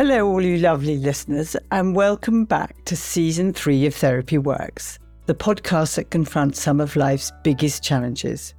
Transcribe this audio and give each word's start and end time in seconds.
Hello, 0.00 0.26
all 0.26 0.40
you 0.40 0.56
lovely 0.56 0.96
listeners, 0.96 1.54
and 1.72 1.94
welcome 1.94 2.46
back 2.46 2.86
to 2.86 2.96
season 2.96 3.52
three 3.52 3.84
of 3.84 3.94
Therapy 3.94 4.38
Works, 4.38 4.98
the 5.26 5.34
podcast 5.34 5.96
that 5.96 6.08
confronts 6.10 6.58
some 6.58 6.80
of 6.80 6.96
life's 6.96 7.30
biggest 7.44 7.82
challenges. 7.82 8.54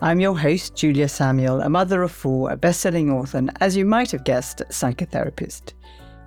I'm 0.00 0.20
your 0.20 0.38
host, 0.38 0.76
Julia 0.76 1.08
Samuel, 1.08 1.60
a 1.60 1.68
mother 1.68 2.04
of 2.04 2.12
four, 2.12 2.52
a 2.52 2.56
best 2.56 2.82
selling 2.82 3.10
author, 3.10 3.38
and 3.38 3.50
as 3.60 3.76
you 3.76 3.84
might 3.84 4.12
have 4.12 4.22
guessed, 4.22 4.60
a 4.60 4.66
psychotherapist. 4.66 5.72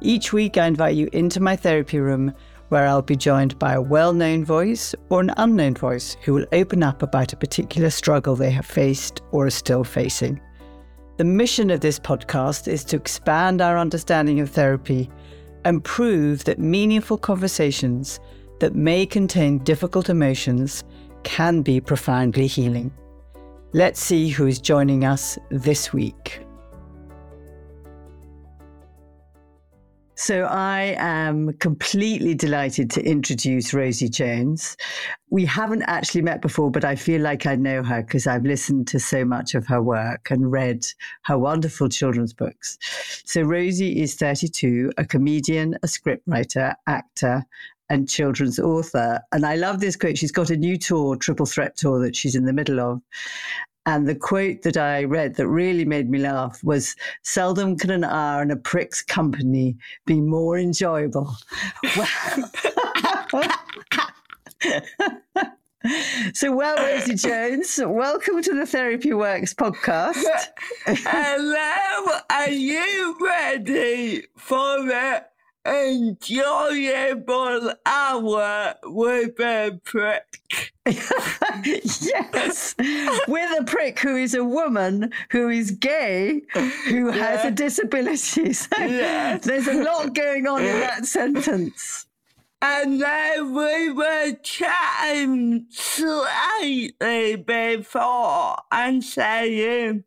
Each 0.01 0.33
week, 0.33 0.57
I 0.57 0.65
invite 0.65 0.97
you 0.97 1.07
into 1.13 1.39
my 1.39 1.55
therapy 1.55 1.99
room 1.99 2.33
where 2.67 2.85
I'll 2.85 3.01
be 3.01 3.15
joined 3.15 3.57
by 3.59 3.75
a 3.75 3.81
well 3.81 4.11
known 4.11 4.43
voice 4.43 4.93
or 5.07 5.21
an 5.21 5.31
unknown 5.37 5.75
voice 5.75 6.17
who 6.23 6.33
will 6.33 6.47
open 6.51 6.83
up 6.83 7.01
about 7.01 7.31
a 7.31 7.37
particular 7.37 7.89
struggle 7.89 8.35
they 8.35 8.51
have 8.51 8.65
faced 8.65 9.21
or 9.31 9.45
are 9.45 9.51
still 9.51 9.85
facing. 9.85 10.41
The 11.19 11.25
mission 11.25 11.69
of 11.69 11.81
this 11.81 11.99
podcast 11.99 12.69
is 12.69 12.85
to 12.85 12.95
expand 12.95 13.59
our 13.59 13.77
understanding 13.77 14.39
of 14.39 14.51
therapy 14.51 15.09
and 15.65 15.83
prove 15.83 16.45
that 16.45 16.59
meaningful 16.59 17.17
conversations 17.17 18.21
that 18.61 18.73
may 18.73 19.05
contain 19.05 19.57
difficult 19.65 20.07
emotions 20.07 20.85
can 21.23 21.61
be 21.61 21.81
profoundly 21.81 22.47
healing. 22.47 22.93
Let's 23.73 23.99
see 23.99 24.29
who 24.29 24.47
is 24.47 24.61
joining 24.61 25.03
us 25.03 25.37
this 25.49 25.91
week. 25.91 26.45
So 30.19 30.43
I 30.43 30.97
am 30.97 31.53
completely 31.59 32.35
delighted 32.35 32.91
to 32.91 33.01
introduce 33.01 33.73
Rosie 33.73 34.09
Jones. 34.09 34.75
We 35.29 35.45
haven't 35.45 35.83
actually 35.83 36.23
met 36.23 36.41
before, 36.41 36.69
but 36.69 36.83
I 36.83 36.97
feel 36.97 37.21
like 37.21 37.45
I 37.45 37.55
know 37.55 37.83
her 37.83 38.01
because 38.01 38.27
I've 38.27 38.43
listened 38.43 38.85
to 38.89 38.99
so 38.99 39.23
much 39.23 39.55
of 39.55 39.65
her 39.67 39.81
work 39.81 40.29
and 40.29 40.51
read 40.51 40.85
her 41.23 41.37
wonderful 41.37 41.87
children's 41.87 42.33
books. 42.33 42.77
So 43.23 43.43
Rosie 43.43 44.01
is 44.01 44.15
32, 44.15 44.91
a 44.97 45.05
comedian, 45.05 45.75
a 45.83 45.87
scriptwriter, 45.87 46.75
actor, 46.85 47.45
and 47.89 48.09
children's 48.09 48.59
author. 48.59 49.21
And 49.31 49.45
I 49.45 49.55
love 49.55 49.79
this 49.79 49.95
quote. 49.95 50.17
She's 50.17 50.33
got 50.33 50.49
a 50.49 50.57
new 50.57 50.77
tour, 50.77 51.15
Triple 51.15 51.45
Threat 51.45 51.77
Tour, 51.77 51.97
that 52.01 52.15
she's 52.17 52.35
in 52.35 52.43
the 52.43 52.53
middle 52.53 52.81
of. 52.81 53.01
And 53.85 54.07
the 54.07 54.15
quote 54.15 54.61
that 54.63 54.77
I 54.77 55.03
read 55.05 55.35
that 55.35 55.47
really 55.47 55.85
made 55.85 56.09
me 56.09 56.19
laugh 56.19 56.63
was 56.63 56.95
Seldom 57.23 57.77
can 57.77 57.89
an 57.89 58.03
hour 58.03 58.41
in 58.41 58.51
a 58.51 58.55
prick's 58.57 59.01
company 59.01 59.77
be 60.05 60.19
more 60.21 60.57
enjoyable. 60.57 61.35
so, 66.33 66.51
well, 66.51 66.75
Rosie 66.77 67.15
Jones, 67.15 67.79
welcome 67.83 68.41
to 68.43 68.53
the 68.53 68.65
Therapy 68.65 69.13
Works 69.13 69.53
podcast. 69.53 70.23
Hello, 70.85 72.19
are 72.29 72.49
you 72.49 73.15
ready 73.21 74.23
for 74.35 74.77
it? 74.89 75.23
Enjoyable 75.69 77.73
hour 77.85 78.75
with 78.83 79.39
a 79.39 79.79
prick. 79.83 80.73
yes, 80.85 82.75
with 83.27 83.59
a 83.59 83.63
prick 83.65 83.99
who 83.99 84.15
is 84.15 84.33
a 84.33 84.43
woman 84.43 85.11
who 85.31 85.49
is 85.49 85.71
gay, 85.71 86.41
who 86.87 87.07
yeah. 87.07 87.11
has 87.11 87.45
a 87.45 87.51
disability. 87.51 88.53
So 88.53 88.67
yes. 88.79 89.45
there's 89.45 89.67
a 89.67 89.83
lot 89.83 90.15
going 90.15 90.47
on 90.47 90.63
in 90.63 90.79
that 90.79 91.05
sentence. 91.05 92.07
And 92.61 93.01
then 93.01 93.53
we 93.53 93.91
were 93.91 94.33
chatting 94.43 95.67
slightly 95.69 97.37
before 97.37 98.57
and 98.71 99.01
saying, 99.01 100.03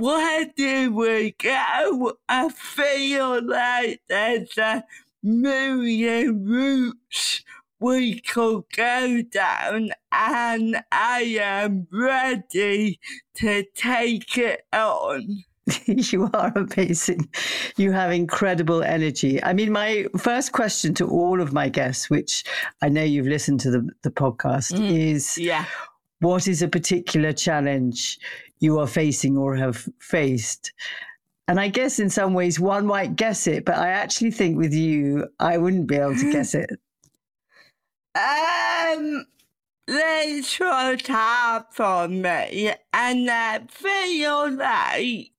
where 0.00 0.46
do 0.56 0.92
we 0.92 1.32
go? 1.32 2.14
I 2.26 2.48
feel 2.48 3.46
like 3.46 4.00
there's 4.08 4.56
a 4.56 4.84
million 5.22 6.46
routes 6.46 7.44
we 7.78 8.20
could 8.20 8.64
go 8.74 9.22
down, 9.22 9.90
and 10.10 10.82
I 10.90 11.36
am 11.40 11.86
ready 11.92 12.98
to 13.36 13.64
take 13.74 14.38
it 14.38 14.62
on. 14.72 15.44
you 15.84 16.30
are 16.32 16.52
amazing. 16.56 17.28
You 17.76 17.92
have 17.92 18.10
incredible 18.10 18.82
energy. 18.82 19.42
I 19.42 19.52
mean, 19.52 19.70
my 19.70 20.06
first 20.16 20.52
question 20.52 20.94
to 20.94 21.08
all 21.08 21.42
of 21.42 21.52
my 21.52 21.68
guests, 21.68 22.08
which 22.08 22.44
I 22.80 22.88
know 22.88 23.04
you've 23.04 23.26
listened 23.26 23.60
to 23.60 23.70
the, 23.70 23.88
the 24.02 24.10
podcast, 24.10 24.72
mm, 24.72 25.12
is 25.12 25.36
yeah. 25.36 25.66
what 26.20 26.48
is 26.48 26.62
a 26.62 26.68
particular 26.68 27.32
challenge 27.34 28.18
you 28.60 28.78
are 28.78 28.86
facing 28.86 29.36
or 29.36 29.56
have 29.56 29.88
faced. 29.98 30.72
And 31.48 31.58
I 31.58 31.68
guess 31.68 31.98
in 31.98 32.10
some 32.10 32.34
ways 32.34 32.60
one 32.60 32.86
might 32.86 33.16
guess 33.16 33.46
it, 33.46 33.64
but 33.64 33.76
I 33.76 33.88
actually 33.88 34.30
think 34.30 34.56
with 34.56 34.72
you, 34.72 35.26
I 35.40 35.58
wouldn't 35.58 35.88
be 35.88 35.96
able 35.96 36.14
to 36.16 36.32
guess 36.32 36.54
it. 36.54 36.70
Um, 38.14 39.26
that's 39.86 40.60
what 40.60 41.06
happened 41.06 42.22
me, 42.22 42.72
and 42.92 43.30
I 43.30 43.60
feel 43.68 44.50
like 44.52 45.32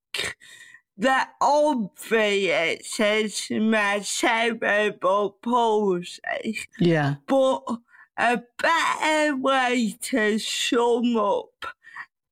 the 0.97 1.27
obvious 1.39 2.99
is 2.99 3.47
my 3.51 4.01
cerebral 4.01 5.37
palsy. 5.41 6.59
Yeah. 6.79 7.15
But 7.27 7.63
a 8.17 8.43
better 8.61 9.35
way 9.35 9.97
to 10.01 10.37
sum 10.37 11.17
up 11.17 11.50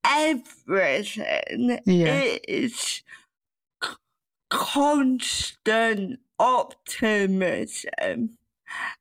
everything 0.10 1.80
yeah. 1.86 2.38
is 2.48 3.04
constant 4.50 6.20
optimism 6.40 8.38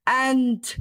and 0.06 0.76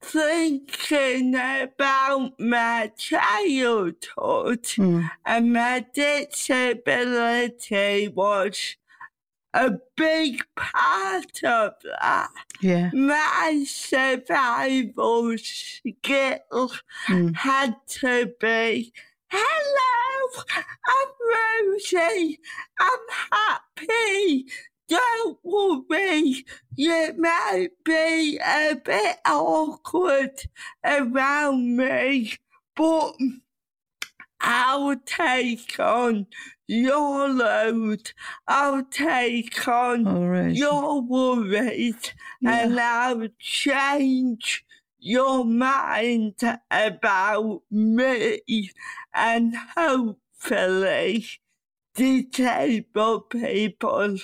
thinking 0.00 1.34
about 1.34 2.38
my 2.38 2.90
childhood 2.96 4.62
mm. 4.62 5.10
and 5.26 5.52
my 5.52 5.84
disability 5.92 6.88
was 8.08 8.76
a 9.54 9.72
big 9.96 10.44
part 10.56 11.42
of 11.42 11.72
that. 11.82 12.28
Yeah. 12.60 12.90
My 12.92 13.64
survival 13.66 15.36
skill 15.38 16.70
mm. 17.08 17.34
had 17.34 17.74
to 18.00 18.32
be 18.38 18.92
Hello, 19.30 20.42
I'm 20.88 21.70
Rosie. 21.70 22.40
I'm 22.80 22.98
happy. 23.30 24.46
Don't 24.88 25.38
worry, 25.44 26.46
you 26.74 27.14
might 27.18 27.68
be 27.84 28.38
a 28.38 28.74
bit 28.74 29.18
awkward 29.26 30.40
around 30.82 31.76
me, 31.76 32.32
but 32.74 33.16
I'll 34.40 34.96
take 35.04 35.78
on 35.78 36.26
your 36.66 37.28
load. 37.28 38.12
I'll 38.46 38.84
take 38.84 39.68
on 39.68 40.04
right. 40.04 40.54
your 40.54 41.02
worries 41.02 42.14
yeah. 42.40 42.62
and 42.62 42.80
I'll 42.80 43.28
change 43.38 44.64
your 44.98 45.44
mind 45.44 46.34
about 46.70 47.62
me 47.70 48.70
and 49.14 49.54
hopefully 49.76 51.26
disabled 51.94 53.30
people 53.30 54.16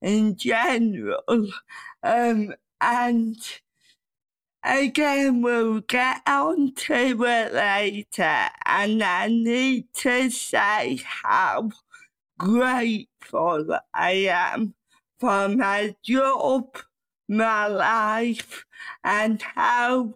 in 0.00 0.36
general. 0.36 1.48
Um, 2.02 2.54
and 2.80 3.36
again, 4.64 5.42
we'll 5.42 5.80
get 5.80 6.22
on 6.26 6.74
to 6.74 7.24
it 7.24 7.52
later. 7.52 8.48
And 8.64 9.02
I 9.02 9.28
need 9.28 9.92
to 9.94 10.30
say 10.30 11.00
how 11.04 11.70
grateful 12.38 13.78
I 13.92 14.12
am 14.30 14.74
for 15.18 15.48
my 15.48 15.96
job 16.02 16.78
my 17.28 17.66
life 17.66 18.64
and 19.04 19.42
how 19.42 20.14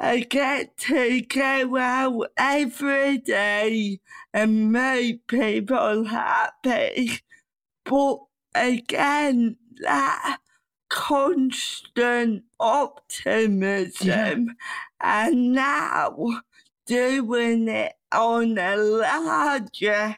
I 0.00 0.20
get 0.20 0.76
to 0.78 1.20
go 1.22 1.76
out 1.76 2.30
every 2.36 3.18
day 3.18 4.00
and 4.32 4.72
make 4.72 5.26
people 5.26 6.04
happy. 6.04 7.20
But 7.84 8.18
again, 8.54 9.56
that 9.80 10.38
constant 10.88 12.44
optimism 12.60 14.06
yeah. 14.06 14.46
and 15.00 15.52
now 15.52 16.40
doing 16.86 17.68
it 17.68 17.94
on 18.12 18.58
a 18.58 18.76
larger 18.76 20.16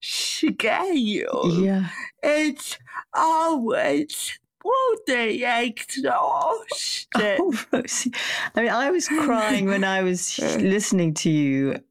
scale. 0.00 1.50
Yeah. 1.62 1.88
It's 2.22 2.78
always 3.14 4.38
bloody 4.62 5.44
exhausted. 5.44 7.08
Oh, 7.16 7.64
Rosie. 7.72 8.12
I 8.54 8.60
mean, 8.62 8.70
I 8.70 8.90
was 8.90 9.08
crying 9.08 9.66
when 9.66 9.82
I 9.82 10.02
was 10.02 10.38
listening 10.58 11.14
to 11.14 11.30
you. 11.30 11.82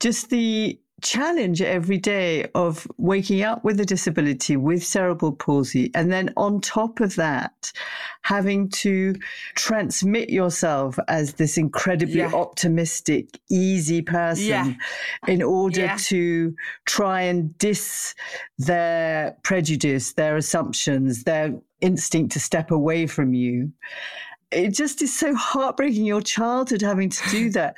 Just 0.00 0.30
the 0.30 0.78
challenge 1.02 1.60
every 1.60 1.98
day 1.98 2.46
of 2.54 2.86
waking 2.96 3.42
up 3.42 3.64
with 3.64 3.78
a 3.80 3.84
disability 3.84 4.56
with 4.56 4.82
cerebral 4.84 5.32
palsy 5.32 5.90
and 5.94 6.10
then 6.10 6.32
on 6.36 6.60
top 6.60 7.00
of 7.00 7.16
that 7.16 7.72
having 8.22 8.68
to 8.68 9.14
transmit 9.54 10.30
yourself 10.30 10.98
as 11.08 11.34
this 11.34 11.58
incredibly 11.58 12.18
yeah. 12.18 12.32
optimistic 12.32 13.40
easy 13.50 14.00
person 14.00 14.46
yeah. 14.46 14.74
in 15.26 15.42
order 15.42 15.80
yeah. 15.80 15.96
to 15.98 16.54
try 16.84 17.20
and 17.20 17.56
dis 17.58 18.14
their 18.58 19.36
prejudice 19.42 20.12
their 20.12 20.36
assumptions 20.36 21.24
their 21.24 21.52
instinct 21.80 22.32
to 22.32 22.40
step 22.40 22.70
away 22.70 23.06
from 23.06 23.34
you 23.34 23.72
it 24.52 24.70
just 24.70 25.02
is 25.02 25.16
so 25.16 25.34
heartbreaking 25.34 26.04
your 26.04 26.20
childhood 26.20 26.82
having 26.82 27.08
to 27.08 27.30
do 27.30 27.50
that 27.58 27.74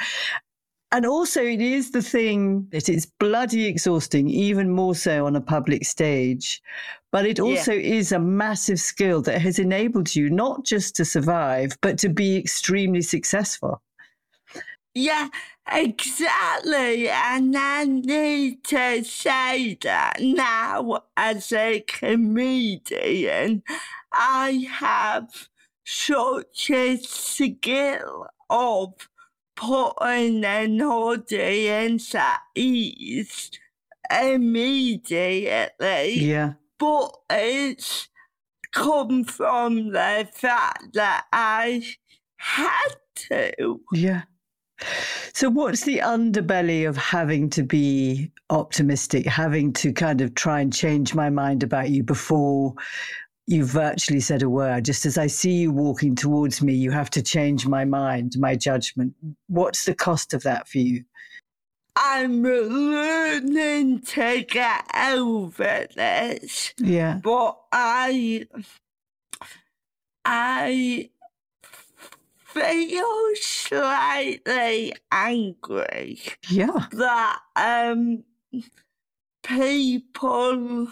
and 0.94 1.04
also, 1.04 1.42
it 1.42 1.60
is 1.60 1.90
the 1.90 2.02
thing 2.02 2.68
that 2.70 2.88
is 2.88 3.04
bloody 3.04 3.66
exhausting, 3.66 4.28
even 4.28 4.70
more 4.70 4.94
so 4.94 5.26
on 5.26 5.34
a 5.34 5.40
public 5.40 5.84
stage. 5.84 6.62
But 7.10 7.26
it 7.26 7.40
also 7.40 7.72
yeah. 7.72 7.96
is 7.96 8.12
a 8.12 8.20
massive 8.20 8.78
skill 8.78 9.20
that 9.22 9.40
has 9.40 9.58
enabled 9.58 10.14
you 10.14 10.30
not 10.30 10.64
just 10.64 10.94
to 10.94 11.04
survive, 11.04 11.76
but 11.80 11.98
to 11.98 12.08
be 12.08 12.36
extremely 12.36 13.02
successful. 13.02 13.82
Yeah, 14.94 15.30
exactly. 15.68 17.08
And 17.08 17.56
I 17.56 17.86
need 17.86 18.62
to 18.62 19.02
say 19.02 19.76
that 19.82 20.18
now, 20.20 21.02
as 21.16 21.50
a 21.50 21.80
comedian, 21.88 23.64
I 24.12 24.68
have 24.70 25.48
such 25.84 26.70
a 26.70 26.98
skill 26.98 28.28
of 28.48 29.08
putting 29.56 30.44
an 30.44 30.80
audience 30.82 32.14
at 32.14 32.40
ease 32.54 33.50
immediately. 34.10 36.14
Yeah. 36.14 36.54
But 36.78 37.16
it's 37.30 38.08
come 38.72 39.24
from 39.24 39.92
the 39.92 40.28
fact 40.32 40.94
that 40.94 41.26
I 41.32 41.84
had 42.36 42.94
to. 43.30 43.80
Yeah. 43.92 44.22
So, 45.32 45.50
what's 45.50 45.84
the 45.84 45.98
underbelly 45.98 46.88
of 46.88 46.96
having 46.96 47.48
to 47.50 47.62
be 47.62 48.30
optimistic, 48.50 49.26
having 49.26 49.72
to 49.74 49.92
kind 49.92 50.20
of 50.20 50.34
try 50.34 50.60
and 50.60 50.72
change 50.72 51.14
my 51.14 51.30
mind 51.30 51.62
about 51.62 51.90
you 51.90 52.02
before 52.02 52.74
you 53.46 53.64
virtually 53.64 54.20
said 54.20 54.42
a 54.42 54.48
word. 54.48 54.84
Just 54.84 55.04
as 55.06 55.18
I 55.18 55.26
see 55.26 55.52
you 55.52 55.72
walking 55.72 56.14
towards 56.14 56.62
me, 56.62 56.72
you 56.72 56.90
have 56.90 57.10
to 57.10 57.22
change 57.22 57.66
my 57.66 57.84
mind, 57.84 58.38
my 58.38 58.56
judgment. 58.56 59.14
What's 59.48 59.84
the 59.84 59.94
cost 59.94 60.32
of 60.32 60.42
that 60.44 60.68
for 60.68 60.78
you? 60.78 61.04
I'm 61.96 62.42
learning 62.42 64.00
to 64.00 64.42
get 64.48 64.84
over 64.96 65.86
this. 65.94 66.74
Yeah. 66.78 67.20
But 67.22 67.56
I, 67.70 68.46
I 70.24 71.10
feel 72.38 73.30
slightly 73.34 74.94
angry. 75.12 76.20
Yeah. 76.48 76.86
That 76.92 77.38
um, 77.54 78.24
people 79.44 80.88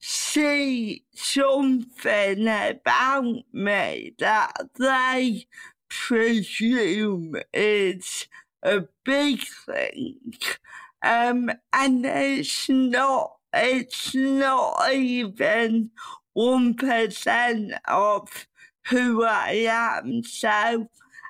see 0.00 1.04
something 1.14 2.48
about 2.48 3.42
me 3.52 4.14
that 4.18 4.52
they 4.78 5.46
presume 5.88 7.36
is 7.52 8.26
a 8.62 8.82
big 9.04 9.40
thing. 9.66 10.34
Um, 11.02 11.50
and 11.72 12.04
it's 12.04 12.68
not, 12.68 13.36
it's 13.52 14.14
not 14.14 14.92
even 14.92 15.90
1% 16.36 17.78
of 17.88 18.46
who 18.88 19.24
I 19.24 19.66
am. 19.68 20.22
So 20.22 20.88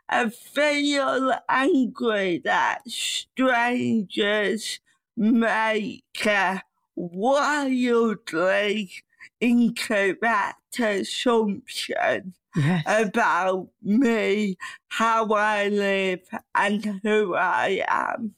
I 0.08 0.28
feel 0.28 1.32
angry 1.48 2.38
that 2.44 2.80
strangers 2.88 4.80
make 5.16 6.26
a 6.26 6.62
wildly 7.00 8.90
incorrect 9.40 10.78
assumption 10.78 12.34
yes. 12.54 12.84
about 12.86 13.68
me, 13.82 14.56
how 14.88 15.26
I 15.32 15.68
live, 15.68 16.20
and 16.54 17.00
who 17.02 17.34
I 17.34 17.82
am. 17.88 18.34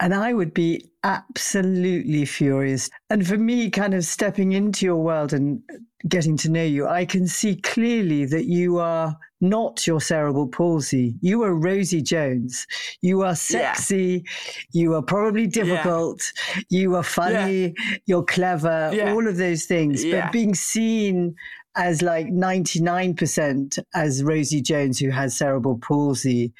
And 0.00 0.14
I 0.14 0.32
would 0.32 0.54
be 0.54 0.90
absolutely 1.02 2.24
furious. 2.24 2.88
And 3.10 3.26
for 3.26 3.36
me, 3.36 3.68
kind 3.70 3.94
of 3.94 4.04
stepping 4.04 4.52
into 4.52 4.86
your 4.86 5.02
world 5.02 5.32
and 5.32 5.60
getting 6.08 6.36
to 6.38 6.48
know 6.48 6.62
you, 6.62 6.86
I 6.86 7.04
can 7.04 7.26
see 7.26 7.56
clearly 7.56 8.24
that 8.26 8.44
you 8.44 8.78
are 8.78 9.16
not 9.40 9.86
your 9.86 10.00
cerebral 10.00 10.48
palsy. 10.48 11.14
You 11.20 11.42
are 11.42 11.54
Rosie 11.54 12.02
Jones. 12.02 12.66
You 13.02 13.22
are 13.22 13.34
sexy. 13.34 14.24
Yeah. 14.24 14.62
You 14.72 14.94
are 14.94 15.02
probably 15.02 15.46
difficult. 15.46 16.32
Yeah. 16.54 16.62
You 16.70 16.94
are 16.96 17.02
funny. 17.02 17.74
Yeah. 17.76 17.96
You're 18.06 18.24
clever. 18.24 18.92
All 19.08 19.26
of 19.26 19.36
those 19.36 19.64
things. 19.64 20.04
But 20.04 20.32
being 20.32 20.54
seen 20.54 21.34
as 21.78 22.02
like 22.02 22.26
99% 22.26 23.78
as 23.94 24.22
Rosie 24.22 24.60
Jones, 24.60 24.98
who 24.98 25.10
has 25.10 25.36
cerebral 25.36 25.78
palsy, 25.78 26.52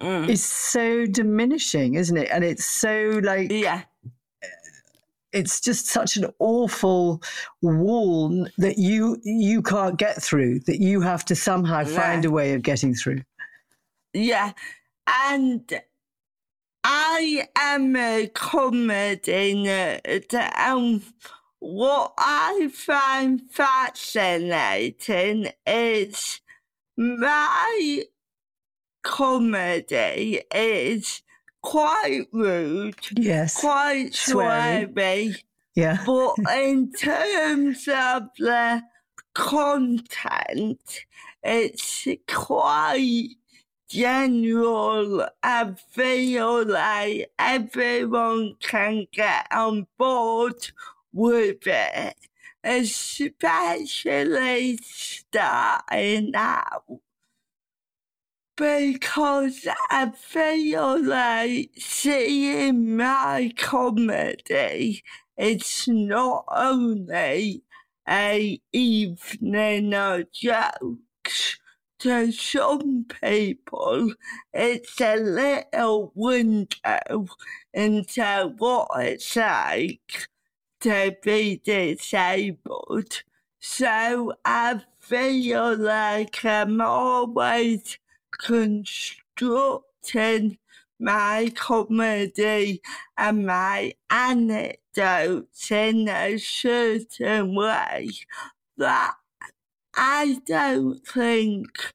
mm. 0.00 0.28
is 0.28 0.42
so 0.42 1.06
diminishing, 1.06 1.94
isn't 1.94 2.16
it? 2.16 2.28
And 2.32 2.42
it's 2.42 2.64
so 2.64 3.20
like. 3.22 3.52
Yeah 3.52 3.82
it's 5.34 5.60
just 5.60 5.86
such 5.86 6.16
an 6.16 6.26
awful 6.38 7.20
wall 7.60 8.46
that 8.56 8.78
you 8.78 9.18
you 9.24 9.60
can't 9.60 9.98
get 9.98 10.22
through 10.22 10.60
that 10.60 10.80
you 10.80 11.00
have 11.00 11.24
to 11.24 11.34
somehow 11.34 11.80
yeah. 11.80 12.00
find 12.00 12.24
a 12.24 12.30
way 12.30 12.54
of 12.54 12.62
getting 12.62 12.94
through 12.94 13.20
yeah 14.14 14.52
and 15.26 15.80
i 16.84 17.46
am 17.56 17.96
a 17.96 18.30
comedy 18.32 19.54
nerd 19.54 20.34
and 20.56 21.02
what 21.64 22.12
i 22.18 22.68
find 22.72 23.40
fascinating 23.50 25.48
is 25.66 26.40
my 26.96 28.04
comedy 29.02 30.40
is 30.52 31.22
quite 31.62 32.26
rude. 32.32 32.94
Yes. 33.16 33.60
Quite 33.60 34.12
sweary. 34.12 35.36
Yeah. 35.74 36.02
But 36.04 36.34
in 36.54 36.92
terms 36.92 37.88
of 37.88 38.28
the 38.38 38.82
content, 39.34 41.00
it's 41.42 42.08
quite 42.26 43.28
general. 43.88 45.26
I 45.42 45.72
feel 45.90 46.66
like 46.66 47.30
everyone 47.38 48.56
can 48.60 49.06
get 49.12 49.46
on 49.50 49.86
board 49.98 50.70
it, 51.66 52.16
especially 52.64 54.78
starting 54.82 56.32
out 56.34 56.84
because 58.56 59.66
I 59.90 60.10
feel 60.10 61.04
like 61.04 61.70
seeing 61.76 62.96
my 62.96 63.52
comedy, 63.56 65.02
it's 65.36 65.88
not 65.88 66.44
only 66.48 67.62
a 68.08 68.60
evening 68.72 69.94
of 69.94 70.30
jokes. 70.32 71.58
To 72.00 72.30
some 72.32 73.06
people, 73.22 74.12
it's 74.52 75.00
a 75.00 75.16
little 75.16 76.12
window 76.14 77.28
into 77.72 78.54
what 78.58 78.88
it's 78.96 79.36
like 79.36 80.28
to 80.84 81.16
be 81.22 81.60
disabled. 81.64 83.22
So 83.58 84.34
I 84.44 84.82
feel 85.00 85.78
like 85.78 86.44
I'm 86.44 86.82
always 86.82 87.98
constructing 88.38 90.58
my 91.00 91.50
comedy 91.54 92.82
and 93.16 93.46
my 93.46 93.94
anecdotes 94.10 95.70
in 95.70 96.06
a 96.06 96.36
certain 96.36 97.54
way 97.54 98.10
that 98.76 99.14
I 99.96 100.42
don't 100.46 101.00
think 101.06 101.94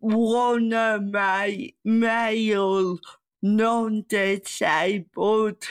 one 0.00 0.72
of 0.72 1.02
my 1.02 1.70
male 1.84 2.98
non-disabled 3.42 5.66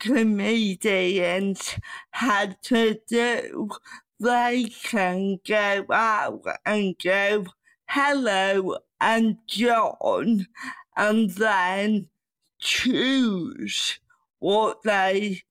comedians 0.00 1.76
had 2.10 2.60
to 2.62 2.98
do. 3.08 3.70
They 4.18 4.64
can 4.82 5.38
go 5.46 5.86
out 5.90 6.42
and 6.66 6.96
go, 7.02 7.46
hello, 7.88 8.78
and 9.00 9.36
John 9.46 10.46
and 10.96 11.30
then 11.30 12.08
choose 12.58 13.98
what 14.40 14.82
they 14.82 15.42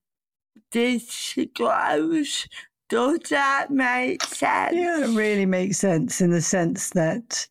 disclose. 0.70 2.46
Does 2.88 3.20
that 3.30 3.70
make 3.70 4.22
sense? 4.24 4.74
Yeah, 4.74 5.04
it 5.04 5.16
really 5.16 5.46
makes 5.46 5.78
sense 5.78 6.20
in 6.20 6.30
the 6.30 6.42
sense 6.42 6.90
that 6.90 7.46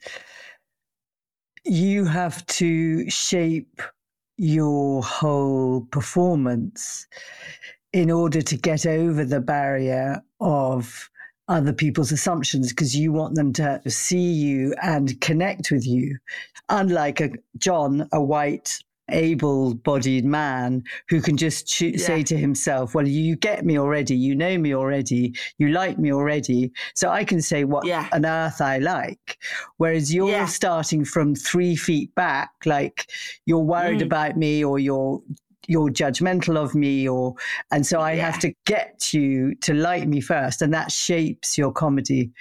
you 1.66 2.06
have 2.06 2.46
to 2.48 3.10
shape 3.10 3.82
your 4.40 5.04
whole 5.04 5.82
performance 5.92 7.08
in 7.92 8.10
order 8.10 8.42
to 8.42 8.56
get 8.56 8.86
over 8.86 9.26
the 9.26 9.42
barrier 9.42 10.22
of 10.40 11.10
other 11.50 11.74
people's 11.74 12.12
assumptions 12.12 12.70
because 12.70 12.96
you 12.96 13.12
want 13.12 13.36
them 13.36 13.52
to 13.52 13.82
see 13.88 14.32
you 14.32 14.74
and 14.82 15.20
connect 15.20 15.72
with 15.72 15.86
you. 15.86 16.18
Unlike 16.70 17.22
a 17.22 17.30
John, 17.58 18.08
a 18.14 18.22
white 18.22 18.80
able 19.12 19.74
bodied 19.76 20.26
man 20.26 20.84
who 21.10 21.22
can 21.22 21.38
just 21.38 21.68
cho- 21.68 21.88
yeah. 21.88 21.98
say 21.98 22.24
to 22.24 22.38
himself, 22.38 22.96
Well, 22.96 23.08
you 23.08 23.36
get 23.36 23.66
me 23.66 23.78
already, 23.78 24.16
you 24.16 24.36
know 24.36 24.58
me 24.58 24.74
already, 24.74 25.34
you 25.58 25.70
like 25.70 25.98
me 25.98 26.12
already. 26.12 26.72
So 26.96 27.10
I 27.10 27.24
can 27.24 27.42
say 27.42 27.64
what 27.64 27.86
yeah. 27.86 28.08
on 28.12 28.26
earth 28.26 28.62
I 28.62 28.80
like. 28.80 29.38
Whereas 29.78 30.14
you're 30.14 30.30
yeah. 30.30 30.46
starting 30.46 31.06
from 31.06 31.36
three 31.36 31.76
feet 31.76 32.14
back, 32.16 32.52
like 32.66 33.10
you're 33.46 33.60
worried 33.60 34.00
mm. 34.00 34.06
about 34.06 34.38
me 34.38 34.64
or 34.64 34.80
you're 34.80 35.22
you're 35.68 35.90
judgmental 35.90 36.58
of 36.58 36.74
me 36.74 37.08
or 37.08 37.36
and 37.72 37.86
so 37.86 38.02
I 38.02 38.16
have 38.16 38.40
to 38.40 38.52
get 38.66 39.14
you 39.14 39.54
to 39.62 39.74
like 39.76 40.08
me 40.08 40.20
first 40.20 40.64
and 40.64 40.74
that 40.74 40.92
shapes 40.92 41.58
your 41.58 41.72
comedy. 41.72 42.32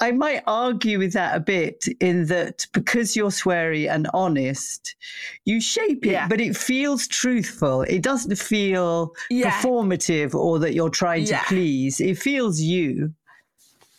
I 0.00 0.12
might 0.12 0.42
argue 0.46 0.98
with 0.98 1.12
that 1.14 1.36
a 1.36 1.40
bit 1.40 1.86
in 2.00 2.26
that 2.26 2.66
because 2.72 3.16
you're 3.16 3.30
sweary 3.30 3.90
and 3.90 4.08
honest, 4.14 4.94
you 5.44 5.60
shape 5.60 6.06
it, 6.06 6.12
yeah. 6.12 6.28
but 6.28 6.40
it 6.40 6.56
feels 6.56 7.08
truthful. 7.08 7.82
It 7.82 8.02
doesn't 8.02 8.36
feel 8.36 9.14
yeah. 9.30 9.50
performative 9.50 10.34
or 10.34 10.58
that 10.60 10.74
you're 10.74 10.90
trying 10.90 11.26
yeah. 11.26 11.40
to 11.40 11.44
please. 11.46 12.00
It 12.00 12.18
feels 12.18 12.60
you. 12.60 13.12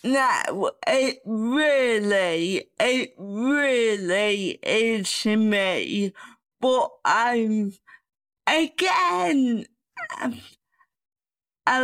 No, 0.03 0.72
it 0.88 1.20
really, 1.25 2.70
it 2.79 3.13
really 3.18 4.60
is 4.63 5.25
me. 5.25 6.13
But 6.62 6.89
I'm, 7.03 7.74
again, 8.48 9.65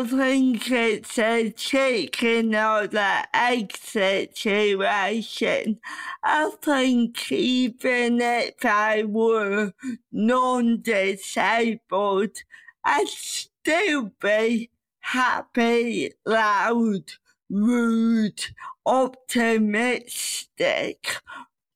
think 0.04 0.70
it's 0.72 1.18
a 1.20 1.52
chicken 1.52 2.56
or 2.56 2.88
the 2.88 3.28
egg 3.34 3.76
situation. 3.78 5.80
I 6.24 6.50
think 6.62 7.32
even 7.32 8.20
if 8.22 8.66
I 8.66 9.04
were 9.04 9.74
non 10.12 10.82
disabled, 10.82 12.38
I'd 12.84 13.08
still 13.08 14.12
be 14.20 14.72
happy, 15.02 16.14
loud, 16.26 17.14
rude, 17.50 18.44
optimistic. 18.86 21.18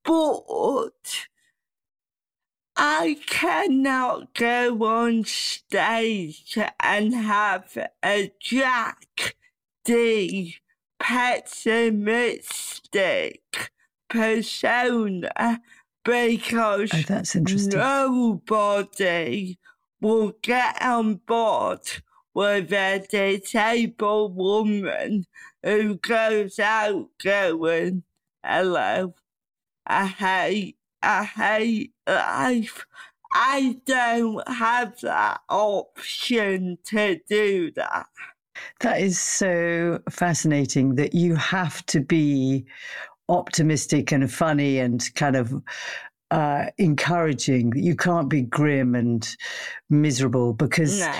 But 0.03 1.28
I 2.81 3.17
cannot 3.27 4.33
go 4.33 4.81
on 4.85 5.25
stage 5.25 6.57
and 6.79 7.13
have 7.13 7.77
a 8.05 8.31
Jack 8.39 9.35
D 9.83 10.55
pessimistic 10.97 12.13
persona 14.09 15.61
because 16.05 16.89
oh, 16.93 17.03
that's 17.05 17.35
interesting. 17.35 17.77
nobody 17.77 19.57
will 19.99 20.31
get 20.41 20.81
on 20.81 21.15
board 21.15 21.81
with 22.33 22.71
a 22.71 23.05
disabled 23.11 24.37
woman 24.37 25.25
who 25.63 25.95
goes 25.95 26.59
out 26.59 27.09
going, 27.21 28.03
hello, 28.41 29.15
I 29.85 30.05
hate 30.05 30.78
I 31.01 31.23
hate 31.23 31.93
life. 32.07 32.85
I 33.33 33.79
don't 33.85 34.47
have 34.47 34.99
that 35.01 35.41
option 35.49 36.77
to 36.85 37.19
do 37.27 37.71
that. 37.75 38.07
That 38.81 38.99
is 38.99 39.19
so 39.19 39.99
fascinating 40.09 40.95
that 40.95 41.13
you 41.13 41.35
have 41.35 41.85
to 41.87 42.01
be 42.01 42.65
optimistic 43.29 44.11
and 44.11 44.31
funny 44.31 44.79
and 44.79 45.07
kind 45.15 45.35
of 45.35 45.53
uh, 46.31 46.65
encouraging. 46.77 47.73
You 47.75 47.95
can't 47.95 48.29
be 48.29 48.41
grim 48.41 48.95
and 48.95 49.27
miserable 49.89 50.53
because 50.53 50.99
no. 50.99 51.13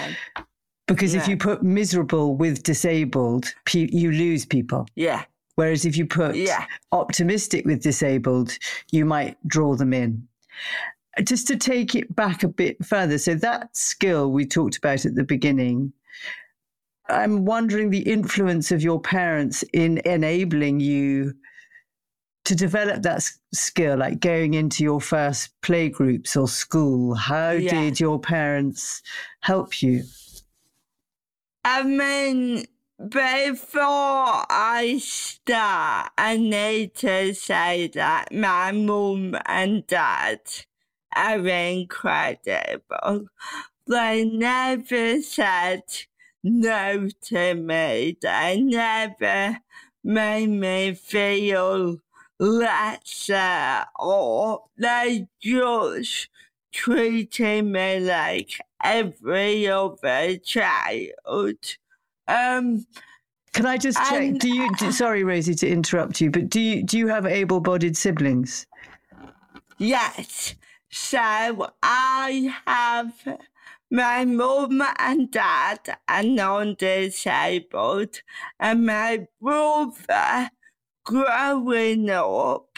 because 0.88 1.14
no. 1.14 1.22
if 1.22 1.28
you 1.28 1.38
put 1.38 1.64
miserable 1.64 2.36
with 2.36 2.64
disabled, 2.64 3.54
you 3.72 4.12
lose 4.12 4.46
people. 4.46 4.88
Yeah. 4.96 5.24
Whereas 5.60 5.84
if 5.84 5.98
you 5.98 6.06
put 6.06 6.38
yeah. 6.38 6.68
optimistic 6.94 7.66
with 7.66 7.84
disabled, 7.84 8.58
you 8.92 9.04
might 9.04 9.36
draw 9.46 9.76
them 9.76 9.92
in. 9.92 10.26
Just 11.22 11.48
to 11.48 11.58
take 11.58 11.96
it 11.96 12.16
back 12.16 12.44
a 12.44 12.48
bit 12.48 12.82
further, 12.86 13.18
so 13.18 13.36
that 13.36 13.76
skill 13.76 14.32
we 14.32 14.46
talked 14.46 14.78
about 14.78 15.06
at 15.06 15.16
the 15.16 15.24
beginning, 15.26 15.92
I'm 17.10 17.44
wondering 17.44 17.90
the 17.90 18.10
influence 18.10 18.72
of 18.72 18.82
your 18.82 19.02
parents 19.02 19.66
in 19.74 19.98
enabling 20.06 20.80
you 20.80 21.34
to 22.46 22.56
develop 22.56 23.02
that 23.02 23.30
skill, 23.54 23.98
like 23.98 24.22
going 24.22 24.54
into 24.54 24.86
your 24.86 25.02
first 25.02 25.50
playgroups 25.62 26.42
or 26.42 26.48
school. 26.48 27.16
How 27.16 27.52
yeah. 27.52 27.70
did 27.70 28.00
your 28.00 28.18
parents 28.18 29.02
help 29.42 29.82
you? 29.82 30.04
I 31.66 31.84
mean, 31.84 32.66
before 33.08 34.44
I 34.50 35.00
start, 35.02 36.12
I 36.18 36.36
need 36.36 36.96
to 36.96 37.34
say 37.34 37.88
that 37.94 38.34
my 38.34 38.74
mum 38.74 39.38
and 39.46 39.88
dad 39.88 40.42
are 41.16 41.48
incredible. 41.48 43.28
They 43.88 44.26
never 44.26 45.22
said 45.22 45.84
no 46.44 47.08
to 47.28 47.54
me. 47.56 48.18
They 48.22 48.62
never 48.62 49.60
made 50.04 50.48
me 50.48 50.94
feel 50.94 52.02
lesser 52.38 53.86
or 53.98 54.64
they 54.78 55.28
just 55.42 56.28
treated 56.74 57.64
me 57.64 58.02
like 58.02 58.60
every 58.84 59.70
other 59.70 60.36
child. 60.38 61.78
Um, 62.30 62.86
Can 63.54 63.66
I 63.66 63.78
just 63.78 63.98
check? 63.98 64.22
And, 64.22 64.40
do 64.40 64.48
you? 64.48 64.70
Do, 64.76 64.92
sorry, 64.92 65.24
Rosie, 65.24 65.56
to 65.56 65.68
interrupt 65.68 66.22
you, 66.22 66.30
but 66.30 66.50
do 66.50 66.62
you 66.62 66.84
do 66.84 66.98
you 66.98 67.08
have 67.08 67.26
able-bodied 67.26 67.98
siblings? 67.98 68.68
Yes. 69.80 70.56
So 70.92 71.72
I 71.82 72.56
have 72.66 73.14
my 73.92 74.26
mum 74.26 74.84
and 74.98 75.32
dad 75.32 75.98
are 76.08 76.24
non-disabled, 76.24 78.22
and 78.60 78.86
my 78.86 79.28
brother 79.42 80.52
growing 81.04 82.10
up, 82.10 82.78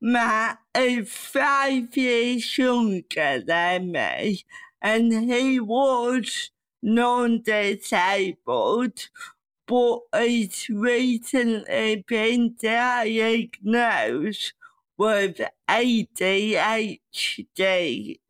Matt 0.00 0.58
is 0.74 1.10
five 1.10 1.96
years 1.96 2.58
younger 2.58 3.42
than 3.46 3.92
me, 3.92 4.44
and 4.80 5.12
he 5.30 5.60
was 5.60 6.50
non-disabled, 6.82 9.08
but 9.66 10.00
he's 10.16 10.68
recently 10.68 12.04
been 12.06 12.54
diagnosed 12.60 14.52
with 14.98 15.40
ADHD, 15.68 16.98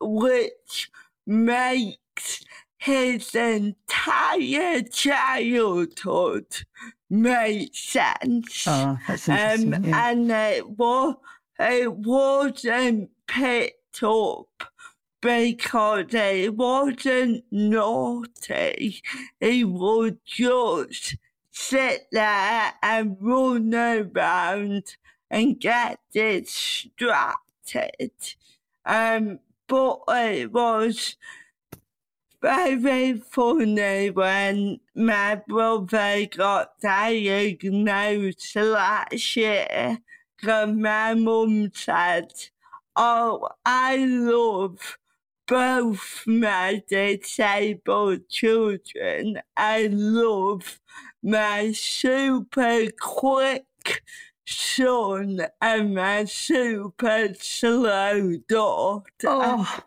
which 0.01 0.91
makes 1.27 2.45
his 2.79 3.35
entire 3.35 4.83
childhood 4.83 6.47
make 7.09 7.75
sense. 7.75 8.65
Oh, 8.67 8.99
that's 9.07 9.29
interesting. 9.29 9.75
Um, 9.75 9.85
yeah. 9.85 10.11
And 10.11 10.31
it, 10.31 10.69
was, 10.69 11.17
it 11.61 11.93
wasn't 11.93 13.11
picked 13.27 14.03
up 14.03 14.49
because 15.23 16.07
he 16.11 16.49
wasn't 16.51 17.45
naughty. 17.51 19.01
He 19.41 19.65
would 19.65 20.19
just 20.27 21.17
sit 21.53 22.09
there 22.11 22.75
and 22.83 23.17
run 23.21 23.73
around 23.75 24.97
and 25.31 25.61
get 25.61 26.01
distracted. 26.13 28.11
Um, 28.85 29.39
but 29.69 30.01
it 30.09 30.53
was 30.53 31.17
very 32.43 33.15
funny 33.15 34.11
when 34.11 34.81
my 34.97 35.41
brother 35.47 36.27
got 36.27 36.81
diagnosed 36.81 38.57
last 38.57 39.37
year 39.37 39.99
because 40.37 40.75
my 40.75 41.15
mum 41.15 41.71
said, 41.73 42.33
Oh, 42.97 43.49
I 43.65 43.97
love 43.97 44.99
both 45.47 46.25
my 46.27 46.83
disabled 46.89 48.29
children. 48.29 49.41
I 49.57 49.89
love 49.91 50.81
my 51.23 51.73
super 51.73 52.89
quick 53.01 53.67
son 54.47 55.41
and 55.61 55.95
my 55.95 56.25
super 56.25 57.35
slow 57.35 58.37
daughter. 58.49 59.07
Oh, 59.25 59.81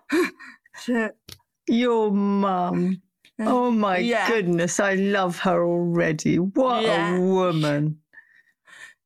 your 1.67 2.11
mum. 2.11 3.01
Uh, 3.39 3.43
oh 3.47 3.71
my 3.71 4.03
Yeah. 4.03 4.27
goodness, 4.27 4.79
I 4.79 4.95
love 4.95 5.39
her 5.39 5.65
already. 5.65 6.37
What 6.39 6.85
Yeah. 6.85 7.17
a 7.17 7.21
woman. 7.21 8.01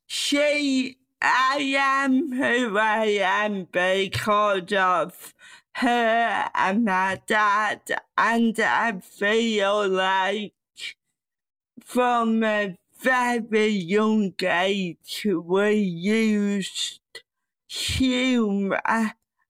She, 0.08 0.98
I 1.22 1.58
am 1.78 2.32
who 2.32 2.78
I 2.78 3.06
am 3.22 3.66
because 3.66 4.74
of 4.74 5.34
and 5.82 6.86
my 6.86 7.22
dad, 7.26 7.82
and 8.18 8.60
I 8.60 9.00
feel 9.00 9.88
like 9.88 10.54
from 11.84 12.44
a 12.44 12.76
very 13.02 13.68
young 13.68 14.34
age 14.42 15.26
we 15.26 15.74
used 15.74 17.02
humour. 17.68 18.82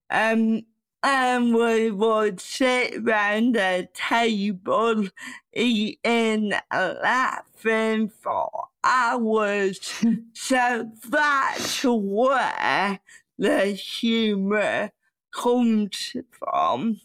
Um, 0.10 0.64
and 1.02 1.56
we 1.56 1.92
would 1.92 2.42
sit 2.42 3.04
round 3.04 3.56
the 3.56 3.88
table 3.94 5.08
eating, 5.54 6.54
laughing 6.72 8.10
for 8.10 8.68
hours. 8.84 9.80
so 10.34 10.92
that's 11.10 11.84
where 11.84 13.00
the 13.38 13.66
humour 13.68 14.92
comes 15.32 16.16
from. 16.32 17.00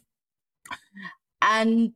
And 1.43 1.93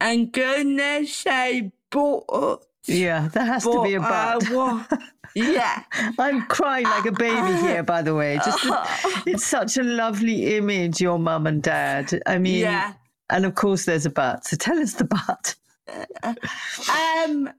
I'm 0.00 0.30
gonna 0.30 1.06
say 1.06 1.72
but. 1.90 2.64
Yeah, 2.86 3.28
there 3.28 3.44
has 3.44 3.62
to 3.64 3.82
be 3.84 3.94
a 3.94 4.00
but. 4.00 4.50
wa- 4.50 4.84
yeah. 5.34 5.84
I'm 6.18 6.42
crying 6.46 6.84
like 6.84 7.06
a 7.06 7.12
baby 7.12 7.52
here, 7.60 7.82
by 7.84 8.02
the 8.02 8.14
way. 8.14 8.40
Just 8.44 8.58
it's 9.26 9.46
such 9.46 9.76
a 9.76 9.82
lovely 9.84 10.56
image, 10.56 11.00
your 11.00 11.18
mum 11.18 11.46
and 11.46 11.62
dad. 11.62 12.20
I 12.26 12.38
mean, 12.38 12.60
yeah. 12.60 12.94
and 13.30 13.46
of 13.46 13.54
course 13.54 13.84
there's 13.84 14.06
a 14.06 14.10
but. 14.10 14.44
So 14.44 14.56
tell 14.56 14.78
us 14.80 14.94
the 14.94 15.04
but. 15.04 15.54
Um, 15.94 17.50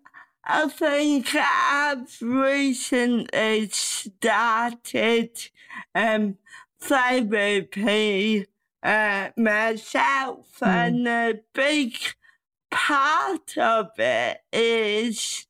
I 0.46 0.68
think 0.68 1.34
I've 1.36 2.18
recently 2.22 3.70
started 3.70 5.30
um 5.96 6.38
therapy 6.88 8.46
uh, 8.84 9.30
myself, 9.38 10.60
Mm. 10.62 10.68
and 10.68 11.08
a 11.08 11.34
big 11.54 11.94
part 12.72 13.58
of 13.58 13.88
it 13.98 14.38
is 14.52 15.48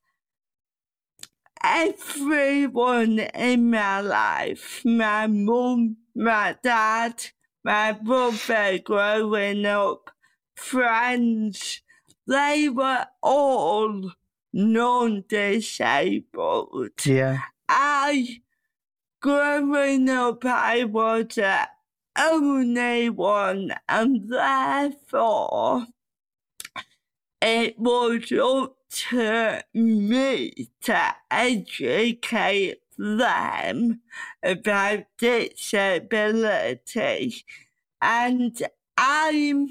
everyone 1.64 3.20
in 3.20 3.70
my 3.72 4.02
life 4.02 4.82
my 4.86 5.28
mum, 5.28 5.98
my 6.16 6.56
dad, 6.64 7.16
my 7.64 7.92
brother 7.94 8.80
growing 8.80 9.66
up, 9.66 10.12
friends 10.56 11.82
they 12.28 12.70
were 12.70 13.06
all 13.22 14.12
non 14.54 15.24
disabled. 15.28 17.06
Yeah. 17.06 17.40
I, 17.68 18.42
up, 20.10 20.44
I 20.44 20.84
was 20.84 21.40
only 22.18 23.10
one, 23.10 23.74
and 23.88 24.30
therefore 24.30 25.88
it 27.42 27.80
was 27.80 28.32
up 28.34 28.76
to 28.90 29.64
me 29.74 30.70
to 30.82 31.16
educate 31.32 32.82
them 32.98 34.02
about 34.44 35.06
disability. 35.18 35.86
And 38.02 38.62
I'm 38.98 39.70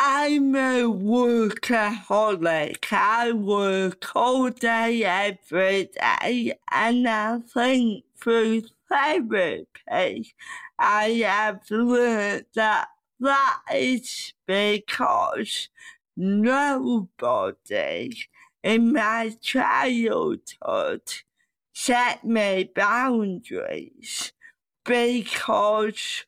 I'm 0.00 0.54
a 0.54 0.84
workaholic. 0.84 2.86
I 2.92 3.32
work 3.32 4.04
all 4.14 4.48
day, 4.50 5.02
every 5.02 5.86
day, 5.86 6.56
and 6.70 7.08
I 7.08 7.40
think 7.40 8.04
through 8.16 8.62
therapy, 8.88 10.36
I 10.78 11.08
have 11.26 11.62
learned 11.68 12.44
that 12.54 12.90
that 13.18 13.60
is 13.74 14.34
because 14.46 15.68
nobody 16.16 18.12
in 18.62 18.92
my 18.92 19.34
childhood 19.40 20.42
set 21.72 22.24
me 22.24 22.70
boundaries 22.72 24.32
because 24.84 26.24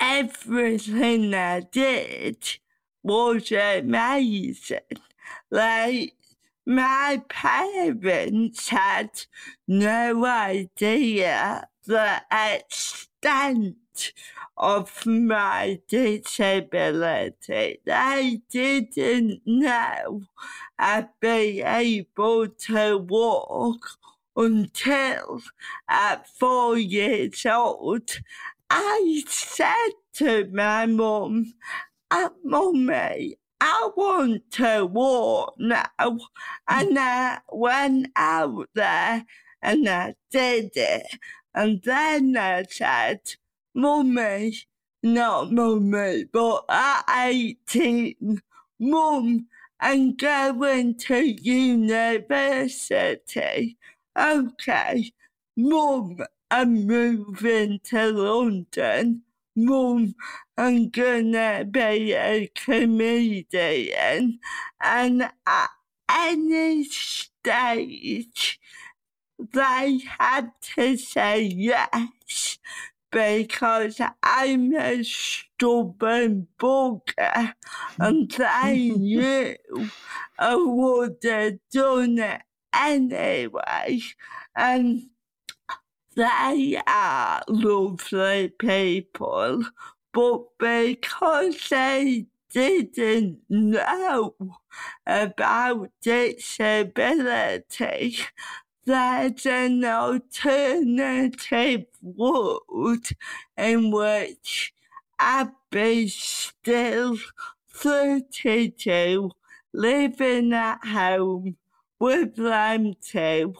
everything 0.00 1.34
I 1.34 1.60
did 1.60 2.58
was 3.02 3.52
amazing. 3.52 4.80
Like, 5.50 6.14
my 6.66 7.22
parents 7.28 8.68
had 8.68 9.10
no 9.66 10.24
idea 10.24 11.68
the 11.86 12.22
extent 12.30 13.76
of 14.56 15.04
my 15.06 15.80
disability. 15.88 17.80
They 17.84 18.40
didn't 18.50 19.40
know 19.46 20.22
I'd 20.78 21.08
be 21.20 21.62
able 21.62 22.48
to 22.48 22.98
walk 22.98 23.90
until 24.36 25.42
at 25.88 26.28
four 26.28 26.78
years 26.78 27.44
old. 27.46 28.20
I 28.70 29.22
said 29.26 29.90
to 30.14 30.48
my 30.52 30.86
mum, 30.86 31.52
Mummy, 32.44 33.36
I 33.60 33.90
want 33.96 34.48
to 34.52 34.86
walk 34.86 35.54
now. 35.58 35.90
And 36.68 36.98
I 36.98 37.40
went 37.52 38.12
out 38.14 38.68
there 38.74 39.26
and 39.60 39.88
I 39.88 40.14
did 40.30 40.70
it. 40.76 41.06
And 41.52 41.82
then 41.82 42.36
I 42.36 42.62
said, 42.62 43.22
Mummy, 43.74 44.56
not 45.02 45.50
Mummy, 45.52 46.26
but 46.32 46.64
at 46.68 47.02
18, 47.08 48.40
Mum, 48.78 49.48
I'm 49.80 50.14
going 50.14 50.96
to 50.98 51.42
university. 51.42 53.76
Okay, 54.16 55.12
Mum, 55.56 56.18
I'm 56.50 56.86
moving 56.86 57.80
to 57.84 58.10
London. 58.10 59.22
Mum, 59.56 60.14
I'm 60.56 60.88
gonna 60.90 61.64
be 61.64 62.12
a 62.14 62.50
comedian. 62.54 64.40
And 64.80 65.30
at 65.46 65.70
any 66.10 66.84
stage, 66.84 68.60
they 69.38 70.00
had 70.18 70.52
to 70.76 70.96
say 70.96 71.42
yes 71.42 72.58
because 73.10 74.00
I'm 74.22 74.74
a 74.74 75.02
stubborn 75.02 76.48
bugger 76.58 77.54
and 77.98 78.30
they 78.30 78.88
knew 78.90 79.56
I 80.38 80.56
would 80.56 81.18
have 81.24 81.58
done 81.72 82.18
it 82.18 82.42
anyway. 82.74 84.00
And 84.54 85.10
they 86.20 86.80
are 86.86 87.42
lovely 87.48 88.52
people, 88.58 89.64
but 90.12 90.42
because 90.58 91.68
they 91.70 92.26
didn't 92.52 93.38
know 93.48 94.34
about 95.06 95.88
disability, 96.02 98.18
there's 98.84 99.46
an 99.46 99.82
alternative 99.82 101.86
world 102.02 103.08
in 103.56 103.90
which 103.90 104.74
I'd 105.18 105.52
be 105.70 106.08
still 106.08 107.16
32, 107.70 109.30
living 109.72 110.52
at 110.52 110.84
home 110.84 111.56
with 111.98 112.36
them 112.36 112.92
two, 113.00 113.54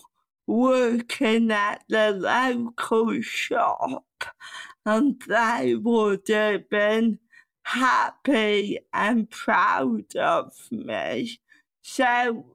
working 0.51 1.51
at 1.53 1.85
the 1.89 2.11
local 2.11 3.21
shop, 3.23 4.05
and 4.85 5.23
they 5.29 5.77
would 5.77 6.27
have 6.29 6.69
been 6.69 7.19
happy 7.63 8.79
and 8.93 9.31
proud 9.31 10.17
of 10.17 10.53
me. 10.73 11.39
So, 11.83 12.47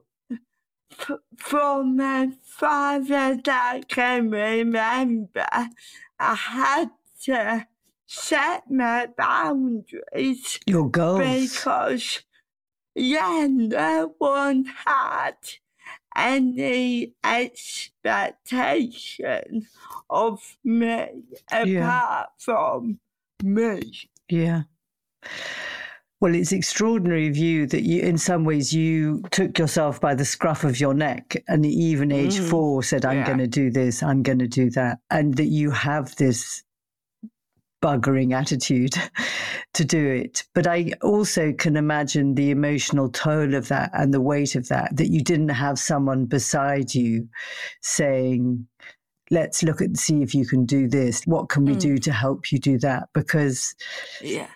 f- 0.92 1.20
from 1.38 1.98
as 2.00 2.34
far 2.44 2.96
as 2.96 3.10
I 3.10 3.82
can 3.88 4.30
remember, 4.30 5.46
I 6.18 6.34
had 6.34 6.90
to 7.22 7.66
set 8.06 8.70
my 8.70 9.08
boundaries. 9.16 10.60
Your 10.66 10.90
goals. 10.90 11.20
Because, 11.20 12.22
yeah, 12.94 13.46
no 13.48 14.14
one 14.18 14.66
had 14.84 15.36
any 16.16 17.12
expectation 17.22 19.66
of 20.10 20.56
me 20.64 21.08
apart 21.50 21.68
Yeah. 21.68 22.24
from 22.38 22.98
me. 23.42 23.80
Yeah. 24.28 24.62
Well, 26.18 26.34
it's 26.34 26.52
extraordinary 26.52 27.28
of 27.28 27.36
you 27.36 27.66
that 27.66 27.82
you, 27.82 28.00
in 28.00 28.16
some 28.16 28.44
ways, 28.44 28.72
you 28.72 29.22
took 29.30 29.58
yourself 29.58 30.00
by 30.00 30.14
the 30.14 30.24
scruff 30.24 30.64
of 30.64 30.80
your 30.80 30.94
neck 30.94 31.36
and 31.46 31.66
even 31.66 32.10
age 32.10 32.38
Mm. 32.38 32.48
four 32.48 32.82
said, 32.82 33.04
I'm 33.04 33.18
Yeah. 33.18 33.26
going 33.26 33.38
to 33.38 33.46
do 33.46 33.70
this, 33.70 34.02
I'm 34.02 34.22
going 34.22 34.38
to 34.38 34.48
do 34.48 34.70
that. 34.70 34.98
And 35.10 35.36
that 35.36 35.48
you 35.48 35.70
have 35.70 36.16
this 36.16 36.62
buggering 37.86 38.34
attitude 38.34 38.94
to 39.74 39.84
do 39.84 40.06
it. 40.06 40.42
But 40.54 40.66
I 40.66 40.92
also 41.02 41.52
can 41.52 41.76
imagine 41.76 42.34
the 42.34 42.50
emotional 42.50 43.08
toll 43.10 43.54
of 43.54 43.68
that 43.68 43.90
and 43.94 44.12
the 44.12 44.20
weight 44.20 44.56
of 44.56 44.68
that, 44.68 44.96
that 44.96 45.08
you 45.10 45.22
didn't 45.22 45.50
have 45.50 45.78
someone 45.78 46.24
beside 46.26 46.94
you 46.94 47.28
saying, 47.82 48.66
let's 49.30 49.62
look 49.62 49.80
at 49.80 49.96
see 49.96 50.22
if 50.22 50.34
you 50.34 50.46
can 50.46 50.66
do 50.66 50.88
this. 50.88 51.22
What 51.26 51.48
can 51.48 51.64
we 51.64 51.74
Mm. 51.74 51.80
do 51.80 51.98
to 51.98 52.12
help 52.12 52.50
you 52.50 52.58
do 52.58 52.78
that? 52.78 53.08
Because 53.14 53.74
Yeah. 54.20 54.48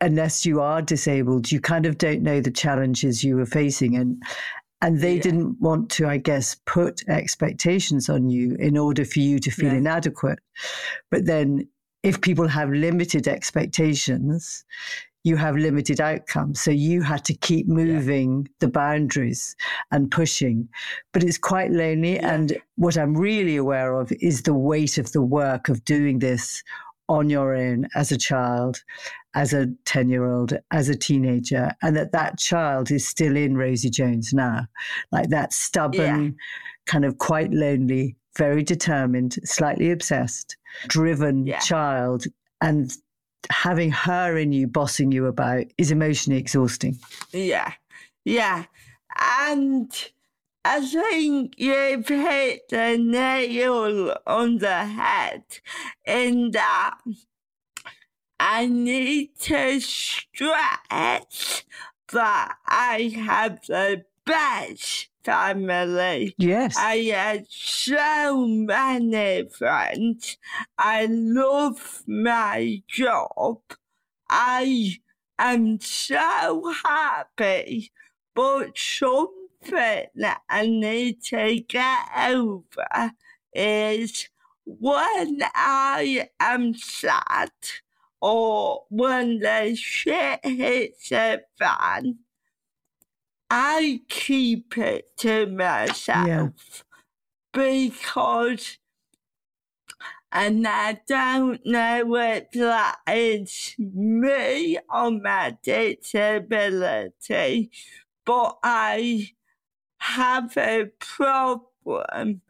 unless 0.00 0.44
you 0.44 0.60
are 0.60 0.82
disabled, 0.82 1.50
you 1.50 1.60
kind 1.60 1.86
of 1.86 1.96
don't 1.96 2.22
know 2.22 2.40
the 2.40 2.50
challenges 2.50 3.24
you 3.24 3.36
were 3.36 3.46
facing. 3.46 3.96
And 3.96 4.22
and 4.82 5.00
they 5.00 5.14
Yeah. 5.16 5.22
didn't 5.22 5.58
want 5.62 5.88
to, 5.92 6.06
I 6.06 6.18
guess, 6.18 6.56
put 6.66 7.08
expectations 7.08 8.10
on 8.10 8.28
you 8.28 8.54
in 8.56 8.76
order 8.76 9.06
for 9.06 9.20
you 9.20 9.38
to 9.38 9.50
feel 9.50 9.70
No. 9.72 9.78
inadequate. 9.78 10.40
But 11.10 11.24
then 11.24 11.66
if 12.04 12.20
people 12.20 12.46
have 12.46 12.68
limited 12.68 13.26
expectations, 13.26 14.62
you 15.24 15.36
have 15.36 15.56
limited 15.56 16.02
outcomes. 16.02 16.60
So 16.60 16.70
you 16.70 17.00
had 17.00 17.24
to 17.24 17.34
keep 17.34 17.66
moving 17.66 18.46
the 18.60 18.68
boundaries 18.68 19.56
and 19.90 20.10
pushing. 20.10 20.68
But 21.14 21.24
it's 21.24 21.38
quite 21.38 21.70
lonely. 21.70 22.16
Yeah. 22.16 22.34
And 22.34 22.58
what 22.76 22.98
I'm 22.98 23.16
really 23.16 23.56
aware 23.56 23.98
of 23.98 24.12
is 24.20 24.42
the 24.42 24.52
weight 24.52 24.98
of 24.98 25.12
the 25.12 25.22
work 25.22 25.70
of 25.70 25.82
doing 25.86 26.18
this 26.18 26.62
on 27.08 27.30
your 27.30 27.54
own 27.54 27.88
as 27.94 28.12
a 28.12 28.18
child, 28.18 28.82
as 29.34 29.54
a 29.54 29.68
10 29.86 30.10
year 30.10 30.30
old, 30.30 30.52
as 30.70 30.90
a 30.90 30.94
teenager, 30.94 31.72
and 31.82 31.96
that 31.96 32.12
that 32.12 32.38
child 32.38 32.90
is 32.90 33.08
still 33.08 33.34
in 33.34 33.56
Rosie 33.56 33.90
Jones 33.90 34.34
now. 34.34 34.66
Like 35.10 35.30
that 35.30 35.54
stubborn, 35.54 36.36
kind 36.86 37.06
of 37.06 37.16
quite 37.16 37.50
lonely, 37.50 38.16
very 38.36 38.62
determined, 38.62 39.38
slightly 39.44 39.90
obsessed, 39.90 40.56
driven 40.88 41.46
Yeah. 41.46 41.60
child. 41.60 42.24
And 42.60 42.92
having 43.50 43.90
her 43.90 44.36
in 44.38 44.52
you, 44.52 44.66
bossing 44.66 45.12
you 45.12 45.26
about, 45.26 45.64
is 45.78 45.90
emotionally 45.90 46.38
exhausting. 46.38 46.98
Yeah, 47.32 47.72
yeah. 48.24 48.64
And 49.16 49.92
I 50.64 50.80
think 50.80 51.54
you've 51.58 52.08
hit 52.08 52.68
the 52.70 52.96
nail 52.98 54.16
on 54.26 54.58
the 54.58 54.84
head 54.86 55.44
in 56.06 56.50
that 56.52 56.94
I 58.40 58.66
need 58.66 59.36
to 59.40 59.80
stress 59.80 61.64
that 62.12 62.56
I 62.66 63.12
have 63.14 63.64
the 63.66 64.04
best 64.24 65.08
family. 65.24 66.34
Yes. 66.38 66.76
I 66.78 66.96
had 66.96 67.46
so 67.48 68.46
many 68.46 69.48
friends. 69.48 70.36
I 70.78 71.06
love 71.10 72.02
my 72.06 72.82
job. 72.88 73.60
I 74.28 74.96
am 75.38 75.80
so 75.80 76.72
happy, 76.84 77.92
but 78.34 78.76
something 78.78 80.06
that 80.14 80.40
I 80.48 80.66
need 80.66 81.22
to 81.24 81.60
get 81.60 82.08
over 82.26 83.12
is 83.52 84.28
when 84.66 85.40
I 85.54 86.28
am 86.40 86.74
sad 86.74 87.50
or 88.20 88.84
when 88.88 89.40
the 89.40 89.74
shit 89.76 90.40
hits 90.44 91.10
the 91.10 91.42
fan, 91.58 92.18
I 93.56 94.00
keep 94.08 94.76
it 94.76 95.16
to 95.18 95.46
myself 95.46 96.84
because, 97.52 98.78
and 100.32 100.66
I 100.66 101.00
don't 101.06 101.64
know 101.64 102.16
if 102.16 102.50
that 102.52 102.96
is 103.08 103.74
me 103.78 104.78
or 104.92 105.10
my 105.12 105.56
disability, 105.62 107.70
but 108.26 108.58
I 108.62 109.30
have 110.00 110.56
a 110.58 110.86
problem 110.98 112.42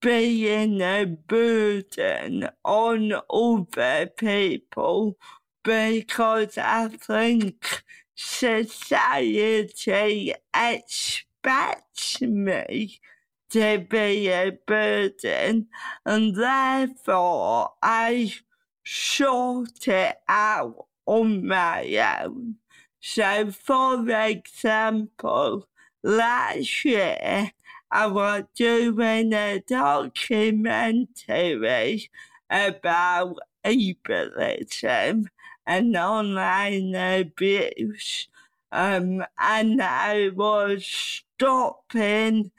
being 0.00 0.80
a 0.82 1.04
burden 1.06 2.48
on 2.64 3.12
other 3.30 4.06
people 4.16 5.18
because 5.64 6.58
I 6.58 6.88
think 6.88 7.84
society 8.16 9.68
expects 10.54 12.22
me 12.22 13.00
to 13.50 13.78
be 13.78 14.28
a 14.28 14.50
burden 14.66 15.68
and 16.04 16.34
therefore 16.34 17.70
I 17.82 18.34
sort 18.84 19.86
it 19.86 20.16
out 20.28 20.86
on 21.06 21.46
my 21.46 22.18
own. 22.24 22.56
So 23.00 23.52
for 23.52 24.10
example, 24.10 25.68
last 26.02 26.84
year 26.84 27.52
I 27.90 28.06
was 28.06 28.44
doing 28.54 29.32
a 29.32 29.60
documentary 29.60 32.10
about 32.50 33.36
ableism 33.64 35.26
and 35.66 35.96
online 35.96 36.94
abuse. 36.94 38.28
Um, 38.72 39.24
and 39.38 39.82
I 39.82 40.30
was 40.30 40.86
stopping 40.86 42.50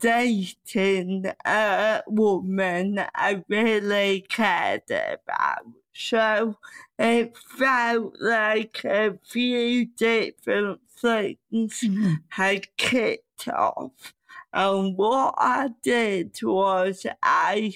dating 0.00 1.26
a 1.44 2.02
woman 2.06 3.00
I 3.14 3.44
really 3.48 4.22
cared 4.28 4.90
about. 4.90 5.66
So 5.92 6.56
it 6.98 7.36
felt 7.36 8.14
like 8.20 8.84
a 8.84 9.18
few 9.24 9.86
different 9.86 10.80
things 10.88 11.84
had 12.28 12.74
kicked 12.76 13.48
off. 13.48 14.14
And 14.52 14.96
what 14.96 15.34
I 15.38 15.70
did 15.82 16.36
was 16.42 17.06
I 17.22 17.74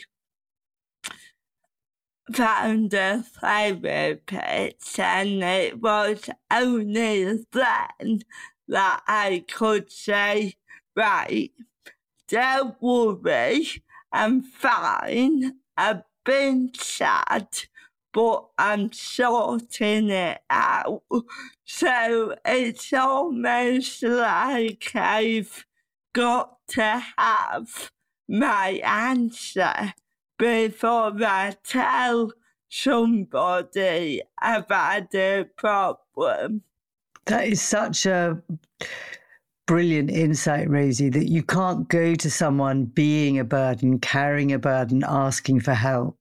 found 2.32 2.94
a 2.94 3.22
therapist, 3.22 4.98
and 4.98 5.42
it 5.42 5.80
was 5.80 6.30
only 6.50 7.44
then 7.52 8.22
that 8.68 9.02
I 9.06 9.44
could 9.50 9.92
say, 9.92 10.54
right, 10.96 11.50
don't 12.28 12.80
worry, 12.80 13.82
I'm 14.12 14.42
fine. 14.42 15.56
I've 15.76 16.02
been 16.24 16.70
sad, 16.74 17.48
but 18.12 18.46
I'm 18.56 18.92
sorting 18.92 20.08
it 20.08 20.40
out. 20.48 21.02
So 21.64 22.36
it's 22.44 22.92
almost 22.92 24.02
like 24.02 24.90
I've 24.94 25.66
got 26.14 26.56
to 26.68 27.02
have 27.18 27.90
my 28.28 28.80
answer 28.82 29.92
before 30.44 31.12
I 31.24 31.56
tell 31.64 32.30
somebody 32.68 34.20
I've 34.38 34.68
had 34.68 35.08
a 35.14 35.44
problem. 35.56 36.60
That 37.24 37.48
is 37.48 37.62
such 37.62 38.04
a 38.04 38.42
brilliant 39.66 40.10
insight, 40.10 40.68
Rosie, 40.68 41.08
that 41.08 41.30
you 41.30 41.42
can't 41.42 41.88
go 41.88 42.14
to 42.16 42.30
someone 42.30 42.84
being 42.84 43.38
a 43.38 43.44
burden, 43.44 43.98
carrying 44.00 44.52
a 44.52 44.58
burden, 44.58 45.02
asking 45.06 45.60
for 45.60 45.72
help. 45.72 46.18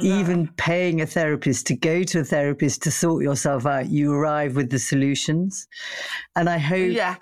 Even 0.00 0.48
paying 0.56 1.02
a 1.02 1.06
therapist 1.06 1.66
to 1.66 1.76
go 1.76 2.02
to 2.02 2.20
a 2.20 2.24
therapist 2.24 2.82
to 2.84 2.90
sort 2.90 3.22
yourself 3.22 3.66
out, 3.66 3.90
you 3.90 4.10
arrive 4.10 4.56
with 4.56 4.70
the 4.70 4.78
solutions. 4.78 5.68
And 6.34 6.48
I 6.48 6.56
hope 6.56 6.92
yeah, 6.92 7.16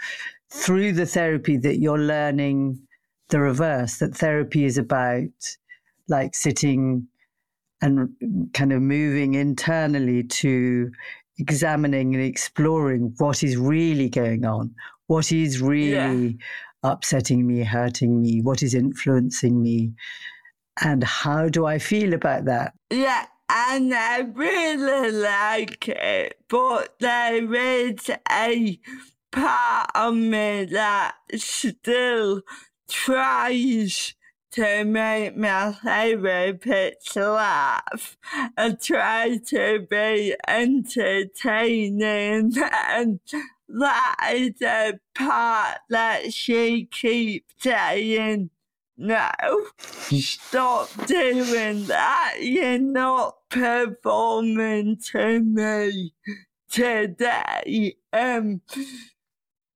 through 0.51 0.92
the 0.92 1.07
therapy 1.07 1.57
that 1.57 1.81
you're 1.81 1.98
learning 1.98 2.79
the 3.31 3.40
reverse, 3.40 3.98
that 3.98 4.14
therapy 4.14 4.64
is 4.64 4.79
about 4.79 5.33
like 6.09 6.35
sitting 6.35 7.07
and 7.81 8.09
kind 8.55 8.73
of 8.73 8.83
moving 8.83 9.35
internally 9.35 10.25
to 10.25 10.90
examining 11.38 12.14
and 12.14 12.25
exploring 12.25 13.14
what 13.18 13.42
is 13.42 13.57
really 13.57 14.09
going 14.09 14.44
on, 14.44 14.75
what 15.07 15.31
is 15.31 15.62
really 15.62 16.38
upsetting 16.83 17.47
me, 17.47 17.62
hurting 17.62 18.21
me, 18.21 18.40
what 18.42 18.62
is 18.62 18.75
influencing 18.75 19.62
me, 19.62 19.92
and 20.83 21.05
how 21.05 21.49
do 21.49 21.66
I 21.66 21.79
feel 21.79 22.14
about 22.14 22.44
that? 22.47 22.73
yeah, 22.90 23.27
and 23.51 23.94
I 23.94 24.21
really 24.21 25.11
like 25.12 25.88
it, 25.88 26.38
but 26.49 26.97
there 27.01 27.55
is 27.55 28.11
a 28.31 28.79
part 29.31 29.90
of 29.94 30.14
me 30.14 30.64
that 30.66 31.14
still 31.37 32.42
tries 32.88 34.14
to 34.52 34.84
make 34.84 35.37
my 35.37 35.72
therapist 35.72 37.16
laugh 37.16 38.16
and 38.56 38.80
try 38.80 39.38
to 39.46 39.87
be 39.88 40.34
entertaining 40.46 42.52
and 42.56 43.20
that 43.68 44.16
is 44.32 44.52
the 44.58 44.98
part 45.14 45.78
that 45.90 46.32
she 46.32 46.88
keeps 46.90 47.54
saying 47.58 48.50
no, 49.00 49.30
stop 50.11 50.88
doing 51.06 51.87
that. 51.87 52.38
You're 52.40 52.80
not 52.80 53.37
performing 53.48 54.96
to 55.12 55.38
me 55.38 56.12
today. 56.68 57.94
Um, 58.12 58.61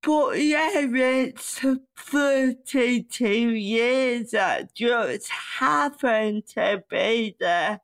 but 0.02 0.32
yeah, 0.40 0.70
it's 0.74 1.60
32 1.96 3.26
years 3.26 4.34
I 4.34 4.66
just 4.74 5.28
happen 5.30 6.42
to 6.54 6.82
be 6.90 7.36
the 7.38 7.80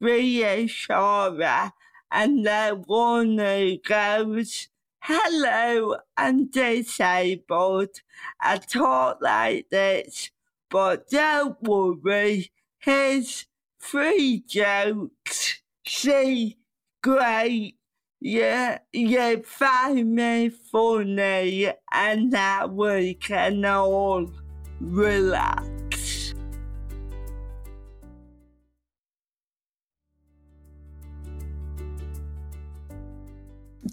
reassurer 0.00 1.70
and 2.10 2.44
the 2.44 2.82
one 2.86 3.38
who 3.38 3.78
goes, 3.78 4.68
Hello, 5.02 5.96
I'm 6.16 6.46
disabled. 6.50 8.02
I 8.40 8.58
talk 8.58 9.18
like 9.22 9.70
this, 9.70 10.30
but 10.68 11.08
don't 11.08 11.62
worry, 11.62 12.50
here's 12.80 13.46
three 13.80 14.42
jokes. 14.46 15.62
See, 15.86 16.58
great 17.02 17.76
yeah, 18.20 18.78
you 18.92 19.42
find 19.42 20.14
me 20.14 20.50
funny 20.50 21.72
and 21.90 22.32
that 22.32 22.70
we 22.70 23.14
can 23.14 23.64
all 23.64 24.30
relax. 24.78 26.34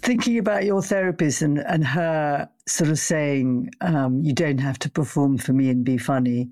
Thinking 0.02 0.38
about 0.38 0.66
your 0.66 0.82
therapist 0.82 1.42
and, 1.42 1.60
and 1.60 1.86
her 1.86 2.50
sort 2.68 2.90
of 2.90 3.00
saying, 3.00 3.70
um, 3.82 4.22
you 4.24 4.34
don't 4.34 4.60
have 4.60 4.78
to 4.80 4.90
perform 4.90 5.38
for 5.38 5.54
me 5.54 5.70
and 5.70 5.86
be 5.86 5.98
funny 5.98 6.50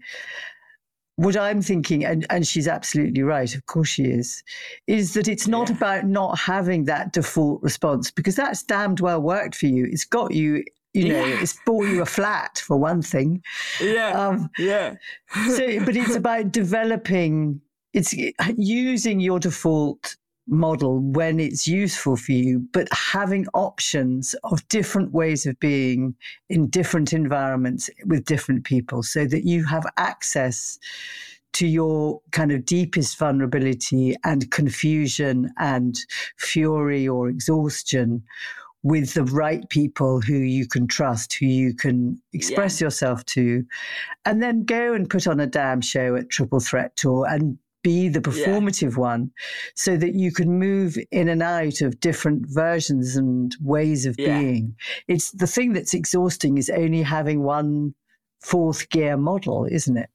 what 1.17 1.37
I'm 1.37 1.61
thinking, 1.61 2.03
and, 2.03 2.25
and 2.29 2.45
she's 2.45 2.67
absolutely 2.67 3.23
right, 3.23 3.53
of 3.55 3.65
course 3.67 3.87
she 3.87 4.03
is, 4.03 4.43
is 4.87 5.13
that 5.13 5.27
it's 5.27 5.47
not 5.47 5.69
yeah. 5.69 5.75
about 5.75 6.05
not 6.05 6.37
having 6.37 6.85
that 6.85 7.13
default 7.13 7.61
response 7.63 8.11
because 8.11 8.35
that's 8.35 8.63
damned 8.63 8.99
well 8.99 9.21
worked 9.21 9.55
for 9.55 9.67
you. 9.67 9.85
It's 9.85 10.03
got 10.03 10.33
you, 10.33 10.63
you 10.93 11.09
know, 11.09 11.25
yeah. 11.25 11.41
it's 11.41 11.57
bought 11.65 11.87
you 11.87 12.01
a 12.01 12.05
flat 12.05 12.57
for 12.57 12.77
one 12.77 13.01
thing. 13.01 13.41
Yeah. 13.79 14.09
Um, 14.09 14.49
yeah. 14.57 14.95
so, 15.47 15.85
but 15.85 15.95
it's 15.95 16.15
about 16.15 16.51
developing, 16.51 17.61
it's 17.93 18.13
using 18.57 19.21
your 19.21 19.39
default 19.39 20.17
model 20.47 20.99
when 20.99 21.39
it's 21.39 21.67
useful 21.67 22.15
for 22.15 22.31
you, 22.31 22.67
but 22.71 22.87
having 22.91 23.47
options 23.53 24.35
of 24.43 24.67
different 24.67 25.11
ways 25.11 25.45
of 25.45 25.59
being 25.59 26.15
in 26.49 26.67
different 26.67 27.13
environments 27.13 27.89
with 28.05 28.25
different 28.25 28.63
people 28.63 29.01
so 29.03 29.25
that 29.25 29.45
you 29.45 29.65
have 29.65 29.85
access 29.97 30.77
to 31.53 31.65
your 31.65 32.21
kind 32.31 32.51
of 32.51 32.65
deepest 32.65 33.17
vulnerability 33.17 34.13
and 34.25 34.51
confusion 34.51 35.49
and 35.57 35.97
fury 36.37 37.07
or 37.07 37.29
exhaustion 37.29 38.21
with 38.83 39.15
the 39.15 39.23
right 39.23 39.67
people 39.69 40.21
who 40.21 40.35
you 40.35 40.67
can 40.67 40.85
trust, 40.85 41.33
who 41.33 41.47
you 41.47 41.73
can 41.73 42.21
express 42.33 42.79
yeah. 42.79 42.85
yourself 42.85 43.25
to, 43.25 43.65
and 44.25 44.43
then 44.43 44.63
go 44.63 44.93
and 44.93 45.09
put 45.09 45.25
on 45.25 45.39
a 45.39 45.47
damn 45.47 45.81
show 45.81 46.15
at 46.15 46.29
Triple 46.29 46.59
Threat 46.59 46.95
Tour 46.95 47.25
and 47.27 47.57
be 47.85 48.09
the 48.09 48.19
performative 48.19 48.93
yeah. 48.93 48.99
one 49.11 49.31
so 49.75 49.95
that 49.95 50.15
you 50.15 50.31
can 50.31 50.57
move 50.57 50.97
in 51.11 51.29
and 51.29 51.43
out 51.43 51.81
of 51.81 51.99
different 51.99 52.47
versions 52.47 53.15
and 53.15 53.55
ways 53.61 54.07
of 54.07 54.15
yeah. 54.17 54.39
being. 54.39 54.75
It's 55.07 55.29
the 55.29 55.45
thing 55.45 55.73
that's 55.73 55.93
exhausting 55.93 56.57
is 56.57 56.71
only 56.71 57.03
having 57.03 57.43
one 57.43 57.93
fourth 58.41 58.89
gear 58.89 59.17
model, 59.17 59.67
isn't 59.69 59.97
it? 59.97 60.09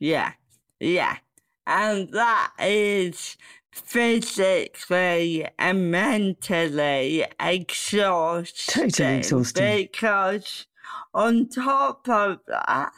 Yeah, 0.00 0.32
yeah. 0.80 1.18
And 1.66 2.10
that 2.12 2.52
is 2.58 3.36
physically 3.70 5.46
and 5.58 5.90
mentally 5.90 7.26
exhausting. 7.38 8.84
Totally 8.88 9.16
exhausting. 9.18 9.76
Because 9.76 10.66
on 11.12 11.48
top 11.48 12.08
of 12.08 12.38
that, 12.48 12.92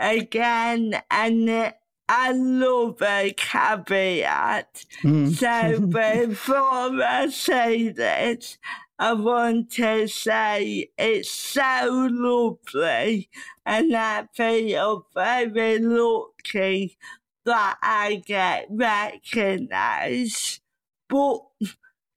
again, 0.00 1.00
and 1.08 1.74
I 2.08 2.32
love 2.32 3.00
a 3.02 3.32
caveat. 3.36 4.84
Mm. 5.02 5.34
So 5.34 5.80
before 6.26 7.02
I 7.02 7.28
say 7.30 7.88
this, 7.88 8.58
I 8.98 9.12
want 9.14 9.72
to 9.72 10.06
say 10.06 10.90
it's 10.96 11.30
so 11.30 12.08
lovely 12.10 13.28
and 13.66 13.94
I 13.94 14.28
feel 14.34 15.06
very 15.14 15.78
lucky 15.78 16.96
that 17.44 17.76
I 17.82 18.22
get 18.24 18.66
recognised. 18.70 20.60
But 21.08 21.40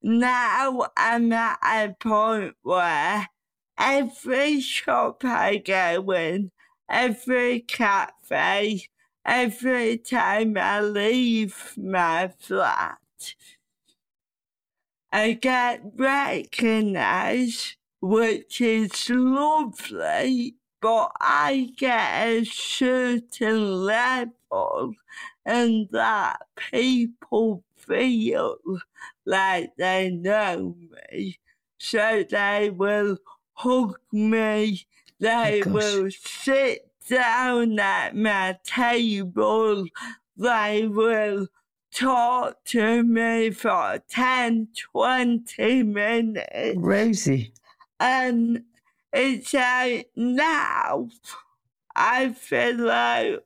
now 0.03 0.87
I'm 0.95 1.33
at 1.33 1.59
a 1.63 1.95
point 1.99 2.55
where 2.61 3.27
every 3.77 4.61
shop 4.61 5.23
I 5.25 5.57
go 5.57 6.11
in, 6.11 6.51
every 6.89 7.61
cafe, 7.61 8.87
every 9.27 9.97
time 9.97 10.57
I 10.57 10.79
leave 10.79 11.73
my 11.77 12.29
flat. 12.39 12.97
I 15.11 15.33
get 15.33 15.81
recognized, 15.95 17.75
which 17.99 18.61
is 18.61 19.09
lovely, 19.09 20.55
but 20.81 21.11
I 21.19 21.71
get 21.77 22.27
a 22.27 22.45
certain 22.45 23.85
level 23.85 24.93
and 25.45 25.87
that 25.91 26.41
people 26.71 27.63
feel 27.75 28.57
like 29.25 29.75
they 29.77 30.09
know 30.09 30.75
me. 31.11 31.39
So 31.77 32.23
they 32.29 32.69
will 32.69 33.17
hug 33.53 33.97
me, 34.11 34.85
oh 34.85 35.15
they 35.19 35.63
oh, 35.65 35.69
will 35.69 36.09
sit 36.11 36.86
down 37.09 37.79
at 37.79 38.15
my 38.15 38.57
table, 38.63 39.85
they 40.35 40.87
will 40.87 41.47
talk 41.93 42.63
to 42.65 43.03
me 43.03 43.51
for 43.51 43.99
10, 44.09 44.69
20 44.91 45.83
minutes. 45.83 46.77
Rosie. 46.77 47.53
And 47.99 48.63
it's 49.11 49.53
like 49.53 50.11
now 50.15 51.09
I 51.95 52.29
feel 52.33 52.75
like 52.75 53.43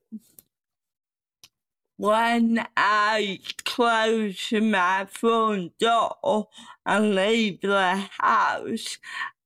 when 1.95 2.65
I 2.75 3.39
close 3.63 4.51
my 4.51 5.05
front 5.05 5.77
door 5.77 6.49
and 6.85 7.15
leave 7.15 7.61
the 7.61 8.07
house, 8.17 8.97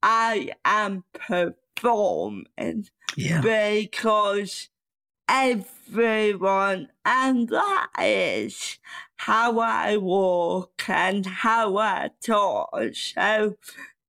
I 0.01 0.51
am 0.63 1.03
performing 1.75 2.87
yeah. 3.15 3.41
because 3.41 4.69
everyone, 5.27 6.89
and 7.03 7.49
that 7.49 7.87
is 7.99 8.79
how 9.17 9.59
I 9.59 9.97
walk 9.97 10.83
and 10.87 11.25
how 11.25 11.77
I 11.77 12.11
talk. 12.21 12.73
So 12.93 13.55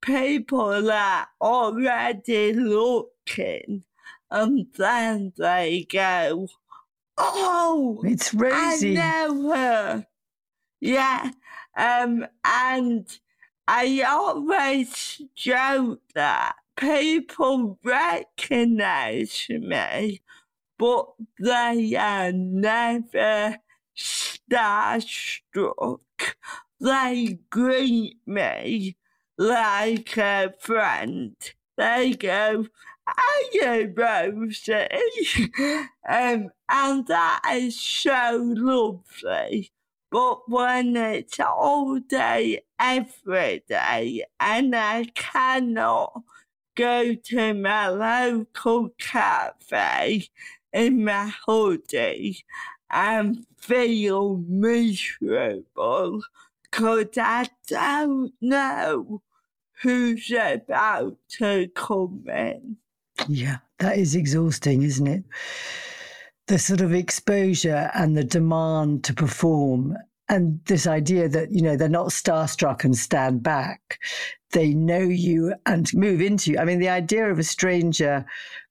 people 0.00 0.90
are 0.90 1.28
already 1.40 2.52
looking 2.52 3.84
and 4.30 4.66
then 4.76 5.32
they 5.36 5.86
go, 5.90 6.48
Oh, 7.18 8.02
it's 8.04 8.34
Rosie. 8.34 8.94
I. 8.94 10.06
Yeah. 10.80 11.30
Um, 11.76 12.26
and 12.44 13.06
I 13.66 14.02
always 14.06 15.22
joke 15.34 16.00
that 16.14 16.56
people 16.76 17.78
recognize 17.84 19.46
me, 19.48 20.20
but 20.78 21.06
they 21.40 21.94
are 21.96 22.32
never 22.32 23.58
starstruck. 23.96 26.00
They 26.80 27.38
greet 27.50 28.18
me 28.26 28.96
like 29.38 30.16
a 30.18 30.52
friend. 30.60 31.36
They 31.76 32.12
go, 32.12 32.66
Hiya, 33.52 33.92
Rosie. 33.96 34.88
um, 36.08 36.50
and 36.68 37.06
that 37.06 37.40
is 37.52 37.80
so 37.80 38.42
lovely. 38.56 39.72
but 40.10 40.48
when 40.48 40.96
it's 40.96 41.38
all 41.40 41.98
day, 42.00 42.62
every 42.78 43.64
day, 43.68 44.24
and 44.40 44.74
I 44.74 45.04
cannot 45.14 46.22
go 46.76 47.14
to 47.14 47.54
my 47.54 47.88
local 47.88 48.90
cafe 48.98 50.28
in 50.72 51.04
my 51.04 51.32
hoodie 51.46 52.44
and 52.90 53.44
feel 53.58 54.36
miserable 54.46 56.22
because 56.62 57.08
I 57.16 57.48
don't 57.66 58.32
know 58.40 59.22
who's 59.82 60.30
about 60.30 61.16
to 61.38 61.68
come 61.74 62.24
in. 62.28 62.76
Yeah, 63.26 63.58
that 63.78 63.98
is 63.98 64.14
exhausting, 64.14 64.82
isn't 64.82 65.06
it? 65.06 65.24
The 66.46 66.58
sort 66.58 66.80
of 66.80 66.94
exposure 66.94 67.90
and 67.94 68.16
the 68.16 68.24
demand 68.24 69.02
to 69.04 69.14
perform 69.14 69.96
and 70.28 70.60
this 70.66 70.86
idea 70.86 71.28
that 71.28 71.52
you 71.52 71.62
know 71.62 71.76
they're 71.76 71.88
not 71.88 72.08
starstruck 72.08 72.84
and 72.84 72.96
stand 72.96 73.42
back 73.42 74.00
they 74.52 74.72
know 74.74 75.00
you 75.00 75.54
and 75.66 75.92
move 75.94 76.20
into 76.20 76.52
you 76.52 76.58
i 76.58 76.64
mean 76.64 76.78
the 76.78 76.88
idea 76.88 77.30
of 77.30 77.38
a 77.38 77.42
stranger 77.42 78.24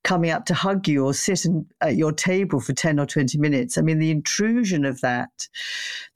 coming 0.04 0.30
up 0.30 0.46
to 0.46 0.54
hug 0.54 0.88
you 0.88 1.04
or 1.04 1.14
sit 1.14 1.46
in, 1.46 1.66
at 1.82 1.96
your 1.96 2.12
table 2.12 2.60
for 2.60 2.74
10 2.74 3.00
or 3.00 3.06
20 3.06 3.38
minutes 3.38 3.78
i 3.78 3.82
mean 3.82 4.00
the 4.00 4.12
intrusion 4.12 4.86
of 4.86 5.02
that 5.02 5.48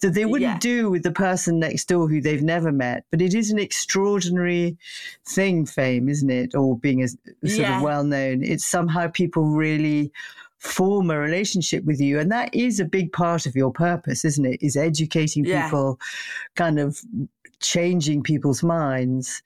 that 0.02 0.14
they 0.14 0.26
wouldn't 0.26 0.52
yeah. 0.52 0.60
do 0.60 0.90
with 0.90 1.04
the 1.04 1.12
person 1.12 1.60
next 1.60 1.88
door 1.88 2.08
who 2.08 2.22
they've 2.22 2.44
never 2.44 2.72
met 2.72 3.04
but 3.12 3.22
it 3.22 3.34
is 3.34 3.52
an 3.52 3.60
extraordinary 3.60 4.78
thing 5.28 5.66
fame 5.66 6.08
isn't 6.08 6.30
it 6.30 6.56
or 6.56 6.78
being 6.78 7.04
a, 7.04 7.08
sort 7.08 7.20
yeah. 7.44 7.78
of 7.78 7.84
well 7.84 8.04
known 8.04 8.44
it's 8.44 8.66
somehow 8.66 9.08
people 9.08 9.46
really 9.46 10.12
form 10.60 11.10
a 11.10 11.18
relationship 11.18 11.86
with 11.86 12.00
you. 12.00 12.20
And 12.20 12.32
that 12.32 12.54
is 12.54 12.80
a 12.80 12.86
big 12.86 13.12
part 13.12 13.46
of 13.46 13.56
your 13.56 13.72
purpose, 13.72 14.24
isn't 14.26 14.46
it? 14.46 14.62
Is 14.62 14.78
educating 14.78 15.46
yeah. 15.46 15.66
people, 15.66 16.00
kind 16.56 16.80
of 16.80 17.02
changing 17.60 18.24
people's 18.24 18.62
minds. 18.64 19.42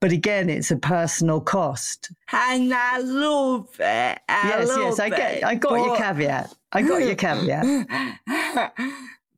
But 0.00 0.12
again, 0.12 0.48
it's 0.48 0.70
a 0.70 0.76
personal 0.76 1.40
cost. 1.40 2.12
And 2.32 2.72
I 2.72 2.98
love 2.98 3.68
it. 3.80 4.20
I 4.28 4.48
yes, 4.48 4.68
love 4.68 4.80
yes, 4.80 5.00
I 5.00 5.08
get 5.08 5.44
I 5.44 5.54
got 5.56 5.70
but... 5.70 5.84
your 5.84 5.96
caveat. 5.96 6.54
I 6.72 6.82
got 6.82 6.98
your 6.98 7.16
caveat. 7.16 7.88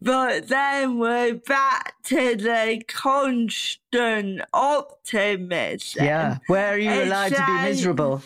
but 0.02 0.48
then 0.48 0.98
we're 0.98 1.34
back 1.34 1.94
to 2.04 2.36
the 2.36 2.82
constant 2.88 4.42
optimism. 4.52 6.04
Yeah. 6.04 6.38
Where 6.48 6.74
are 6.74 6.78
you 6.78 7.04
allowed 7.04 7.32
to 7.32 7.46
be 7.46 7.52
miserable? 7.52 8.22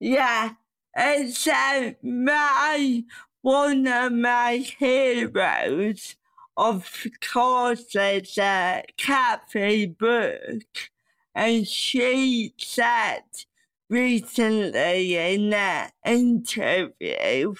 Yeah. 0.00 0.52
So 0.98 1.94
my 2.02 3.04
one 3.40 3.86
of 3.86 4.12
my 4.12 4.56
heroes, 4.56 6.16
of 6.56 7.06
course, 7.20 7.94
is 7.94 8.36
uh, 8.36 8.82
Kathy 8.96 9.86
Burke, 9.86 10.90
and 11.36 11.68
she 11.68 12.52
said 12.58 13.22
recently 13.88 15.16
in 15.16 15.52
an 15.54 15.90
interview. 16.04 17.54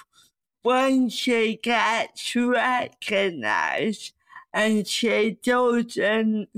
When 0.63 1.09
she 1.09 1.61
gets 1.63 2.35
recognized 2.35 4.15
and 4.53 4.85
she 4.85 5.39
doesn't 5.43 6.49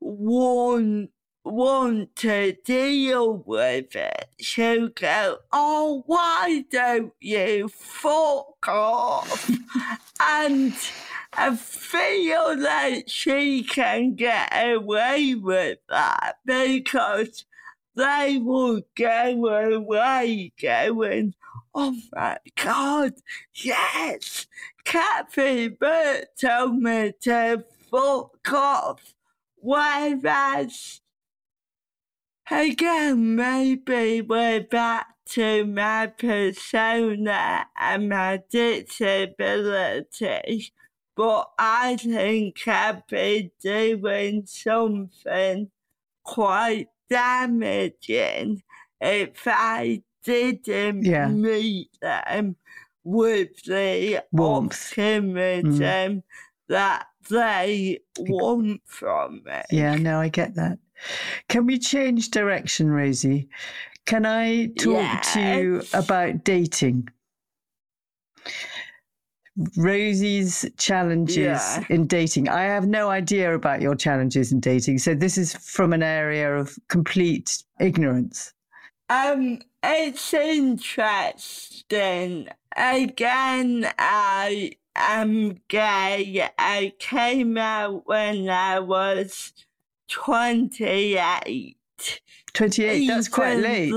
want 0.00 1.10
want 1.44 2.14
to 2.16 2.56
deal 2.64 3.38
with 3.46 3.96
it, 3.96 4.26
she'll 4.40 4.88
go, 4.88 5.38
Oh, 5.52 6.02
why 6.06 6.64
don't 6.70 7.12
you 7.20 7.68
fuck 7.68 8.68
off? 8.68 9.50
and 10.20 10.74
I 11.32 11.56
feel 11.56 12.58
like 12.58 13.08
she 13.08 13.62
can 13.62 14.14
get 14.14 14.52
away 14.52 15.34
with 15.34 15.78
that 15.88 16.38
because 16.44 17.44
they 17.94 18.38
will 18.38 18.82
go 18.96 19.46
away 19.46 20.52
going, 20.60 21.34
Oh 21.74 21.96
my 22.12 22.38
God, 22.56 23.14
yes, 23.54 24.46
Kathy 24.84 25.68
Burke 25.68 26.36
told 26.40 26.78
me 26.78 27.12
to 27.22 27.64
fuck 27.90 28.52
off. 28.52 29.14
Whereas 29.56 31.00
Again, 32.52 33.36
maybe 33.36 34.22
we're 34.22 34.64
back 34.64 35.06
to 35.26 35.64
my 35.64 36.08
persona 36.08 37.66
and 37.78 38.08
my 38.08 38.42
disability, 38.50 40.02
but 41.14 41.48
I 41.56 41.94
think 41.94 42.66
I've 42.66 43.06
been 43.06 43.52
doing 43.62 44.46
something 44.46 45.70
quite 46.24 46.88
damaging 47.08 48.64
if 49.00 49.42
I 49.46 50.02
didn't 50.24 51.04
yeah. 51.04 51.28
meet 51.28 51.90
them 52.02 52.56
with 53.04 53.62
the 53.62 54.24
Warmth. 54.32 54.88
optimism 54.90 55.78
mm. 55.78 56.22
that 56.68 57.06
they 57.28 58.00
want 58.18 58.82
from 58.86 59.42
me. 59.44 59.62
Yeah, 59.70 59.96
no, 59.96 60.20
I 60.20 60.28
get 60.28 60.54
that. 60.54 60.78
Can 61.48 61.66
we 61.66 61.78
change 61.78 62.30
direction, 62.30 62.90
Rosie? 62.90 63.48
Can 64.06 64.26
I 64.26 64.66
talk 64.78 65.02
yes. 65.02 65.32
to 65.34 65.40
you 65.40 65.82
about 65.92 66.44
dating? 66.44 67.08
Rosie's 69.76 70.64
challenges 70.78 71.36
yeah. 71.36 71.84
in 71.90 72.06
dating. 72.06 72.48
I 72.48 72.62
have 72.62 72.86
no 72.86 73.10
idea 73.10 73.54
about 73.54 73.82
your 73.82 73.94
challenges 73.94 74.52
in 74.52 74.60
dating. 74.60 74.98
So 74.98 75.14
this 75.14 75.36
is 75.36 75.54
from 75.54 75.92
an 75.92 76.02
area 76.02 76.54
of 76.56 76.78
complete 76.88 77.62
ignorance. 77.78 78.54
Um, 79.08 79.60
it's 79.82 80.32
interesting. 80.32 80.88
Again, 82.76 83.90
I 83.98 84.72
am 85.00 85.60
gay. 85.68 86.48
I 86.58 86.92
came 86.98 87.56
out 87.58 88.06
when 88.06 88.48
I 88.48 88.80
was 88.80 89.52
28. 90.08 91.76
28, 92.52 93.06
that's 93.06 93.28
quite 93.28 93.58
late. 93.58 93.94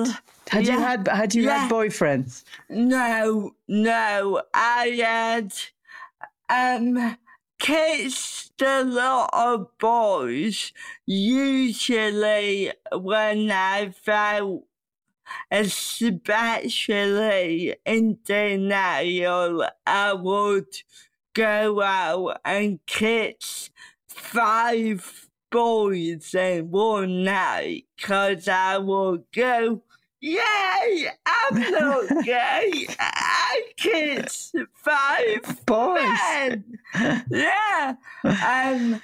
Had 0.49 0.67
yeah, 0.67 0.73
you 0.73 0.79
had 0.79 1.07
had 1.07 1.35
you 1.35 1.43
yeah. 1.43 1.59
had 1.59 1.71
boyfriends? 1.71 2.43
No, 2.69 3.55
no. 3.67 4.41
I 4.53 4.87
had 4.99 5.53
um 6.49 7.17
kissed 7.59 8.61
a 8.61 8.83
lot 8.83 9.29
of 9.33 9.77
boys, 9.79 10.73
usually 11.05 12.71
when 12.91 13.49
I 13.49 13.91
felt 13.91 14.65
especially 15.51 16.95
in 17.85 18.17
denial, 18.23 19.65
I 19.85 20.13
would 20.13 20.75
go 21.33 21.81
out 21.81 22.39
and 22.45 22.79
kiss 22.85 23.69
five 24.07 25.27
boys 25.51 26.33
in 26.33 26.71
one 26.71 27.23
night 27.23 27.85
because 27.95 28.47
I 28.51 28.77
will 28.77 29.19
go, 29.33 29.83
Yay! 30.21 31.09
I'm 31.25 31.71
not 31.71 32.23
gay. 32.23 32.87
I 32.97 33.61
kiss 33.75 34.53
five 34.73 35.65
boys. 35.65 36.01
Men. 36.01 36.63
yeah. 37.29 37.95
Um, 38.23 39.01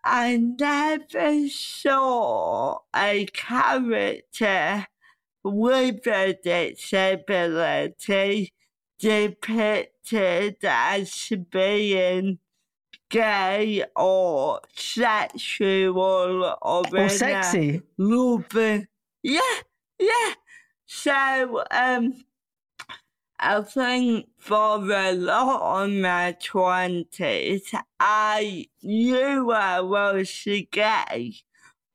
I 0.05 0.37
never 0.37 1.49
saw 1.49 2.79
a 2.95 3.27
character 3.27 4.87
with 5.43 6.07
a 6.07 6.39
disability 6.43 8.53
depicted 8.99 10.57
as 10.63 11.33
being 11.51 12.39
gay 13.09 13.85
or 13.95 14.61
sexual 14.75 16.45
or, 16.63 16.85
or 16.93 17.09
sexy. 17.09 17.83
Loving. 17.99 18.87
Yeah, 19.23 19.41
yeah. 19.99 20.35
So, 20.87 21.65
um, 21.71 22.25
I 23.39 23.61
think 23.61 24.29
for 24.39 24.91
a 24.91 25.13
lot 25.13 25.85
of 25.85 25.91
my 25.91 26.37
twenties, 26.43 27.75
I 28.01 28.67
knew 28.83 29.51
I 29.51 29.81
was 29.81 30.49
gay, 30.71 31.35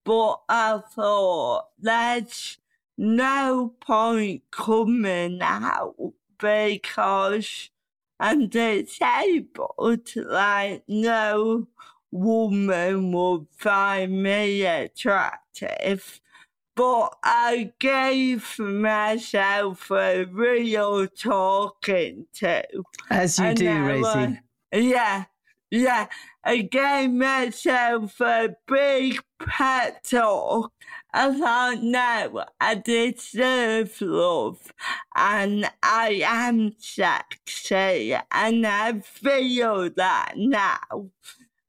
but 0.03 0.41
I 0.47 0.81
thought 0.93 1.67
there's 1.79 2.57
no 2.97 3.73
point 3.81 4.43
coming 4.51 5.41
out 5.41 5.95
because 6.37 7.69
and 8.21 8.51
disabled 8.51 10.15
like 10.15 10.83
no 10.87 11.67
woman 12.11 13.11
would 13.11 13.47
find 13.57 14.21
me 14.23 14.63
attractive. 14.63 16.21
But 16.75 17.15
I 17.23 17.73
gave 17.79 18.57
myself 18.59 19.91
a 19.91 20.25
real 20.25 21.07
talking 21.07 22.27
to. 22.35 22.63
As 23.09 23.39
you 23.39 23.53
do, 23.55 23.79
Rosie. 23.83 24.39
Yeah, 24.71 25.25
yeah. 25.71 26.07
I 26.43 26.57
gave 26.57 27.11
myself 27.11 28.21
a 28.21 28.55
big 28.67 29.19
pet 29.39 30.03
talk. 30.03 30.71
I 31.13 31.37
thought, 31.37 31.83
no, 31.83 32.45
I 32.61 32.75
deserve 32.75 33.99
love 33.99 34.71
and 35.13 35.69
I 35.83 36.21
am 36.25 36.73
sexy 36.77 38.15
and 38.31 38.65
I 38.65 38.99
feel 38.99 39.89
that 39.89 40.33
now. 40.37 41.09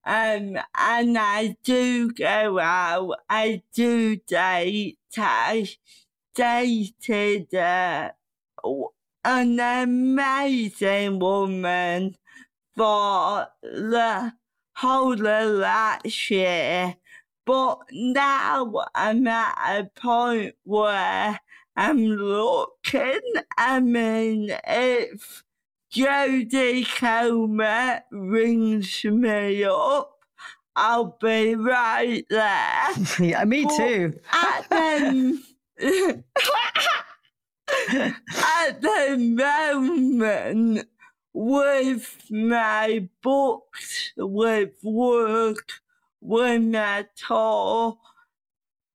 Um, 0.04 0.58
and 0.76 1.18
I 1.18 1.56
do 1.64 2.12
go 2.12 2.60
out, 2.60 3.18
I 3.28 3.62
do 3.74 4.16
date, 4.16 4.98
I 5.16 5.68
dated 6.34 7.52
uh, 7.54 8.10
an 9.24 9.60
amazing 9.60 11.18
woman 11.18 12.16
for 12.76 13.48
the 13.62 14.32
whole 14.76 15.26
of 15.26 15.50
last 15.50 16.30
year. 16.30 16.96
But 17.44 17.78
now 17.90 18.84
I'm 18.94 19.26
at 19.26 19.80
a 19.80 19.90
point 20.00 20.54
where 20.64 21.40
I'm 21.76 21.98
looking. 21.98 23.20
I 23.58 23.80
mean, 23.80 24.56
if 24.66 25.42
Jodie 25.92 26.86
Comer 26.96 28.02
rings 28.10 29.04
me 29.04 29.64
up, 29.64 30.18
I'll 30.76 31.18
be 31.20 31.54
right 31.54 32.24
there. 32.30 32.88
yeah, 33.20 33.44
me 33.44 33.64
but 33.64 33.76
too. 33.76 34.20
at, 34.32 34.70
the, 34.70 35.42
at 38.38 38.80
the 38.80 39.16
moment, 39.18 40.88
with 41.34 42.26
my 42.30 43.08
books, 43.22 44.12
with 44.16 44.72
work, 44.82 45.81
with 46.22 46.62
my 46.62 47.06
tour, 47.16 47.98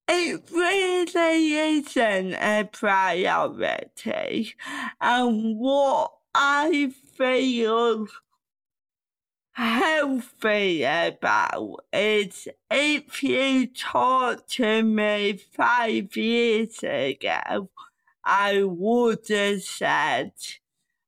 it 0.08 0.42
really 0.52 1.54
isn't 1.78 2.34
a 2.34 2.70
priority. 2.72 4.56
And 5.02 5.60
what 5.60 6.14
I 6.34 6.94
feel 7.14 8.08
healthy 9.52 10.84
about 10.84 11.84
is 11.92 12.48
if 12.72 13.24
you 13.24 13.68
talked 13.68 14.52
to 14.52 14.84
me 14.84 15.34
five 15.34 16.16
years 16.16 16.80
ago, 16.82 17.70
I 18.24 18.64
would 18.64 19.28
have 19.28 19.64
said, 19.64 20.32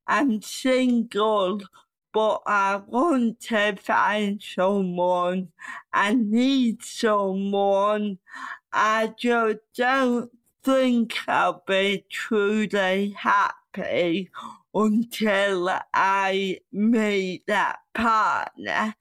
I'm 0.06 0.42
single, 0.42 1.62
but 2.12 2.42
I 2.46 2.82
want 2.88 3.40
to 3.42 3.76
find 3.76 4.42
someone. 4.42 5.50
I 5.94 6.14
need 6.14 6.84
someone. 6.84 8.20
I 8.74 9.14
just 9.18 9.60
don't 9.76 10.32
think 10.64 11.16
I'll 11.28 11.64
be 11.66 12.06
truly 12.10 13.16
happy 13.18 14.30
until 14.74 15.80
I 15.94 16.60
meet 16.72 17.44
that 17.48 17.80
partner. 17.94 18.96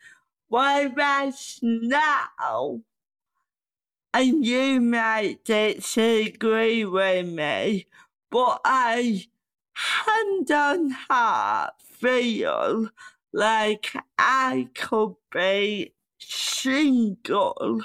Whereas 0.48 1.58
now, 1.62 2.80
and 4.14 4.44
you 4.44 4.80
might 4.80 5.44
disagree 5.44 6.84
with 6.84 7.26
me, 7.26 7.86
but 8.30 8.60
I 8.64 9.26
hand 9.74 10.50
on 10.50 10.90
heart 10.90 11.74
feel 12.00 12.90
like 13.32 13.92
I 14.18 14.68
could 14.74 15.14
be 15.32 15.94
single 16.18 17.82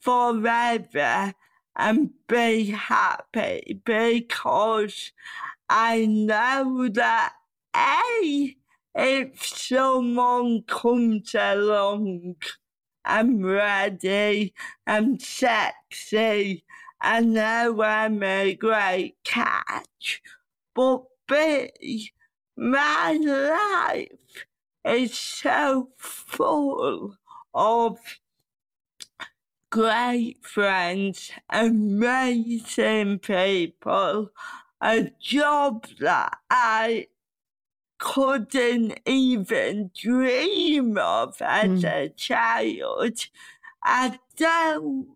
forever 0.00 1.34
and 1.76 2.10
be 2.28 2.70
happy 2.70 3.80
because 3.84 5.12
I 5.68 6.06
know 6.06 6.88
that 6.88 7.34
A, 7.74 8.56
if 8.94 9.44
someone 9.44 10.62
comes 10.62 11.34
along, 11.34 12.36
I'm 13.04 13.44
ready, 13.44 14.54
I'm 14.86 15.18
sexy, 15.18 16.64
I 17.00 17.20
know 17.20 17.82
I'm 17.82 18.22
a 18.22 18.54
great 18.54 19.16
catch. 19.24 20.22
But 20.74 21.04
B, 21.28 22.12
my 22.56 23.12
life 23.12 24.46
is 24.84 25.18
so 25.18 25.90
full 25.96 27.16
of 27.54 27.98
great 29.70 30.38
friends, 30.42 31.32
amazing 31.50 33.18
people, 33.18 34.30
a 34.80 35.10
job 35.20 35.86
that 36.00 36.38
I 36.48 37.08
couldn't 37.98 39.00
even 39.06 39.90
dream 39.94 40.98
of 40.98 41.36
as 41.40 41.82
mm. 41.82 41.84
a 41.84 42.08
child. 42.10 43.26
I 43.82 44.18
don't 44.36 45.08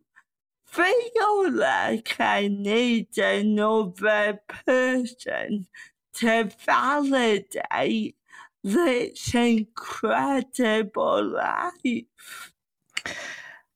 feel 0.66 1.52
like 1.52 2.16
I 2.20 2.48
need 2.48 3.16
another 3.18 4.40
person 4.66 5.66
to 6.14 6.50
validate 6.64 8.16
this 8.62 9.34
incredible 9.34 11.24
life. 11.24 12.52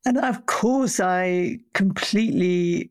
And 0.06 0.18
of 0.18 0.44
course, 0.46 1.00
I 1.00 1.60
completely 1.72 2.90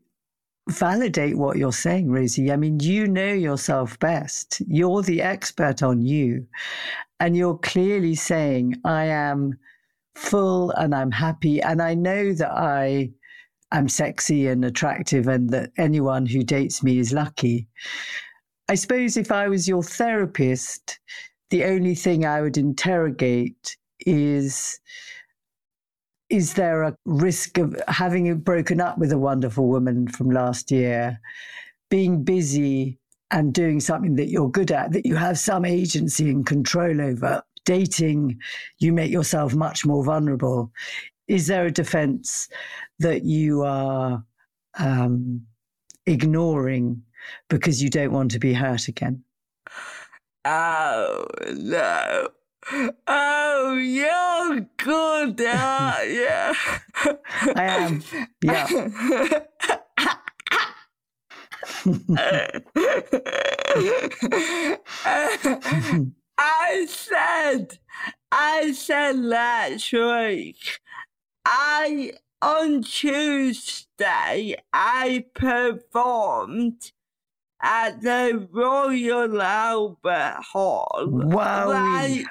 validate 0.68 1.36
what 1.36 1.56
you're 1.56 1.72
saying, 1.72 2.10
Rosie. 2.10 2.50
I 2.50 2.56
mean, 2.56 2.80
you 2.80 3.06
know 3.06 3.32
yourself 3.32 3.98
best. 3.98 4.62
You're 4.66 5.02
the 5.02 5.22
expert 5.22 5.82
on 5.82 6.02
you. 6.02 6.46
And 7.20 7.36
you're 7.36 7.58
clearly 7.58 8.14
saying, 8.14 8.80
I 8.84 9.04
am 9.04 9.58
full 10.14 10.70
and 10.70 10.94
I'm 10.94 11.12
happy. 11.12 11.62
And 11.62 11.80
I 11.80 11.94
know 11.94 12.32
that 12.32 12.50
I 12.50 13.12
am 13.72 13.88
sexy 13.88 14.46
and 14.48 14.64
attractive 14.64 15.28
and 15.28 15.50
that 15.50 15.70
anyone 15.76 16.26
who 16.26 16.42
dates 16.42 16.82
me 16.82 16.98
is 16.98 17.12
lucky. 17.12 17.68
I 18.68 18.74
suppose 18.74 19.16
if 19.16 19.30
I 19.30 19.48
was 19.48 19.68
your 19.68 19.82
therapist, 19.82 20.98
the 21.50 21.64
only 21.64 21.94
thing 21.94 22.24
I 22.24 22.40
would 22.40 22.56
interrogate 22.56 23.76
is 24.00 24.80
is 26.30 26.54
there 26.54 26.82
a 26.82 26.96
risk 27.04 27.58
of 27.58 27.80
having 27.86 28.34
broken 28.38 28.80
up 28.80 28.98
with 28.98 29.12
a 29.12 29.18
wonderful 29.18 29.68
woman 29.68 30.08
from 30.08 30.30
last 30.30 30.70
year, 30.70 31.20
being 31.90 32.24
busy 32.24 32.98
and 33.30 33.52
doing 33.52 33.78
something 33.78 34.16
that 34.16 34.30
you're 34.30 34.50
good 34.50 34.72
at, 34.72 34.92
that 34.92 35.06
you 35.06 35.14
have 35.14 35.38
some 35.38 35.64
agency 35.64 36.30
and 36.30 36.46
control 36.46 37.00
over? 37.00 37.42
Dating, 37.66 38.40
you 38.78 38.92
make 38.92 39.12
yourself 39.12 39.54
much 39.54 39.86
more 39.86 40.02
vulnerable. 40.02 40.72
Is 41.28 41.46
there 41.46 41.66
a 41.66 41.70
defense 41.70 42.48
that 42.98 43.24
you 43.24 43.62
are 43.62 44.24
um, 44.78 45.46
ignoring 46.06 47.02
because 47.48 47.82
you 47.82 47.90
don't 47.90 48.12
want 48.12 48.30
to 48.32 48.38
be 48.38 48.54
hurt 48.54 48.88
again? 48.88 49.24
Oh, 50.44 51.26
no. 51.54 52.28
Oh, 53.06 53.74
you're 53.74 54.60
good, 54.78 55.40
uh, 55.40 55.94
yeah. 56.06 56.54
I 57.54 57.64
am. 57.64 58.02
Yeah. 58.42 58.66
I 66.38 66.86
said, 66.88 67.78
I 68.32 68.72
said 68.72 69.18
last 69.18 69.92
week, 69.92 70.80
I, 71.44 72.12
on 72.40 72.82
Tuesday, 72.82 74.56
I 74.72 75.26
performed 75.34 76.92
at 77.64 78.02
the 78.02 78.46
Royal 78.52 79.40
Albert 79.40 80.42
Hall. 80.52 81.06
Wow. 81.08 81.68
Like 81.70 82.26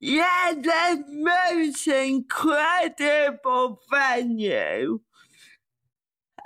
yeah, 0.00 0.54
the 0.54 1.04
most 1.08 1.86
incredible 1.86 3.80
venue. 3.90 5.00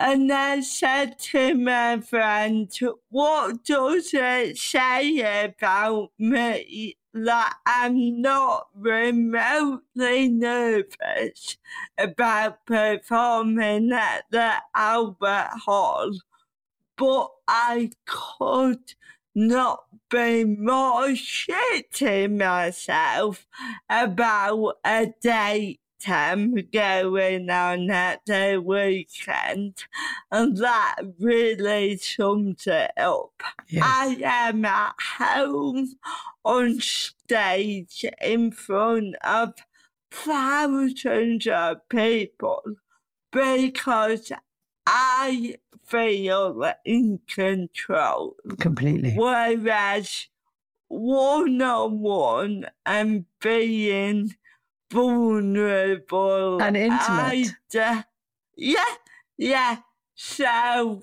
And 0.00 0.32
I 0.32 0.60
said 0.62 1.20
to 1.30 1.54
my 1.54 2.00
friend, 2.00 2.68
What 3.10 3.64
does 3.64 4.10
it 4.12 4.58
say 4.58 5.44
about 5.44 6.10
me 6.18 6.96
that 7.14 7.54
I'm 7.64 8.20
not 8.20 8.66
remotely 8.74 10.28
nervous 10.28 11.56
about 11.96 12.66
performing 12.66 13.92
at 13.92 14.24
the 14.30 14.54
Albert 14.74 15.50
Hall? 15.66 16.10
But 17.02 17.30
I 17.48 17.90
could 18.06 18.94
not 19.34 19.86
be 20.08 20.44
more 20.44 21.08
shitting 21.08 22.38
myself 22.38 23.44
about 23.90 24.74
a 24.84 25.12
date 25.20 25.80
time 26.00 26.54
going 26.72 27.50
on 27.50 27.90
at 27.90 28.20
the 28.24 28.62
weekend, 28.64 29.82
and 30.30 30.56
that 30.58 30.94
really 31.18 31.96
sums 31.96 32.68
it 32.68 32.92
up. 32.96 33.32
Yes. 33.68 33.82
I 33.84 34.18
am 34.22 34.64
at 34.64 34.94
home 35.18 35.94
on 36.44 36.78
stage 36.78 38.04
in 38.20 38.52
front 38.52 39.16
of 39.24 39.54
thousands 40.12 41.48
of 41.48 41.78
people 41.88 42.62
because 43.32 44.30
I 44.86 45.56
feel 45.92 46.72
in 46.84 47.20
control. 47.28 48.36
Completely. 48.58 49.14
Whereas 49.14 50.28
one 50.88 51.60
on 51.60 52.00
one 52.00 52.66
and 52.86 53.26
being 53.40 54.34
vulnerable 54.90 56.62
and 56.62 56.76
intimate. 56.76 57.52
yeah, 58.56 58.84
yeah. 59.36 59.76
So, 60.14 61.02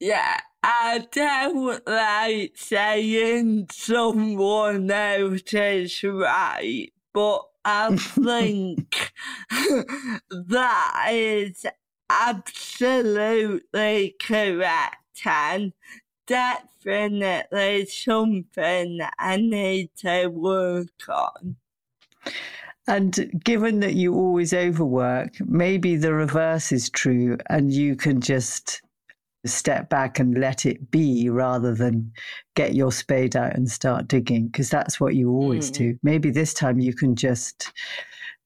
yeah, 0.00 0.40
I 0.62 1.06
don't 1.10 1.86
like 1.86 2.52
saying 2.56 3.68
someone 3.70 4.90
else 4.90 5.52
is 5.52 6.04
right, 6.04 6.90
but 7.12 7.42
I 7.64 7.96
think 7.96 9.12
that 10.30 11.08
is 11.10 11.66
absolutely 12.10 14.16
correct 14.20 14.96
and 15.24 15.72
definitely 16.26 17.86
something 17.86 19.00
I 19.18 19.36
need 19.36 19.90
to 19.98 20.28
work 20.28 21.08
on. 21.08 21.56
And 22.88 23.40
given 23.44 23.80
that 23.80 23.94
you 23.94 24.14
always 24.14 24.54
overwork, 24.54 25.40
maybe 25.40 25.96
the 25.96 26.14
reverse 26.14 26.70
is 26.70 26.88
true 26.88 27.36
and 27.48 27.72
you 27.72 27.96
can 27.96 28.20
just 28.20 28.80
step 29.44 29.88
back 29.88 30.18
and 30.18 30.38
let 30.38 30.66
it 30.66 30.90
be 30.90 31.28
rather 31.28 31.74
than 31.74 32.12
get 32.54 32.74
your 32.74 32.92
spade 32.92 33.36
out 33.36 33.54
and 33.54 33.70
start 33.70 34.08
digging 34.08 34.46
because 34.46 34.70
that's 34.70 35.00
what 35.00 35.14
you 35.14 35.30
always 35.30 35.70
mm. 35.70 35.74
do. 35.74 35.98
Maybe 36.02 36.30
this 36.30 36.54
time 36.54 36.78
you 36.78 36.94
can 36.94 37.16
just 37.16 37.72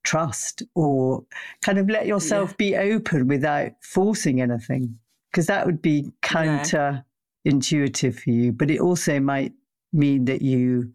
trust 0.02 0.62
or 0.74 1.24
kind 1.62 1.78
of 1.78 1.88
let 1.88 2.06
yourself 2.06 2.50
yeah. 2.50 2.56
be 2.56 2.76
open 2.76 3.28
without 3.28 3.72
forcing 3.82 4.40
anything 4.40 4.98
because 5.30 5.46
that 5.46 5.66
would 5.66 5.82
be 5.82 6.10
counter 6.22 7.04
intuitive 7.44 8.18
for 8.18 8.30
you 8.30 8.52
but 8.52 8.70
it 8.70 8.80
also 8.80 9.20
might 9.20 9.52
mean 9.92 10.24
that 10.26 10.42
you 10.42 10.92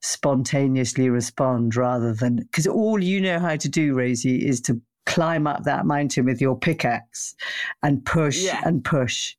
spontaneously 0.00 1.08
respond 1.08 1.76
rather 1.76 2.12
than 2.12 2.36
because 2.36 2.66
all 2.66 3.02
you 3.02 3.20
know 3.20 3.38
how 3.38 3.56
to 3.56 3.68
do, 3.68 3.94
Rosie, 3.94 4.46
is 4.46 4.60
to 4.62 4.80
climb 5.06 5.46
up 5.46 5.64
that 5.64 5.86
mountain 5.86 6.24
with 6.24 6.40
your 6.40 6.58
pickaxe 6.58 7.34
and 7.82 8.04
push 8.04 8.44
yeah. 8.44 8.60
and 8.64 8.84
push. 8.84 9.36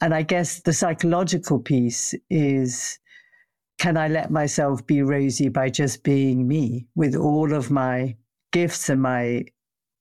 And 0.00 0.14
I 0.14 0.22
guess 0.22 0.60
the 0.60 0.72
psychological 0.72 1.58
piece 1.58 2.14
is 2.28 2.98
can 3.78 3.96
I 3.96 4.08
let 4.08 4.30
myself 4.30 4.86
be 4.86 5.02
Rosie 5.02 5.48
by 5.48 5.68
just 5.68 6.02
being 6.02 6.48
me 6.48 6.86
with 6.94 7.14
all 7.14 7.52
of 7.52 7.70
my 7.70 8.16
gifts 8.52 8.88
and 8.88 9.02
my 9.02 9.44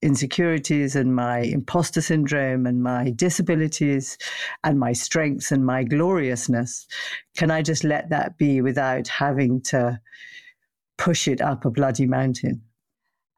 insecurities 0.01 0.95
and 0.95 1.15
my 1.15 1.39
imposter 1.39 2.01
syndrome 2.01 2.65
and 2.65 2.81
my 2.83 3.09
disabilities 3.11 4.17
and 4.63 4.79
my 4.79 4.93
strengths 4.93 5.51
and 5.51 5.65
my 5.65 5.83
gloriousness? 5.83 6.87
Can 7.35 7.51
I 7.51 7.61
just 7.61 7.83
let 7.83 8.09
that 8.09 8.37
be 8.37 8.61
without 8.61 9.07
having 9.07 9.61
to 9.63 9.99
push 10.97 11.27
it 11.27 11.41
up 11.41 11.65
a 11.65 11.69
bloody 11.69 12.05
mountain? 12.05 12.61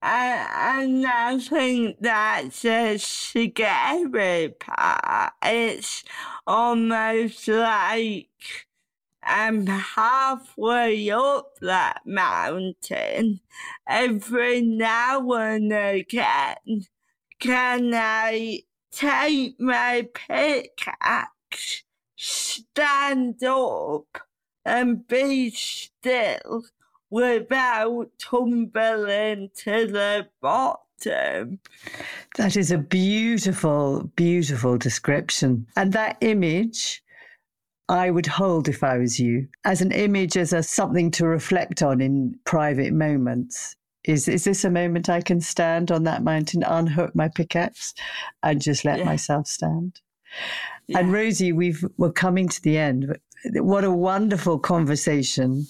and 0.04 1.06
I 1.06 1.40
think 1.40 1.98
that's 2.00 2.64
a 2.64 2.98
scary 2.98 4.50
part. 4.50 5.34
It's 5.44 6.04
almost 6.46 7.48
like 7.48 8.67
I'm 9.28 9.68
halfway 9.68 11.12
up 11.12 11.60
that 11.60 12.02
mountain. 12.06 13.42
Every 13.88 14.62
now 14.62 15.32
and 15.34 15.74
again, 15.74 16.86
can 17.40 17.94
I 17.94 18.62
take 18.92 19.60
my 19.60 20.08
pickaxe, 20.14 21.84
stand 22.16 23.44
up, 23.44 24.22
and 24.66 25.06
be 25.08 25.50
still 25.50 26.64
without 27.10 28.10
tumbling 28.18 29.50
to 29.58 29.88
the 29.88 30.30
bottom? 30.42 31.60
That 32.38 32.56
is 32.56 32.72
a 32.72 32.78
beautiful, 32.78 34.10
beautiful 34.16 34.78
description. 34.78 35.68
And 35.76 35.92
that 35.94 36.18
image 36.22 37.04
I 37.90 38.12
would 38.12 38.26
hold 38.26 38.68
if 38.68 38.84
I 38.84 38.98
was 38.98 39.20
you 39.20 39.48
as 39.64 39.82
an 39.82 39.92
image, 39.92 40.36
as 40.36 40.52
a 40.52 40.62
something 40.62 41.10
to 41.12 41.26
reflect 41.26 41.82
on 41.82 42.02
in 42.02 42.38
private 42.44 42.94
moments. 42.94 43.76
Is 44.04 44.28
is 44.28 44.44
this 44.44 44.64
a 44.64 44.70
moment 44.70 45.10
I 45.10 45.22
can 45.22 45.42
stand 45.42 45.92
on 45.92 46.04
that 46.04 46.24
mountain, 46.24 46.64
unhook 46.64 47.16
my 47.16 47.30
pickaxe, 47.30 47.94
and 48.44 48.62
just 48.62 48.86
let 48.86 49.00
yeah. 49.00 49.06
myself 49.06 49.48
stand? 49.48 50.02
Yeah. 50.88 51.00
And 51.00 51.12
Rosie, 51.12 51.52
we've 51.52 51.84
we're 51.98 52.12
coming 52.12 52.48
to 52.50 52.62
the 52.62 52.78
end. 52.78 53.18
What 53.54 53.84
a 53.84 53.92
wonderful 53.92 54.60
conversation. 54.60 55.66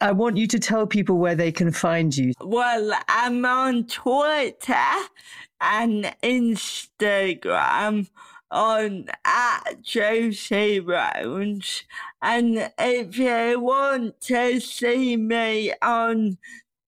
I 0.00 0.12
want 0.12 0.36
you 0.36 0.46
to 0.48 0.58
tell 0.58 0.86
people 0.86 1.16
where 1.16 1.34
they 1.34 1.52
can 1.52 1.70
find 1.70 2.14
you. 2.16 2.32
Well, 2.40 2.92
I'm 3.08 3.44
on 3.44 3.86
Twitter 3.86 4.74
and 5.60 6.14
Instagram 6.22 8.08
on 8.54 9.06
at 9.24 9.82
Josie 9.82 10.80
Rones. 10.80 11.82
And 12.22 12.70
if 12.78 13.18
you 13.18 13.60
want 13.60 14.20
to 14.22 14.60
see 14.60 15.16
me 15.16 15.74
on 15.82 16.38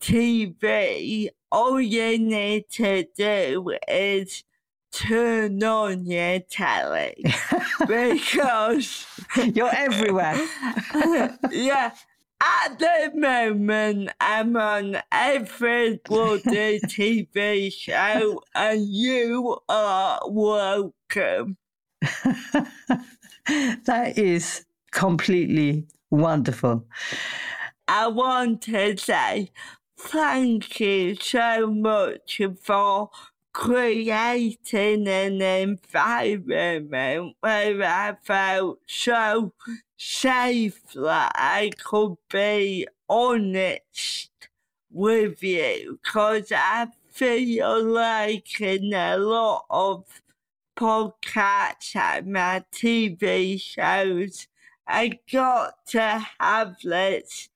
TV, 0.00 1.28
all 1.50 1.80
you 1.80 2.18
need 2.18 2.70
to 2.70 3.04
do 3.16 3.76
is 3.88 4.44
turn 4.92 5.62
on 5.62 6.06
your 6.06 6.38
telly 6.40 7.24
because 7.86 9.06
you're 9.52 9.74
everywhere. 9.74 10.40
yeah. 11.50 11.92
At 12.40 12.78
the 12.78 13.12
moment, 13.14 14.10
I'm 14.20 14.56
on 14.56 14.98
every 15.10 16.00
bloody 16.04 16.80
TV 16.80 17.72
show, 17.72 18.42
and 18.54 18.86
you 18.86 19.58
are 19.68 20.20
welcome. 20.28 21.56
that 23.46 24.12
is 24.16 24.66
completely 24.92 25.86
wonderful. 26.10 26.84
I 27.88 28.08
want 28.08 28.62
to 28.62 28.96
say 28.96 29.50
thank 29.98 30.78
you 30.80 31.14
so 31.14 31.70
much 31.70 32.40
for 32.62 33.10
creating 33.56 35.08
an 35.08 35.40
environment 35.40 37.34
where 37.40 37.82
I 37.82 38.14
felt 38.22 38.80
so 38.86 39.54
safe 39.96 40.82
that 40.92 41.32
I 41.34 41.70
could 41.82 42.16
be 42.30 42.86
honest 43.08 44.30
with 44.90 45.42
you 45.42 45.98
because 46.02 46.52
I 46.54 46.88
feel 47.08 47.82
like 47.82 48.60
in 48.60 48.92
a 48.92 49.16
lot 49.16 49.64
of 49.70 50.20
podcasts 50.76 51.96
and 51.96 52.32
my 52.34 52.62
TV 52.70 53.58
shows, 53.58 54.48
I 54.86 55.18
got 55.32 55.86
to 55.88 56.26
have 56.38 56.76
this 56.82 57.48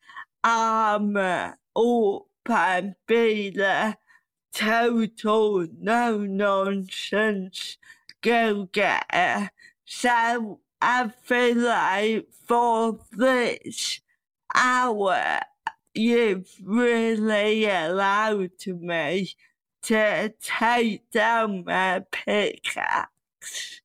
armor 0.43 1.59
up 1.77 2.27
and 2.49 2.95
be 3.07 3.51
total 4.53 5.67
no 5.79 6.19
nonsense 6.19 7.79
go 8.23 8.69
getter. 8.73 9.51
So 9.85 10.61
I 10.81 11.09
feel 11.09 11.57
like 11.57 12.27
for 12.47 12.99
this 13.13 14.01
hour, 14.55 15.41
you've 15.95 16.51
really 16.65 17.67
allowed 17.67 18.51
me 18.67 19.35
to 19.83 20.33
take 20.41 21.11
down 21.11 21.65
my 21.65 22.03
pickaxe. 22.11 23.81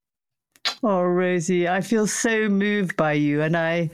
Oh, 0.84 1.02
Rosie, 1.02 1.68
I 1.68 1.82
feel 1.82 2.06
so 2.08 2.50
moved 2.50 2.96
by 2.96 3.14
you, 3.14 3.42
and 3.42 3.56
I. 3.56 3.90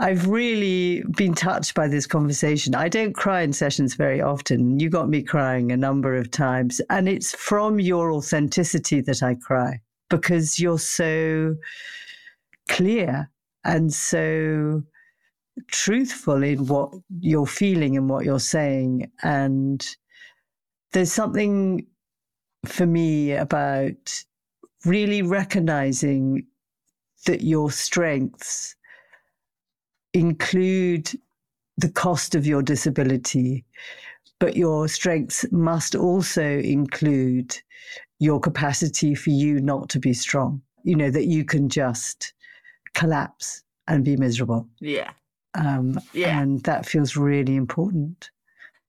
I've 0.00 0.28
really 0.28 1.02
been 1.14 1.34
touched 1.34 1.74
by 1.74 1.86
this 1.86 2.06
conversation. 2.06 2.74
I 2.74 2.88
don't 2.88 3.12
cry 3.12 3.42
in 3.42 3.52
sessions 3.52 3.94
very 3.94 4.22
often. 4.22 4.80
You 4.80 4.88
got 4.88 5.10
me 5.10 5.22
crying 5.22 5.70
a 5.70 5.76
number 5.76 6.16
of 6.16 6.30
times. 6.30 6.80
And 6.88 7.06
it's 7.06 7.34
from 7.34 7.78
your 7.78 8.10
authenticity 8.10 9.02
that 9.02 9.22
I 9.22 9.34
cry 9.34 9.80
because 10.08 10.58
you're 10.58 10.78
so 10.78 11.54
clear 12.70 13.30
and 13.64 13.92
so 13.92 14.82
truthful 15.70 16.42
in 16.42 16.66
what 16.66 16.92
you're 17.20 17.44
feeling 17.44 17.98
and 17.98 18.08
what 18.08 18.24
you're 18.24 18.40
saying. 18.40 19.10
And 19.22 19.86
there's 20.92 21.12
something 21.12 21.86
for 22.64 22.86
me 22.86 23.32
about 23.32 24.24
really 24.86 25.20
recognizing 25.20 26.46
that 27.26 27.42
your 27.42 27.70
strengths 27.70 28.76
include 30.12 31.10
the 31.76 31.90
cost 31.90 32.34
of 32.34 32.46
your 32.46 32.62
disability, 32.62 33.64
but 34.38 34.56
your 34.56 34.88
strengths 34.88 35.44
must 35.50 35.94
also 35.94 36.42
include 36.58 37.56
your 38.18 38.40
capacity 38.40 39.14
for 39.14 39.30
you 39.30 39.60
not 39.60 39.88
to 39.90 39.98
be 39.98 40.12
strong. 40.12 40.60
You 40.82 40.96
know, 40.96 41.10
that 41.10 41.26
you 41.26 41.44
can 41.44 41.68
just 41.68 42.32
collapse 42.94 43.62
and 43.88 44.04
be 44.04 44.16
miserable. 44.16 44.68
Yeah. 44.80 45.10
Um, 45.54 45.98
Yeah. 46.12 46.40
And 46.40 46.62
that 46.62 46.86
feels 46.86 47.16
really 47.16 47.56
important. 47.56 48.30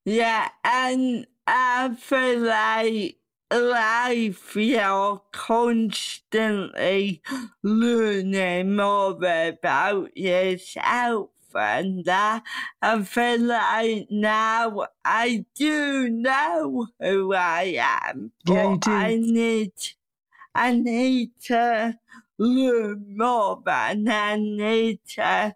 Yeah, 0.05 0.49
and 0.63 1.27
I 1.47 1.93
feel 1.95 2.39
like 2.39 3.17
life, 3.51 4.55
you're 4.55 5.21
constantly 5.31 7.21
learning 7.63 8.75
more 8.75 9.11
about 9.23 10.17
yourself. 10.17 11.29
And 11.53 12.07
I, 12.07 12.41
I 12.81 13.03
feel 13.03 13.41
like 13.41 14.07
now 14.09 14.87
I 15.03 15.45
do 15.53 16.09
know 16.09 16.87
who 16.99 17.33
I 17.33 17.75
am. 17.77 18.31
Yeah, 18.45 18.77
do. 18.77 18.91
I 18.91 19.17
need, 19.19 19.73
I 20.55 20.73
need 20.73 21.31
to 21.45 21.99
learn 22.37 23.17
more 23.17 23.61
and 23.67 24.11
I 24.11 24.37
need 24.37 24.99
to 25.15 25.55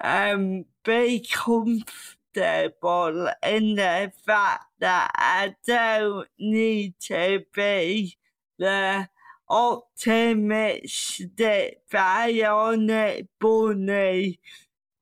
um, 0.00 0.64
be 0.84 1.26
comfortable 1.30 3.30
in 3.42 3.74
the 3.76 4.12
fact 4.24 4.65
that 4.80 5.10
I 5.14 5.54
don't 5.66 6.28
need 6.38 6.94
to 7.00 7.42
be 7.54 8.16
the 8.58 9.08
optimistic 9.48 11.80
bionic 11.90 13.26
bunny 13.40 14.38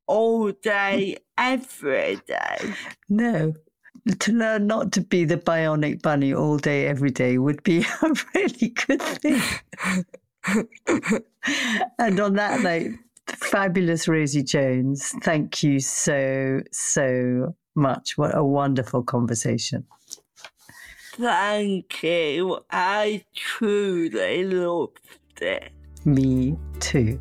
all 0.07 0.53
day, 0.53 1.17
every 1.39 2.21
day. 2.27 2.75
No. 3.09 3.55
To 4.19 4.33
learn 4.33 4.67
not 4.67 4.93
to 4.93 5.01
be 5.01 5.25
the 5.25 5.39
bionic 5.39 6.03
bunny 6.03 6.35
all 6.35 6.59
day, 6.59 6.87
every 6.87 7.11
day 7.11 7.39
would 7.39 7.63
be 7.63 7.87
a 8.03 8.11
really 8.35 8.69
good 8.69 9.01
thing. 9.01 9.41
and 11.99 12.21
on 12.21 12.35
that 12.35 12.61
note, 12.61 12.91
fabulous 13.27 14.07
Rosie 14.07 14.43
Jones, 14.43 15.15
thank 15.23 15.63
you 15.63 15.81
so, 15.81 16.61
so 16.71 17.55
much. 17.75 18.17
What 18.17 18.37
a 18.37 18.45
wonderful 18.45 19.03
conversation. 19.03 19.87
Thank 21.17 22.03
you. 22.03 22.61
I 22.71 23.25
truly 23.35 24.45
loved 24.45 24.99
it. 25.41 25.71
Me 26.05 26.57
too. 26.81 27.21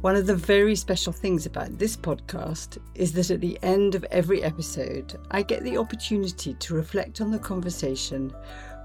One 0.00 0.16
of 0.16 0.26
the 0.26 0.36
very 0.36 0.76
special 0.76 1.14
things 1.14 1.46
about 1.46 1.78
this 1.78 1.96
podcast 1.96 2.76
is 2.94 3.12
that 3.12 3.30
at 3.30 3.40
the 3.40 3.58
end 3.62 3.94
of 3.94 4.04
every 4.10 4.42
episode, 4.42 5.18
I 5.30 5.40
get 5.40 5.62
the 5.62 5.78
opportunity 5.78 6.52
to 6.52 6.74
reflect 6.74 7.22
on 7.22 7.30
the 7.30 7.38
conversation 7.38 8.30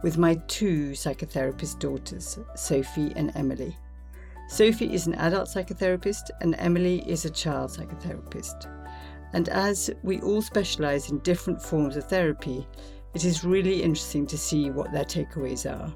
with 0.02 0.18
my 0.18 0.36
two 0.48 0.92
psychotherapist 0.92 1.80
daughters, 1.80 2.40
Sophie 2.56 3.12
and 3.18 3.34
Emily. 3.36 3.76
Sophie 4.50 4.92
is 4.92 5.06
an 5.06 5.14
adult 5.14 5.48
psychotherapist, 5.48 6.32
and 6.42 6.56
Emily 6.58 7.08
is 7.08 7.24
a 7.24 7.30
child 7.30 7.70
psychotherapist. 7.70 8.66
And 9.34 9.48
as 9.50 9.92
we 10.02 10.20
all 10.22 10.42
specialise 10.42 11.12
in 11.12 11.20
different 11.20 11.62
forms 11.62 11.96
of 11.96 12.06
therapy, 12.06 12.68
it 13.14 13.26
is 13.26 13.46
really 13.46 13.84
interesting 13.84 14.26
to 14.26 14.40
see 14.40 14.72
what 14.72 14.92
their 14.92 15.06
takeaways 15.06 15.70
are, 15.70 15.90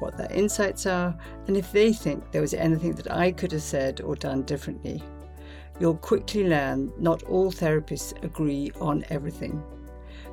what 0.00 0.16
their 0.16 0.30
insights 0.32 0.86
are, 0.86 1.16
and 1.46 1.56
if 1.56 1.70
they 1.70 1.92
think 1.92 2.32
there 2.32 2.40
was 2.42 2.52
anything 2.52 2.94
that 2.94 3.12
I 3.12 3.30
could 3.30 3.52
have 3.52 3.62
said 3.62 4.00
or 4.00 4.16
done 4.16 4.42
differently. 4.42 5.00
You'll 5.78 5.96
quickly 5.96 6.48
learn 6.48 6.92
not 6.98 7.22
all 7.22 7.52
therapists 7.52 8.22
agree 8.24 8.72
on 8.80 9.04
everything. 9.10 9.62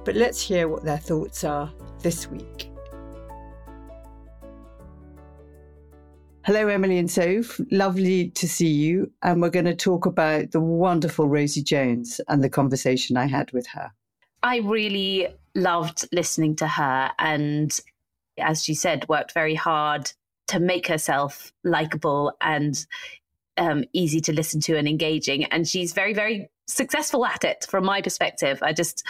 But 0.04 0.16
let's 0.16 0.42
hear 0.42 0.68
what 0.68 0.84
their 0.84 0.98
thoughts 0.98 1.44
are 1.44 1.72
this 2.02 2.28
week. 2.28 2.72
Hello, 6.48 6.70
Emily 6.70 6.98
and 6.98 7.12
Soph. 7.12 7.60
Lovely 7.72 8.30
to 8.30 8.48
see 8.48 8.70
you. 8.70 9.12
And 9.22 9.42
we're 9.42 9.50
going 9.50 9.66
to 9.66 9.76
talk 9.76 10.06
about 10.06 10.52
the 10.52 10.62
wonderful 10.62 11.28
Rosie 11.28 11.62
Jones 11.62 12.22
and 12.30 12.42
the 12.42 12.50
conversation 12.50 13.18
I 13.18 13.28
had 13.28 13.52
with 13.52 13.68
her. 13.68 13.92
I 14.44 14.60
really 14.60 15.28
loved 15.56 16.08
listening 16.14 16.56
to 16.56 16.66
her 16.66 17.12
and 17.20 17.78
as 18.38 18.64
she 18.64 18.74
said 18.76 19.10
worked 19.10 19.34
very 19.34 19.56
hard 19.56 20.10
to 20.48 20.62
make 20.62 20.88
herself 20.88 21.52
likable 21.66 22.32
and 22.40 22.86
um, 23.58 23.84
easy 23.92 24.22
to 24.22 24.32
listen 24.32 24.62
to 24.62 24.78
and 24.78 24.88
engaging 24.88 25.44
and 25.46 25.68
she's 25.68 25.92
very 25.92 26.14
very 26.14 26.48
successful 26.68 27.26
at 27.26 27.44
it 27.44 27.66
from 27.68 27.84
my 27.84 28.02
perspective 28.02 28.60
i 28.62 28.72
just 28.72 29.04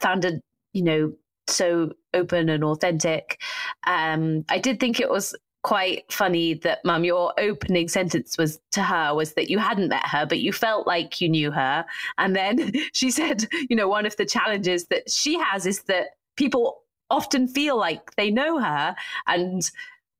found 0.00 0.24
it 0.24 0.42
you 0.72 0.82
know 0.82 1.12
so 1.46 1.92
open 2.12 2.48
and 2.48 2.64
authentic 2.64 3.40
um, 3.86 4.44
i 4.48 4.58
did 4.58 4.80
think 4.80 4.98
it 4.98 5.08
was 5.08 5.34
quite 5.64 6.04
funny 6.12 6.52
that 6.52 6.84
mum 6.84 7.04
your 7.04 7.32
opening 7.40 7.88
sentence 7.88 8.36
was 8.36 8.60
to 8.70 8.82
her 8.82 9.14
was 9.14 9.32
that 9.32 9.48
you 9.48 9.58
hadn't 9.58 9.88
met 9.88 10.06
her 10.06 10.26
but 10.26 10.38
you 10.38 10.52
felt 10.52 10.86
like 10.86 11.20
you 11.20 11.28
knew 11.28 11.50
her. 11.50 11.84
And 12.18 12.36
then 12.36 12.72
she 12.92 13.10
said 13.10 13.48
you 13.68 13.74
know 13.74 13.88
one 13.88 14.06
of 14.06 14.16
the 14.16 14.26
challenges 14.26 14.86
that 14.86 15.10
she 15.10 15.38
has 15.38 15.66
is 15.66 15.82
that 15.84 16.16
people 16.36 16.82
often 17.10 17.48
feel 17.48 17.76
like 17.76 18.14
they 18.16 18.30
know 18.30 18.60
her 18.60 18.94
and 19.26 19.70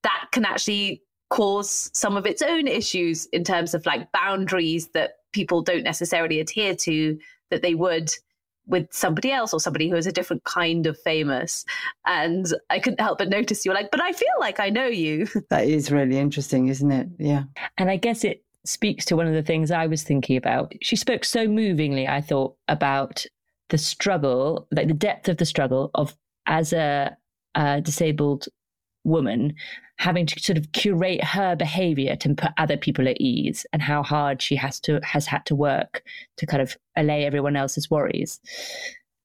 that 0.03 0.27
can 0.33 0.45
actually 0.45 1.03
cause 1.31 1.91
some 1.93 2.17
of 2.17 2.27
its 2.27 2.43
own 2.43 2.67
issues 2.67 3.27
in 3.27 3.45
terms 3.45 3.75
of 3.75 3.85
like 3.87 4.11
boundaries 4.13 4.89
that 4.89 5.17
people 5.33 5.63
don't 5.63 5.83
necessarily 5.83 6.41
adhere 6.41 6.75
to 6.75 7.19
that 7.51 7.63
they 7.63 7.75
would 7.75 8.11
with 8.67 8.87
somebody 8.93 9.31
else 9.31 9.53
or 9.53 9.61
somebody 9.61 9.89
who 9.89 9.97
is 9.97 10.07
a 10.07 10.13
different 10.13 10.45
kind 10.45 10.87
of 10.87 10.99
famous. 11.01 11.65
And 12.07 12.47
I 12.71 12.79
couldn't 12.79 13.01
help 13.01 13.19
but 13.19 13.29
notice 13.29 13.65
you 13.65 13.71
were 13.71 13.77
like, 13.77 13.91
but 13.91 14.01
I 14.01 14.13
feel 14.13 14.29
like 14.41 14.61
I 14.61 14.71
know 14.71 14.87
you. 14.87 15.27
That 15.51 15.67
is 15.67 15.93
really 15.93 16.19
interesting, 16.19 16.69
isn't 16.69 16.91
it? 16.91 17.09
Yeah. 17.19 17.45
And 17.77 17.91
I 17.91 17.97
guess 17.97 18.25
it 18.25 18.43
speaks 18.65 19.05
to 19.07 19.17
one 19.17 19.27
of 19.27 19.35
the 19.35 19.43
things 19.43 19.71
I 19.71 19.87
was 19.87 20.03
thinking 20.03 20.37
about. 20.37 20.73
She 20.81 20.97
spoke 20.97 21.25
so 21.25 21.47
movingly, 21.47 22.09
I 22.09 22.21
thought, 22.21 22.57
about 22.67 23.25
the 23.69 23.79
struggle, 23.79 24.67
like 24.73 24.89
the 24.89 24.95
depth 24.95 25.29
of 25.29 25.37
the 25.37 25.45
struggle 25.45 25.91
of 25.95 26.17
as 26.47 26.73
a, 26.73 27.17
a 27.55 27.81
disabled 27.81 28.49
woman 29.05 29.55
having 29.99 30.27
to 30.27 30.41
sort 30.41 30.59
of 30.59 30.73
curate 30.73 31.23
her 31.23 31.55
behavior 31.55 32.17
to 32.17 32.35
put 32.35 32.51
other 32.59 32.77
people 32.77 33.07
at 33.07 33.21
ease 33.21 33.65
and 33.73 33.81
how 33.81 34.03
hard 34.03 34.43
she 34.43 34.57
has 34.57 34.81
to 34.81 35.01
has 35.05 35.27
had 35.27 35.45
to 35.47 35.55
work 35.55 36.03
to 36.37 36.47
kind 36.47 36.63
of 36.63 36.77
allay 36.97 37.25
everyone 37.25 37.57
else's 37.57 37.91
worries. 37.91 38.41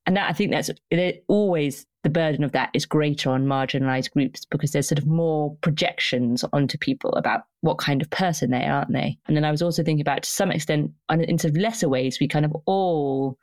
And 0.06 0.16
that 0.18 0.30
i 0.30 0.34
think 0.34 0.52
that's 0.52 0.70
it, 0.92 1.24
always 1.28 1.86
the 2.04 2.10
burden 2.10 2.44
of 2.44 2.54
that 2.54 2.70
is 2.74 2.86
greater 2.86 3.30
on 3.30 3.46
marginalized 3.46 4.12
groups 4.12 4.46
because 4.46 4.72
there's 4.72 4.88
sort 4.88 5.00
of 5.00 5.06
more 5.06 5.56
projections 5.62 6.46
onto 6.54 6.78
people 6.78 7.12
about 7.14 7.42
what 7.60 7.78
kind 7.78 8.02
of 8.02 8.10
person 8.10 8.52
they 8.52 8.64
are 8.64 8.80
aren't 8.80 8.94
they? 8.94 9.18
And 9.28 9.36
then 9.36 9.46
i 9.46 9.52
was 9.52 9.62
also 9.62 9.84
thinking 9.84 10.02
about 10.02 10.24
to 10.24 10.30
some 10.30 10.52
extent 10.52 10.92
in 11.12 11.38
sort 11.38 11.52
of 11.52 11.58
lesser 11.62 11.90
ways 11.90 12.20
we 12.20 12.28
kind 12.28 12.46
of 12.46 12.56
all 12.66 13.38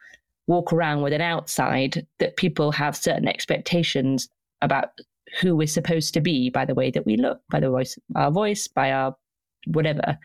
walk 0.46 0.72
around 0.72 1.02
with 1.02 1.12
an 1.12 1.20
outside 1.20 2.06
that 2.18 2.36
people 2.36 2.70
have 2.72 2.96
certain 2.96 3.26
expectations 3.26 4.28
about 4.62 4.90
who 5.40 5.56
we're 5.56 5.66
supposed 5.66 6.14
to 6.14 6.20
be 6.20 6.50
by 6.50 6.64
the 6.64 6.74
way 6.74 6.90
that 6.90 7.06
we 7.06 7.16
look, 7.16 7.40
by 7.50 7.60
the 7.60 7.70
voice, 7.70 7.98
our 8.14 8.30
voice, 8.30 8.68
by 8.68 8.92
our 8.92 9.16
whatever, 9.66 10.18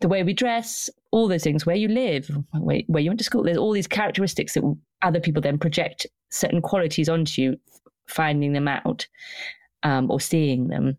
the 0.00 0.08
way 0.08 0.22
we 0.22 0.32
dress, 0.32 0.90
all 1.10 1.28
those 1.28 1.44
things, 1.44 1.66
where 1.66 1.76
you 1.76 1.88
live, 1.88 2.30
where, 2.52 2.82
where 2.86 3.02
you 3.02 3.10
went 3.10 3.18
to 3.18 3.24
school. 3.24 3.42
There's 3.42 3.56
all 3.56 3.72
these 3.72 3.86
characteristics 3.86 4.54
that 4.54 4.76
other 5.02 5.20
people 5.20 5.42
then 5.42 5.58
project 5.58 6.06
certain 6.30 6.62
qualities 6.62 7.08
onto 7.08 7.42
you, 7.42 7.60
finding 8.06 8.52
them 8.52 8.68
out 8.68 9.06
um, 9.82 10.10
or 10.10 10.20
seeing 10.20 10.68
them, 10.68 10.96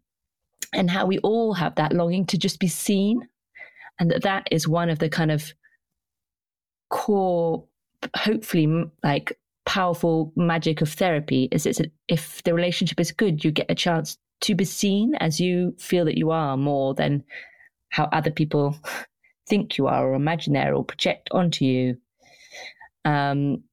and 0.73 0.89
how 0.89 1.05
we 1.05 1.19
all 1.19 1.53
have 1.53 1.75
that 1.75 1.93
longing 1.93 2.25
to 2.27 2.37
just 2.37 2.59
be 2.59 2.67
seen, 2.67 3.27
and 3.99 4.11
that 4.11 4.23
that 4.23 4.47
is 4.51 4.67
one 4.67 4.89
of 4.89 4.99
the 4.99 5.09
kind 5.09 5.31
of 5.31 5.53
core, 6.89 7.63
hopefully, 8.15 8.85
like 9.03 9.37
powerful 9.65 10.31
magic 10.35 10.81
of 10.81 10.89
therapy 10.89 11.47
is 11.51 11.65
it's 11.65 11.79
a, 11.79 11.85
if 12.07 12.43
the 12.43 12.53
relationship 12.53 12.99
is 12.99 13.11
good, 13.11 13.43
you 13.43 13.51
get 13.51 13.69
a 13.69 13.75
chance 13.75 14.17
to 14.41 14.55
be 14.55 14.65
seen 14.65 15.15
as 15.15 15.39
you 15.39 15.75
feel 15.77 16.05
that 16.05 16.17
you 16.17 16.31
are 16.31 16.57
more 16.57 16.93
than 16.93 17.23
how 17.89 18.05
other 18.11 18.31
people 18.31 18.75
think 19.47 19.77
you 19.77 19.87
are 19.87 20.09
or 20.09 20.15
imagine 20.15 20.53
there 20.53 20.73
or 20.73 20.83
project 20.83 21.29
onto 21.31 21.65
you. 21.65 21.97
Um, 23.05 23.63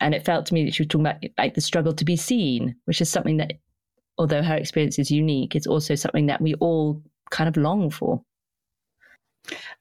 and 0.00 0.14
it 0.14 0.24
felt 0.24 0.46
to 0.46 0.54
me 0.54 0.64
that 0.64 0.74
she 0.74 0.82
was 0.82 0.88
talking 0.88 1.06
about 1.06 1.22
like 1.36 1.54
the 1.54 1.60
struggle 1.60 1.92
to 1.92 2.04
be 2.04 2.16
seen, 2.16 2.76
which 2.84 3.00
is 3.00 3.10
something 3.10 3.38
that, 3.38 3.54
although 4.16 4.42
her 4.42 4.56
experience 4.56 4.98
is 4.98 5.10
unique, 5.10 5.56
it's 5.56 5.66
also 5.66 5.94
something 5.94 6.26
that 6.26 6.40
we 6.40 6.54
all 6.54 7.02
kind 7.30 7.48
of 7.48 7.56
long 7.56 7.90
for. 7.90 8.22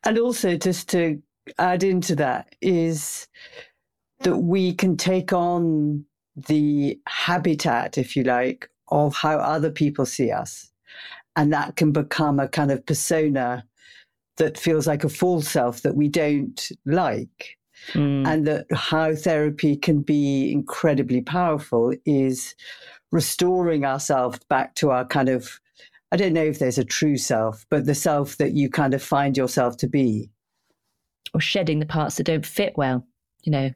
And 0.03 0.17
also, 0.17 0.57
just 0.57 0.89
to 0.89 1.21
add 1.59 1.83
into 1.83 2.15
that, 2.15 2.55
is 2.61 3.27
that 4.21 4.37
we 4.37 4.73
can 4.73 4.97
take 4.97 5.31
on 5.33 6.05
the 6.35 6.99
habitat, 7.07 7.97
if 7.97 8.15
you 8.15 8.23
like, 8.23 8.69
of 8.89 9.15
how 9.15 9.37
other 9.37 9.71
people 9.71 10.05
see 10.05 10.31
us. 10.31 10.71
And 11.35 11.53
that 11.53 11.75
can 11.75 11.91
become 11.91 12.39
a 12.39 12.47
kind 12.47 12.71
of 12.71 12.85
persona 12.85 13.65
that 14.37 14.57
feels 14.57 14.87
like 14.87 15.03
a 15.03 15.09
false 15.09 15.49
self 15.49 15.81
that 15.81 15.95
we 15.95 16.07
don't 16.07 16.71
like. 16.85 17.57
Mm. 17.93 18.27
And 18.27 18.47
that 18.47 18.65
how 18.73 19.13
therapy 19.13 19.75
can 19.75 20.01
be 20.01 20.51
incredibly 20.51 21.21
powerful 21.21 21.93
is 22.05 22.55
restoring 23.11 23.85
ourselves 23.85 24.39
back 24.49 24.75
to 24.75 24.89
our 24.89 25.05
kind 25.05 25.29
of, 25.29 25.59
I 26.11 26.17
don't 26.17 26.33
know 26.33 26.43
if 26.43 26.59
there's 26.59 26.79
a 26.79 26.83
true 26.83 27.17
self, 27.17 27.65
but 27.69 27.85
the 27.85 27.95
self 27.95 28.37
that 28.37 28.53
you 28.53 28.69
kind 28.69 28.93
of 28.93 29.03
find 29.03 29.37
yourself 29.37 29.77
to 29.77 29.87
be. 29.87 30.31
Or 31.33 31.41
shedding 31.41 31.79
the 31.79 31.85
parts 31.85 32.15
that 32.17 32.23
don't 32.23 32.45
fit 32.45 32.73
well, 32.77 33.05
you 33.43 33.51
know, 33.51 33.71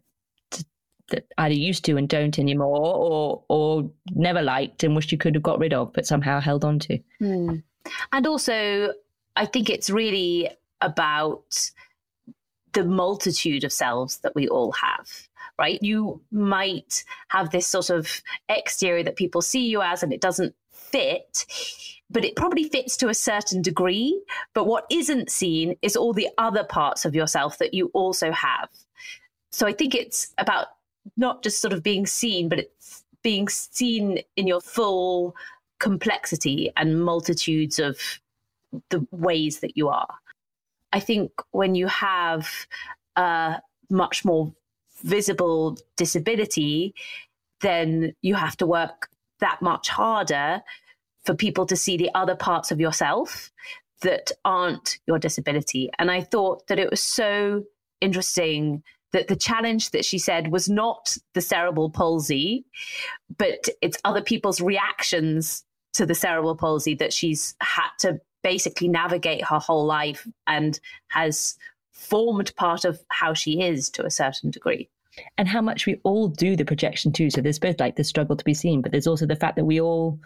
that 1.12 1.26
either 1.38 1.54
used 1.54 1.86
to 1.86 1.98
and 1.98 2.10
don't 2.10 2.38
anymore, 2.40 2.80
or 2.80 3.44
or 3.48 3.90
never 4.14 4.42
liked 4.42 4.84
and 4.84 4.96
wished 4.96 5.12
you 5.12 5.18
could 5.18 5.36
have 5.36 5.44
got 5.44 5.60
rid 5.60 5.74
of, 5.74 5.94
but 5.94 6.06
somehow 6.06 6.40
held 6.40 6.66
on 6.66 6.80
to. 6.80 7.00
Mm. 7.22 7.64
And 8.12 8.28
also, 8.28 8.94
I 9.36 9.46
think 9.46 9.70
it's 9.70 9.90
really 9.90 10.50
about 10.82 11.72
the 12.74 12.84
multitude 12.84 13.64
of 13.64 13.72
selves 13.72 14.18
that 14.20 14.36
we 14.36 14.48
all 14.48 14.72
have 14.72 15.28
right 15.60 15.80
you 15.82 16.22
might 16.32 17.04
have 17.28 17.52
this 17.52 17.68
sort 17.68 17.90
of 17.90 18.22
exterior 18.50 19.04
that 19.04 19.16
people 19.16 19.42
see 19.42 19.68
you 19.68 19.82
as 19.82 20.04
and 20.04 20.14
it 20.14 20.22
doesn't 20.22 20.56
fit 20.72 21.46
but 22.10 22.26
it 22.26 22.36
probably 22.36 22.64
fits 22.64 22.98
to 22.98 23.10
a 23.10 23.14
certain 23.14 23.62
degree 23.62 24.22
but 24.54 24.68
what 24.68 24.86
isn't 24.90 25.30
seen 25.30 25.76
is 25.82 25.96
all 25.96 26.14
the 26.14 26.30
other 26.38 26.64
parts 26.64 27.06
of 27.06 27.16
yourself 27.16 27.58
that 27.58 27.74
you 27.74 27.92
also 27.94 28.32
have 28.32 28.70
so 29.52 29.68
i 29.68 29.74
think 29.74 29.94
it's 29.94 30.34
about 30.38 30.68
not 31.18 31.44
just 31.44 31.62
sort 31.62 31.74
of 31.74 31.84
being 31.84 32.06
seen, 32.06 32.50
but 32.50 32.60
it's 32.60 33.04
being 33.24 33.48
seen 33.50 34.20
in 34.36 34.48
your 34.48 34.62
full 34.62 35.36
complexity 35.80 36.72
and 36.78 37.04
multitudes 37.04 37.80
of 37.80 37.98
the 38.90 39.06
ways 39.12 39.60
that 39.60 39.76
you 39.76 39.90
are. 39.90 40.16
I 40.94 41.00
think 41.00 41.32
when 41.52 41.76
you 41.76 41.88
have 41.88 42.68
a 43.16 43.62
much 43.90 44.24
more 44.26 44.54
visible 45.04 45.78
disability, 45.98 46.94
then 47.62 48.14
you 48.22 48.36
have 48.36 48.58
to 48.58 48.66
work 48.66 49.10
that 49.40 49.62
much 49.62 49.90
harder 49.90 50.62
for 51.24 51.34
people 51.34 51.66
to 51.66 51.76
see 51.76 51.98
the 51.98 52.10
other 52.16 52.36
parts 52.36 52.72
of 52.72 52.80
yourself 52.80 53.52
that 54.02 54.32
aren't 54.46 54.98
your 55.08 55.20
disability. 55.20 55.90
And 56.00 56.10
I 56.10 56.22
thought 56.22 56.68
that 56.68 56.80
it 56.80 56.90
was 56.90 57.02
so 57.02 57.64
interesting 58.02 58.84
that 59.14 59.28
the 59.28 59.36
challenge 59.36 59.92
that 59.92 60.06
she 60.06 60.18
said 60.18 60.52
was 60.52 60.70
not 60.70 61.18
the 61.34 61.42
cerebral 61.42 61.90
palsy, 61.90 62.66
but 63.38 63.68
it's 63.82 63.98
other 64.06 64.22
people's 64.22 64.62
reactions 64.62 65.64
to 65.94 66.06
the 66.06 66.16
cerebral 66.16 66.56
palsy 66.56 66.96
that 66.96 67.14
she's 67.14 67.56
had 67.62 67.90
to 68.00 68.20
basically 68.44 68.88
navigate 68.88 69.44
her 69.46 69.60
whole 69.60 69.86
life 69.86 70.28
and 70.48 70.80
has 71.10 71.58
formed 71.92 72.56
part 72.56 72.86
of 72.86 73.00
how 73.10 73.34
she 73.34 73.62
is 73.62 73.90
to 73.90 74.06
a 74.06 74.12
certain 74.12 74.50
degree. 74.50 74.90
And 75.38 75.48
how 75.48 75.62
much 75.62 75.86
we 75.86 76.00
all 76.04 76.30
do 76.30 76.56
the 76.56 76.66
projection 76.66 77.12
too. 77.12 77.30
So 77.30 77.42
there's 77.42 77.60
both 77.60 77.80
like 77.80 77.98
the 77.98 78.04
struggle 78.04 78.38
to 78.38 78.46
be 78.46 78.54
seen, 78.54 78.82
but 78.82 78.92
there's 78.92 79.08
also 79.08 79.26
the 79.26 79.36
fact 79.36 79.58
that 79.58 79.66
we 79.66 79.82
all 79.82 80.18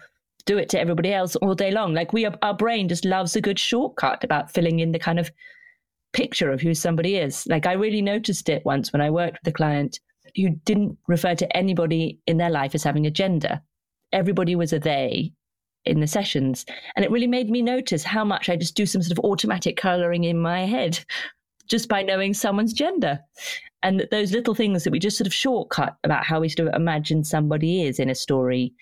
do 0.46 0.60
it 0.60 0.70
to 0.70 0.80
everybody 0.80 1.12
else 1.12 1.36
all 1.38 1.56
day 1.56 1.72
long. 1.72 1.94
Like 1.94 2.14
we, 2.14 2.26
our 2.26 2.54
brain 2.54 2.88
just 2.88 3.04
loves 3.04 3.36
a 3.36 3.42
good 3.42 3.58
shortcut 3.58 4.24
about 4.24 4.52
filling 4.52 4.80
in 4.80 4.92
the 4.92 5.00
kind 5.00 5.20
of 5.20 5.32
picture 6.16 6.50
of 6.50 6.62
who 6.62 6.74
somebody 6.74 7.18
is. 7.18 7.46
Like 7.48 7.68
I 7.68 7.74
really 7.74 8.02
noticed 8.02 8.48
it 8.48 8.64
once 8.66 8.94
when 8.94 9.02
I 9.02 9.10
worked 9.10 9.40
with 9.44 9.54
a 9.54 9.58
client 9.58 10.00
who 10.36 10.50
didn't 10.50 10.98
refer 11.08 11.36
to 11.36 11.58
anybody 11.58 12.20
in 12.26 12.38
their 12.38 12.50
life 12.50 12.74
as 12.74 12.84
having 12.84 13.06
a 13.06 13.12
gender. 13.12 13.62
Everybody 14.14 14.56
was 14.56 14.72
a 14.72 14.80
they 14.80 15.34
in 15.84 16.00
the 16.00 16.08
sessions. 16.08 16.66
And 16.96 17.04
it 17.04 17.12
really 17.12 17.28
made 17.28 17.50
me 17.50 17.62
notice 17.62 18.04
how 18.04 18.24
much 18.24 18.50
I 18.50 18.56
just 18.56 18.76
do 18.76 18.86
some 18.86 19.02
sort 19.02 19.18
of 19.18 19.26
automatic 19.26 19.76
coloring 19.76 20.24
in 20.24 20.40
my 20.40 20.66
head 20.66 21.04
just 21.70 21.90
by 21.90 22.02
knowing 22.02 22.34
someone's 22.34 22.74
gender. 22.74 23.20
And 23.84 24.00
that 24.00 24.10
those 24.10 24.32
little 24.32 24.56
things 24.56 24.84
that 24.84 24.92
we 24.92 25.00
just 25.00 25.18
sort 25.18 25.28
of 25.28 25.34
shortcut 25.34 25.98
about 26.06 26.26
how 26.26 26.40
we 26.40 26.50
sort 26.50 26.70
of 26.70 26.76
imagine 26.76 27.26
somebody 27.26 27.84
is 27.84 28.00
in 28.00 28.10
a 28.10 28.16
story 28.16 28.74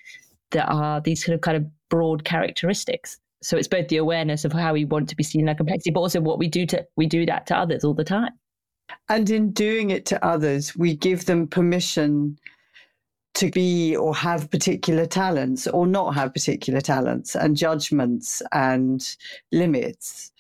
that 0.52 0.70
are 0.70 1.02
these 1.02 1.26
sort 1.26 1.34
of 1.34 1.42
kind 1.42 1.58
of 1.58 1.66
broad 1.90 2.26
characteristics. 2.26 3.18
So 3.44 3.58
it's 3.58 3.68
both 3.68 3.90
the 3.90 3.98
awareness 3.98 4.46
of 4.46 4.54
how 4.54 4.74
we 4.74 4.86
want 4.86 5.10
to 5.10 5.16
be 5.16 5.24
seen 5.24 5.42
in 5.42 5.50
our 5.50 5.56
complexity, 5.56 5.92
but 5.92 6.00
also 6.00 6.22
what 6.22 6.40
we 6.40 6.48
do 6.48 6.66
to 6.68 6.86
we 6.96 7.06
do 7.06 7.26
that 7.26 7.46
to 7.48 7.58
others 7.58 7.84
all 7.84 7.94
the 7.94 8.04
time. 8.04 8.32
And 9.10 9.30
in 9.30 9.52
doing 9.52 9.90
it 9.90 10.06
to 10.08 10.26
others, 10.26 10.76
we 10.76 10.96
give 10.96 11.26
them 11.26 11.48
permission 11.48 12.38
to 13.36 13.50
be 13.50 13.96
or 13.96 14.16
have 14.16 14.52
particular 14.52 15.06
talents 15.06 15.68
or 15.68 15.88
not 15.88 16.14
have 16.14 16.34
particular 16.34 16.82
talents 16.82 17.36
and 17.36 17.58
judgments 17.58 18.42
and 18.52 19.16
limits, 19.52 20.32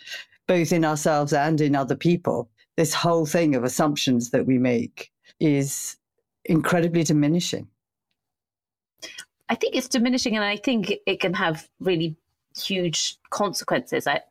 both 0.47 0.71
in 0.71 0.85
ourselves 0.85 1.33
and 1.33 1.59
in 1.59 1.75
other 1.75 1.95
people. 1.95 2.49
This 2.77 2.93
whole 2.93 3.25
thing 3.25 3.55
of 3.55 3.63
assumptions 3.63 4.29
that 4.31 4.45
we 4.45 4.57
make 4.57 5.11
is 5.39 5.97
incredibly 6.45 7.03
diminishing. 7.03 7.67
I 9.49 9.55
think 9.55 9.75
it's 9.75 9.87
diminishing, 9.87 10.35
and 10.35 10.43
I 10.43 10.55
think 10.55 10.93
it 11.05 11.19
can 11.19 11.33
have 11.33 11.67
really 11.79 12.15
huge 12.55 13.17
consequences. 13.29 14.07
I 14.07 14.21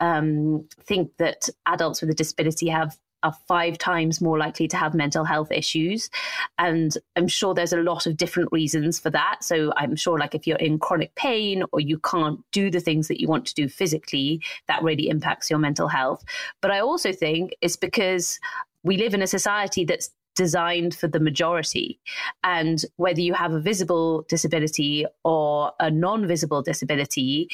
um, 0.00 0.68
think 0.82 1.16
that 1.18 1.48
adults 1.66 2.00
with 2.00 2.10
a 2.10 2.14
disability 2.14 2.68
have 2.68 2.98
are 3.22 3.36
five 3.46 3.78
times 3.78 4.20
more 4.20 4.38
likely 4.38 4.66
to 4.68 4.76
have 4.76 4.94
mental 4.94 5.24
health 5.24 5.52
issues. 5.52 6.10
And 6.58 6.96
I'm 7.16 7.28
sure 7.28 7.54
there's 7.54 7.72
a 7.72 7.82
lot 7.82 8.06
of 8.06 8.16
different 8.16 8.50
reasons 8.52 8.98
for 8.98 9.10
that. 9.10 9.38
So 9.42 9.72
I'm 9.76 9.96
sure, 9.96 10.18
like, 10.18 10.34
if 10.34 10.46
you're 10.46 10.56
in 10.56 10.78
chronic 10.78 11.14
pain 11.16 11.62
or 11.72 11.80
you 11.80 11.98
can't 11.98 12.40
do 12.52 12.70
the 12.70 12.80
things 12.80 13.08
that 13.08 13.20
you 13.20 13.28
want 13.28 13.46
to 13.46 13.54
do 13.54 13.68
physically, 13.68 14.42
that 14.68 14.82
really 14.82 15.08
impacts 15.08 15.50
your 15.50 15.58
mental 15.58 15.88
health. 15.88 16.24
But 16.60 16.70
I 16.70 16.80
also 16.80 17.12
think 17.12 17.54
it's 17.60 17.76
because 17.76 18.40
we 18.82 18.96
live 18.96 19.12
in 19.12 19.22
a 19.22 19.26
society 19.26 19.84
that's 19.84 20.10
designed 20.40 20.94
for 20.94 21.06
the 21.06 21.20
majority. 21.20 22.00
And 22.42 22.82
whether 22.96 23.20
you 23.20 23.34
have 23.34 23.52
a 23.52 23.60
visible 23.60 24.24
disability 24.26 25.04
or 25.22 25.72
a 25.78 25.90
non 25.90 26.26
visible 26.26 26.62
disability, 26.62 27.50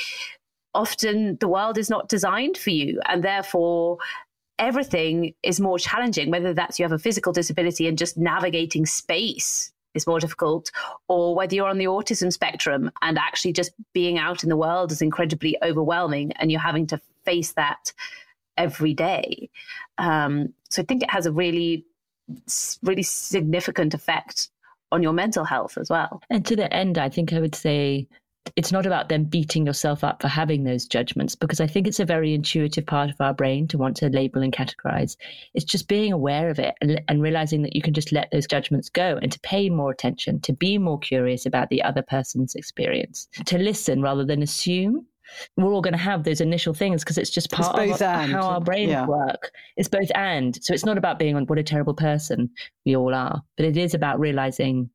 often 0.72 1.36
the 1.40 1.48
world 1.48 1.78
is 1.78 1.90
not 1.90 2.08
designed 2.08 2.56
for 2.56 2.70
you. 2.70 3.00
And 3.06 3.24
therefore, 3.24 3.98
everything 4.60 5.34
is 5.42 5.58
more 5.58 5.80
challenging, 5.80 6.30
whether 6.30 6.54
that's 6.54 6.78
you 6.78 6.84
have 6.84 6.92
a 6.92 7.06
physical 7.06 7.32
disability 7.32 7.88
and 7.88 7.98
just 7.98 8.16
navigating 8.16 8.86
space 8.86 9.72
is 9.94 10.06
more 10.06 10.20
difficult, 10.20 10.70
or 11.08 11.34
whether 11.34 11.56
you're 11.56 11.68
on 11.68 11.78
the 11.78 11.86
autism 11.86 12.32
spectrum 12.32 12.92
and 13.02 13.18
actually 13.18 13.52
just 13.52 13.72
being 13.94 14.16
out 14.16 14.44
in 14.44 14.48
the 14.48 14.56
world 14.56 14.92
is 14.92 15.02
incredibly 15.02 15.56
overwhelming 15.64 16.30
and 16.36 16.52
you're 16.52 16.60
having 16.60 16.86
to 16.86 17.00
face 17.24 17.52
that 17.54 17.92
every 18.56 18.94
day. 18.94 19.50
Um, 19.98 20.52
so 20.70 20.82
I 20.82 20.84
think 20.84 21.02
it 21.02 21.10
has 21.10 21.26
a 21.26 21.32
really 21.32 21.84
really 22.82 23.02
significant 23.02 23.94
effect 23.94 24.50
on 24.92 25.02
your 25.02 25.12
mental 25.12 25.44
health 25.44 25.76
as 25.78 25.90
well. 25.90 26.22
And 26.30 26.44
to 26.46 26.56
the 26.56 26.72
end, 26.72 26.98
I 26.98 27.08
think 27.08 27.32
I 27.32 27.40
would 27.40 27.54
say 27.54 28.08
it's 28.54 28.70
not 28.70 28.86
about 28.86 29.08
them 29.08 29.24
beating 29.24 29.66
yourself 29.66 30.04
up 30.04 30.22
for 30.22 30.28
having 30.28 30.62
those 30.62 30.86
judgments 30.86 31.34
because 31.34 31.60
I 31.60 31.66
think 31.66 31.86
it's 31.86 31.98
a 31.98 32.04
very 32.04 32.32
intuitive 32.32 32.86
part 32.86 33.10
of 33.10 33.20
our 33.20 33.34
brain 33.34 33.66
to 33.68 33.78
want 33.78 33.96
to 33.96 34.08
label 34.08 34.42
and 34.42 34.52
categorize. 34.52 35.16
It's 35.54 35.64
just 35.64 35.88
being 35.88 36.12
aware 36.12 36.48
of 36.48 36.58
it 36.58 36.74
and, 36.80 37.02
and, 37.08 37.22
realizing 37.22 37.62
that 37.62 37.74
you 37.74 37.82
can 37.82 37.94
just 37.94 38.12
let 38.12 38.30
those 38.30 38.46
judgments 38.46 38.88
go 38.88 39.18
and 39.20 39.32
to 39.32 39.40
pay 39.40 39.68
more 39.68 39.90
attention, 39.90 40.40
to 40.42 40.52
be 40.52 40.78
more 40.78 40.98
curious 40.98 41.44
about 41.44 41.70
the 41.70 41.82
other 41.82 42.02
person's 42.02 42.54
experience, 42.54 43.26
to 43.46 43.58
listen 43.58 44.00
rather 44.00 44.24
than 44.24 44.42
assume 44.42 45.06
we're 45.56 45.72
all 45.72 45.82
going 45.82 45.92
to 45.92 45.98
have 45.98 46.24
those 46.24 46.40
initial 46.40 46.74
things 46.74 47.02
because 47.02 47.18
it's 47.18 47.30
just 47.30 47.50
part 47.50 47.78
it's 47.78 48.00
of 48.00 48.02
and. 48.02 48.32
how 48.32 48.42
our 48.42 48.60
brains 48.60 48.90
yeah. 48.90 49.06
work. 49.06 49.50
It's 49.76 49.88
both 49.88 50.10
and. 50.14 50.62
So 50.62 50.74
it's 50.74 50.84
not 50.84 50.98
about 50.98 51.18
being 51.18 51.36
on 51.36 51.44
what 51.44 51.58
a 51.58 51.62
terrible 51.62 51.94
person 51.94 52.50
we 52.84 52.96
all 52.96 53.14
are, 53.14 53.42
but 53.56 53.66
it 53.66 53.76
is 53.76 53.94
about 53.94 54.20
realizing 54.20 54.90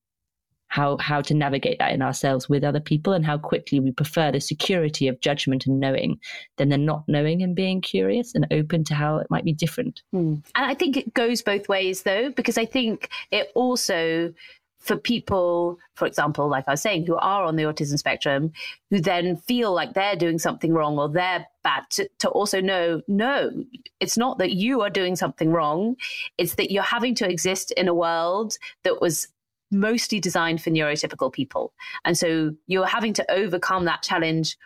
how 0.72 0.96
how 0.98 1.20
to 1.22 1.34
navigate 1.34 1.80
that 1.80 1.92
in 1.92 2.02
ourselves 2.02 2.48
with 2.48 2.64
other 2.64 2.80
people 2.80 3.12
and 3.12 3.26
how 3.26 3.38
quickly 3.38 3.82
we 3.82 3.92
prefer 3.92 4.32
the 4.32 4.40
security 4.40 5.10
of 5.10 5.20
judgment 5.20 5.66
and 5.66 5.82
knowing 5.82 6.18
than 6.56 6.70
the 6.70 6.78
not 6.78 7.04
knowing 7.10 7.44
and 7.44 7.58
being 7.58 7.82
curious 7.82 8.34
and 8.34 8.48
open 8.52 8.86
to 8.86 8.96
how 8.96 9.18
it 9.18 9.28
might 9.30 9.44
be 9.44 9.52
different. 9.52 10.02
Mm. 10.16 10.42
And 10.56 10.66
I 10.66 10.74
think 10.74 10.96
it 10.96 11.14
goes 11.14 11.42
both 11.42 11.68
ways 11.68 12.04
though, 12.04 12.32
because 12.32 12.58
I 12.58 12.66
think 12.66 13.10
it 13.32 13.52
also 13.54 14.34
for 14.82 14.98
people, 14.98 15.78
for 15.94 16.08
example, 16.08 16.50
like 16.50 16.68
I 16.68 16.72
was 16.72 16.82
saying, 16.82 17.06
who 17.06 17.16
are 17.16 17.44
on 17.44 17.56
the 17.56 17.64
autism 17.64 17.98
spectrum, 17.98 18.52
who 18.90 19.00
then 19.00 19.38
feel 19.38 19.72
like 19.72 19.94
they're 19.94 20.16
doing 20.16 20.40
something 20.40 20.74
wrong 20.74 20.98
or 20.98 21.08
they're 21.08 21.46
bad, 21.64 21.84
to, 21.92 22.10
to, 22.20 22.30
also 22.30 22.60
know, 22.60 23.02
no, 23.08 23.52
it's 24.00 24.18
not 24.18 24.40
that 24.40 24.54
you 24.54 24.82
are 24.82 24.90
doing 24.90 25.16
something 25.16 25.52
wrong. 25.52 25.96
It's 26.40 26.56
that 26.56 26.72
you're 26.72 26.82
having 26.82 27.14
to 27.16 27.30
exist 27.30 27.72
in 27.72 27.88
a 27.88 27.94
world 27.94 28.58
that 28.84 29.00
was 29.00 29.28
mostly 29.70 30.20
designed 30.20 30.64
for 30.64 30.72
neurotypical 30.72 31.32
people. 31.32 31.74
And 32.04 32.18
so 32.18 32.56
you're 32.66 32.88
having 32.88 33.14
to 33.14 33.32
overcome 33.32 33.86
that 33.86 34.02
challenge 34.02 34.58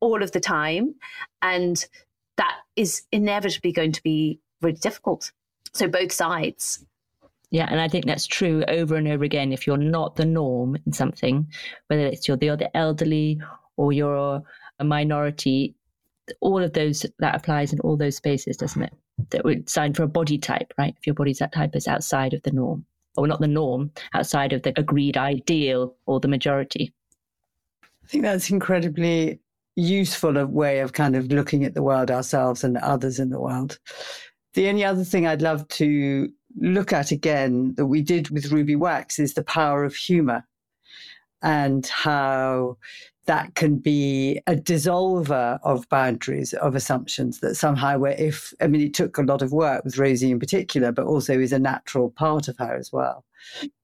all 0.00 0.22
of 0.22 0.32
the 0.32 0.40
time. 0.40 0.96
And 1.42 1.86
that 2.36 2.56
is 2.74 3.02
inevitably 3.12 3.70
going 3.70 3.92
to 3.92 4.02
be 4.02 4.40
really 4.60 4.76
difficult. 4.76 5.30
So 5.72 5.86
both 5.86 6.10
sides. 6.10 6.84
Yeah, 7.50 7.66
and 7.68 7.80
I 7.80 7.88
think 7.88 8.06
that's 8.06 8.26
true 8.26 8.64
over 8.68 8.94
and 8.94 9.08
over 9.08 9.24
again. 9.24 9.52
If 9.52 9.66
you're 9.66 9.76
not 9.76 10.16
the 10.16 10.24
norm 10.24 10.76
in 10.86 10.92
something, 10.92 11.48
whether 11.88 12.06
it's 12.06 12.28
you're 12.28 12.36
the 12.36 12.50
other 12.50 12.68
elderly 12.74 13.40
or 13.76 13.92
you're 13.92 14.42
a 14.78 14.84
minority, 14.84 15.74
all 16.40 16.62
of 16.62 16.72
those 16.74 17.04
that 17.18 17.34
applies 17.34 17.72
in 17.72 17.80
all 17.80 17.96
those 17.96 18.16
spaces, 18.16 18.56
doesn't 18.56 18.82
it? 18.82 18.92
That 19.30 19.44
would 19.44 19.68
sign 19.68 19.94
for 19.94 20.04
a 20.04 20.08
body 20.08 20.38
type, 20.38 20.72
right? 20.78 20.94
If 20.96 21.06
your 21.06 21.14
body's 21.14 21.38
that 21.38 21.52
type 21.52 21.74
is 21.74 21.88
outside 21.88 22.34
of 22.34 22.42
the 22.42 22.52
norm, 22.52 22.84
or 23.16 23.26
not 23.26 23.40
the 23.40 23.48
norm, 23.48 23.90
outside 24.14 24.52
of 24.52 24.62
the 24.62 24.72
agreed 24.78 25.16
ideal 25.16 25.94
or 26.06 26.20
the 26.20 26.28
majority. 26.28 26.92
I 27.82 28.06
think 28.06 28.22
that's 28.22 28.50
incredibly 28.50 29.40
useful 29.76 30.36
a 30.36 30.46
way 30.46 30.80
of 30.80 30.92
kind 30.92 31.16
of 31.16 31.32
looking 31.32 31.64
at 31.64 31.74
the 31.74 31.82
world 31.82 32.10
ourselves 32.10 32.62
and 32.64 32.76
others 32.78 33.18
in 33.18 33.30
the 33.30 33.40
world. 33.40 33.78
The 34.54 34.68
only 34.68 34.84
other 34.84 35.04
thing 35.04 35.26
I'd 35.26 35.42
love 35.42 35.66
to 35.68 36.30
look 36.56 36.92
at 36.92 37.10
again 37.10 37.74
that 37.76 37.86
we 37.86 38.02
did 38.02 38.30
with 38.30 38.52
Ruby 38.52 38.76
Wax 38.76 39.18
is 39.18 39.34
the 39.34 39.44
power 39.44 39.84
of 39.84 39.94
humor 39.94 40.44
and 41.42 41.86
how 41.86 42.76
that 43.26 43.54
can 43.54 43.76
be 43.76 44.40
a 44.46 44.56
dissolver 44.56 45.58
of 45.62 45.88
boundaries 45.88 46.52
of 46.54 46.74
assumptions 46.74 47.40
that 47.40 47.54
somehow 47.54 47.98
where 47.98 48.16
if 48.18 48.52
i 48.60 48.66
mean 48.66 48.80
it 48.80 48.94
took 48.94 49.18
a 49.18 49.22
lot 49.22 49.42
of 49.42 49.52
work 49.52 49.84
with 49.84 49.98
rosie 49.98 50.30
in 50.30 50.40
particular 50.40 50.90
but 50.90 51.06
also 51.06 51.38
is 51.38 51.52
a 51.52 51.58
natural 51.58 52.10
part 52.10 52.48
of 52.48 52.56
her 52.58 52.74
as 52.74 52.92
well. 52.92 53.24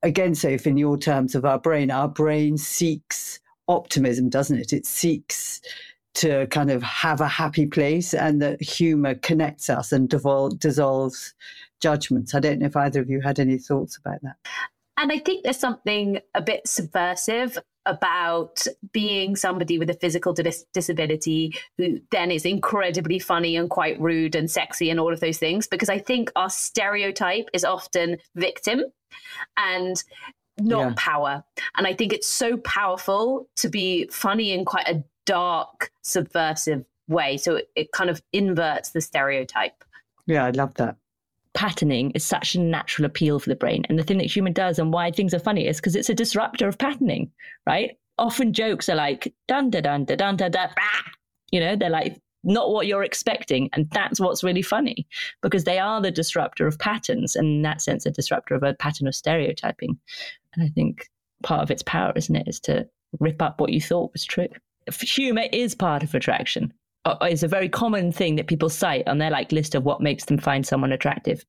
Again 0.02 0.34
so 0.34 0.48
if 0.48 0.66
in 0.66 0.76
your 0.76 0.98
terms 0.98 1.34
of 1.34 1.44
our 1.44 1.58
brain 1.58 1.90
our 1.90 2.08
brain 2.08 2.58
seeks 2.58 3.38
optimism 3.68 4.28
doesn't 4.28 4.58
it? 4.58 4.72
It 4.72 4.86
seeks 4.86 5.60
to 6.14 6.46
kind 6.46 6.70
of 6.70 6.82
have 6.82 7.20
a 7.20 7.28
happy 7.28 7.66
place 7.66 8.14
and 8.14 8.40
that 8.40 8.62
humor 8.62 9.14
connects 9.14 9.68
us 9.68 9.92
and 9.92 10.08
dissolves 10.08 11.34
judgments. 11.80 12.34
I 12.34 12.40
don't 12.40 12.60
know 12.60 12.66
if 12.66 12.76
either 12.76 13.00
of 13.00 13.10
you 13.10 13.20
had 13.20 13.38
any 13.38 13.58
thoughts 13.58 13.96
about 13.96 14.22
that. 14.22 14.36
And 14.96 15.12
I 15.12 15.18
think 15.18 15.44
there's 15.44 15.58
something 15.58 16.20
a 16.34 16.40
bit 16.40 16.66
subversive 16.66 17.58
about 17.84 18.66
being 18.92 19.36
somebody 19.36 19.78
with 19.78 19.88
a 19.90 19.94
physical 19.94 20.32
dis- 20.32 20.66
disability 20.72 21.54
who 21.78 22.00
then 22.10 22.30
is 22.30 22.44
incredibly 22.44 23.18
funny 23.18 23.56
and 23.56 23.70
quite 23.70 24.00
rude 24.00 24.34
and 24.34 24.50
sexy 24.50 24.90
and 24.90 24.98
all 24.98 25.12
of 25.12 25.20
those 25.20 25.38
things 25.38 25.66
because 25.66 25.88
I 25.88 25.98
think 25.98 26.32
our 26.34 26.50
stereotype 26.50 27.48
is 27.52 27.64
often 27.64 28.18
victim 28.34 28.82
and 29.56 30.02
not 30.58 30.88
yeah. 30.88 30.94
power. 30.96 31.44
And 31.76 31.86
I 31.86 31.94
think 31.94 32.12
it's 32.12 32.26
so 32.26 32.56
powerful 32.56 33.48
to 33.56 33.68
be 33.68 34.08
funny 34.08 34.52
in 34.52 34.64
quite 34.64 34.88
a 34.88 35.04
dark, 35.26 35.92
subversive 36.02 36.84
way. 37.06 37.36
So 37.36 37.56
it, 37.56 37.68
it 37.76 37.92
kind 37.92 38.10
of 38.10 38.20
inverts 38.32 38.90
the 38.90 39.00
stereotype. 39.00 39.84
Yeah, 40.26 40.44
I 40.44 40.50
love 40.50 40.74
that 40.74 40.96
patterning 41.56 42.12
is 42.12 42.22
such 42.22 42.54
a 42.54 42.60
natural 42.60 43.06
appeal 43.06 43.40
for 43.40 43.48
the 43.48 43.56
brain. 43.56 43.84
And 43.88 43.98
the 43.98 44.04
thing 44.04 44.18
that 44.18 44.30
human 44.30 44.52
does 44.52 44.78
and 44.78 44.92
why 44.92 45.10
things 45.10 45.34
are 45.34 45.40
funny 45.40 45.66
is 45.66 45.78
because 45.78 45.96
it's 45.96 46.10
a 46.10 46.14
disruptor 46.14 46.68
of 46.68 46.78
patterning, 46.78 47.32
right? 47.66 47.98
Often 48.18 48.52
jokes 48.52 48.88
are 48.88 48.94
like 48.94 49.34
dun 49.48 49.70
da 49.70 49.80
dun 49.80 50.04
da 50.04 50.14
dun 50.14 50.36
da 50.36 50.48
da 50.48 50.68
bah! 50.76 51.10
you 51.50 51.58
know, 51.58 51.74
they're 51.74 51.90
like 51.90 52.20
not 52.44 52.70
what 52.70 52.86
you're 52.86 53.02
expecting. 53.02 53.68
And 53.72 53.90
that's 53.90 54.20
what's 54.20 54.44
really 54.44 54.62
funny 54.62 55.06
because 55.42 55.64
they 55.64 55.78
are 55.78 56.00
the 56.00 56.10
disruptor 56.10 56.66
of 56.66 56.78
patterns 56.78 57.34
and 57.34 57.46
in 57.46 57.62
that 57.62 57.82
sense 57.82 58.06
a 58.06 58.10
disruptor 58.10 58.54
of 58.54 58.62
a 58.62 58.74
pattern 58.74 59.08
of 59.08 59.14
stereotyping. 59.14 59.98
And 60.54 60.62
I 60.62 60.68
think 60.68 61.08
part 61.42 61.62
of 61.62 61.70
its 61.70 61.82
power, 61.82 62.12
isn't 62.14 62.36
it, 62.36 62.46
is 62.46 62.60
to 62.60 62.88
rip 63.18 63.42
up 63.42 63.60
what 63.60 63.72
you 63.72 63.80
thought 63.80 64.12
was 64.12 64.24
true. 64.24 64.48
Humor 65.00 65.46
is 65.52 65.74
part 65.74 66.02
of 66.02 66.14
attraction. 66.14 66.72
Uh, 67.06 67.16
is 67.30 67.44
a 67.44 67.48
very 67.48 67.68
common 67.68 68.10
thing 68.10 68.34
that 68.34 68.48
people 68.48 68.68
cite 68.68 69.06
on 69.06 69.18
their 69.18 69.30
like 69.30 69.52
list 69.52 69.76
of 69.76 69.84
what 69.84 70.00
makes 70.00 70.24
them 70.24 70.36
find 70.36 70.66
someone 70.66 70.90
attractive. 70.90 71.44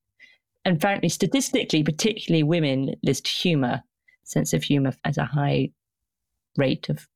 And 0.66 0.80
frankly, 0.80 1.10
statistically, 1.10 1.84
particularly 1.84 2.44
women 2.44 2.94
list 3.02 3.28
humor, 3.28 3.82
sense 4.24 4.54
of 4.54 4.62
humor 4.62 4.94
as 5.04 5.18
a 5.18 5.26
high 5.26 5.72
rate 6.58 6.90
of 6.90 7.08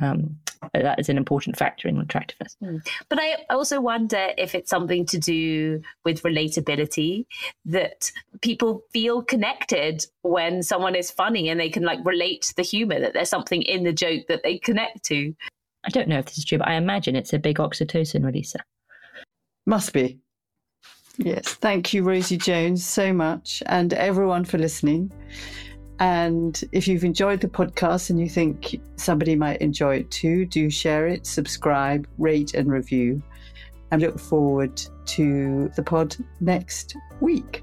um, 0.00 0.36
that 0.72 0.98
is 0.98 1.08
an 1.08 1.16
important 1.16 1.56
factor 1.56 1.86
in 1.86 2.00
attractiveness. 2.00 2.56
Mm. 2.62 2.84
But 3.08 3.20
I 3.20 3.36
also 3.50 3.80
wonder 3.80 4.30
if 4.36 4.54
it's 4.54 4.70
something 4.70 5.06
to 5.06 5.18
do 5.18 5.82
with 6.04 6.22
relatability 6.22 7.26
that 7.66 8.10
people 8.40 8.82
feel 8.92 9.22
connected 9.22 10.04
when 10.22 10.62
someone 10.62 10.94
is 10.94 11.10
funny 11.10 11.48
and 11.48 11.60
they 11.60 11.70
can 11.70 11.84
like 11.84 12.00
relate 12.04 12.42
to 12.42 12.56
the 12.56 12.62
humor, 12.62 12.98
that 12.98 13.12
there's 13.12 13.30
something 13.30 13.62
in 13.62 13.84
the 13.84 13.92
joke 13.92 14.26
that 14.28 14.42
they 14.42 14.58
connect 14.58 15.04
to. 15.04 15.34
I 15.84 15.90
don't 15.90 16.08
know 16.08 16.18
if 16.18 16.26
this 16.26 16.38
is 16.38 16.44
true, 16.44 16.58
but 16.58 16.68
I 16.68 16.74
imagine 16.74 17.16
it's 17.16 17.32
a 17.32 17.38
big 17.38 17.58
oxytocin 17.58 18.22
releaser. 18.22 18.60
Must 19.66 19.92
be. 19.92 20.18
Yes. 21.18 21.46
Thank 21.46 21.92
you, 21.94 22.02
Rosie 22.02 22.38
Jones, 22.38 22.84
so 22.84 23.12
much, 23.12 23.62
and 23.66 23.92
everyone 23.92 24.44
for 24.44 24.58
listening. 24.58 25.12
And 26.00 26.62
if 26.72 26.88
you've 26.88 27.04
enjoyed 27.04 27.40
the 27.40 27.48
podcast 27.48 28.10
and 28.10 28.18
you 28.18 28.28
think 28.28 28.80
somebody 28.96 29.36
might 29.36 29.60
enjoy 29.60 29.96
it 29.96 30.10
too, 30.10 30.44
do 30.46 30.68
share 30.68 31.06
it, 31.06 31.24
subscribe, 31.24 32.08
rate, 32.18 32.54
and 32.54 32.70
review. 32.70 33.22
And 33.90 34.02
look 34.02 34.18
forward 34.18 34.82
to 35.06 35.70
the 35.76 35.82
pod 35.82 36.16
next 36.40 36.96
week. 37.20 37.62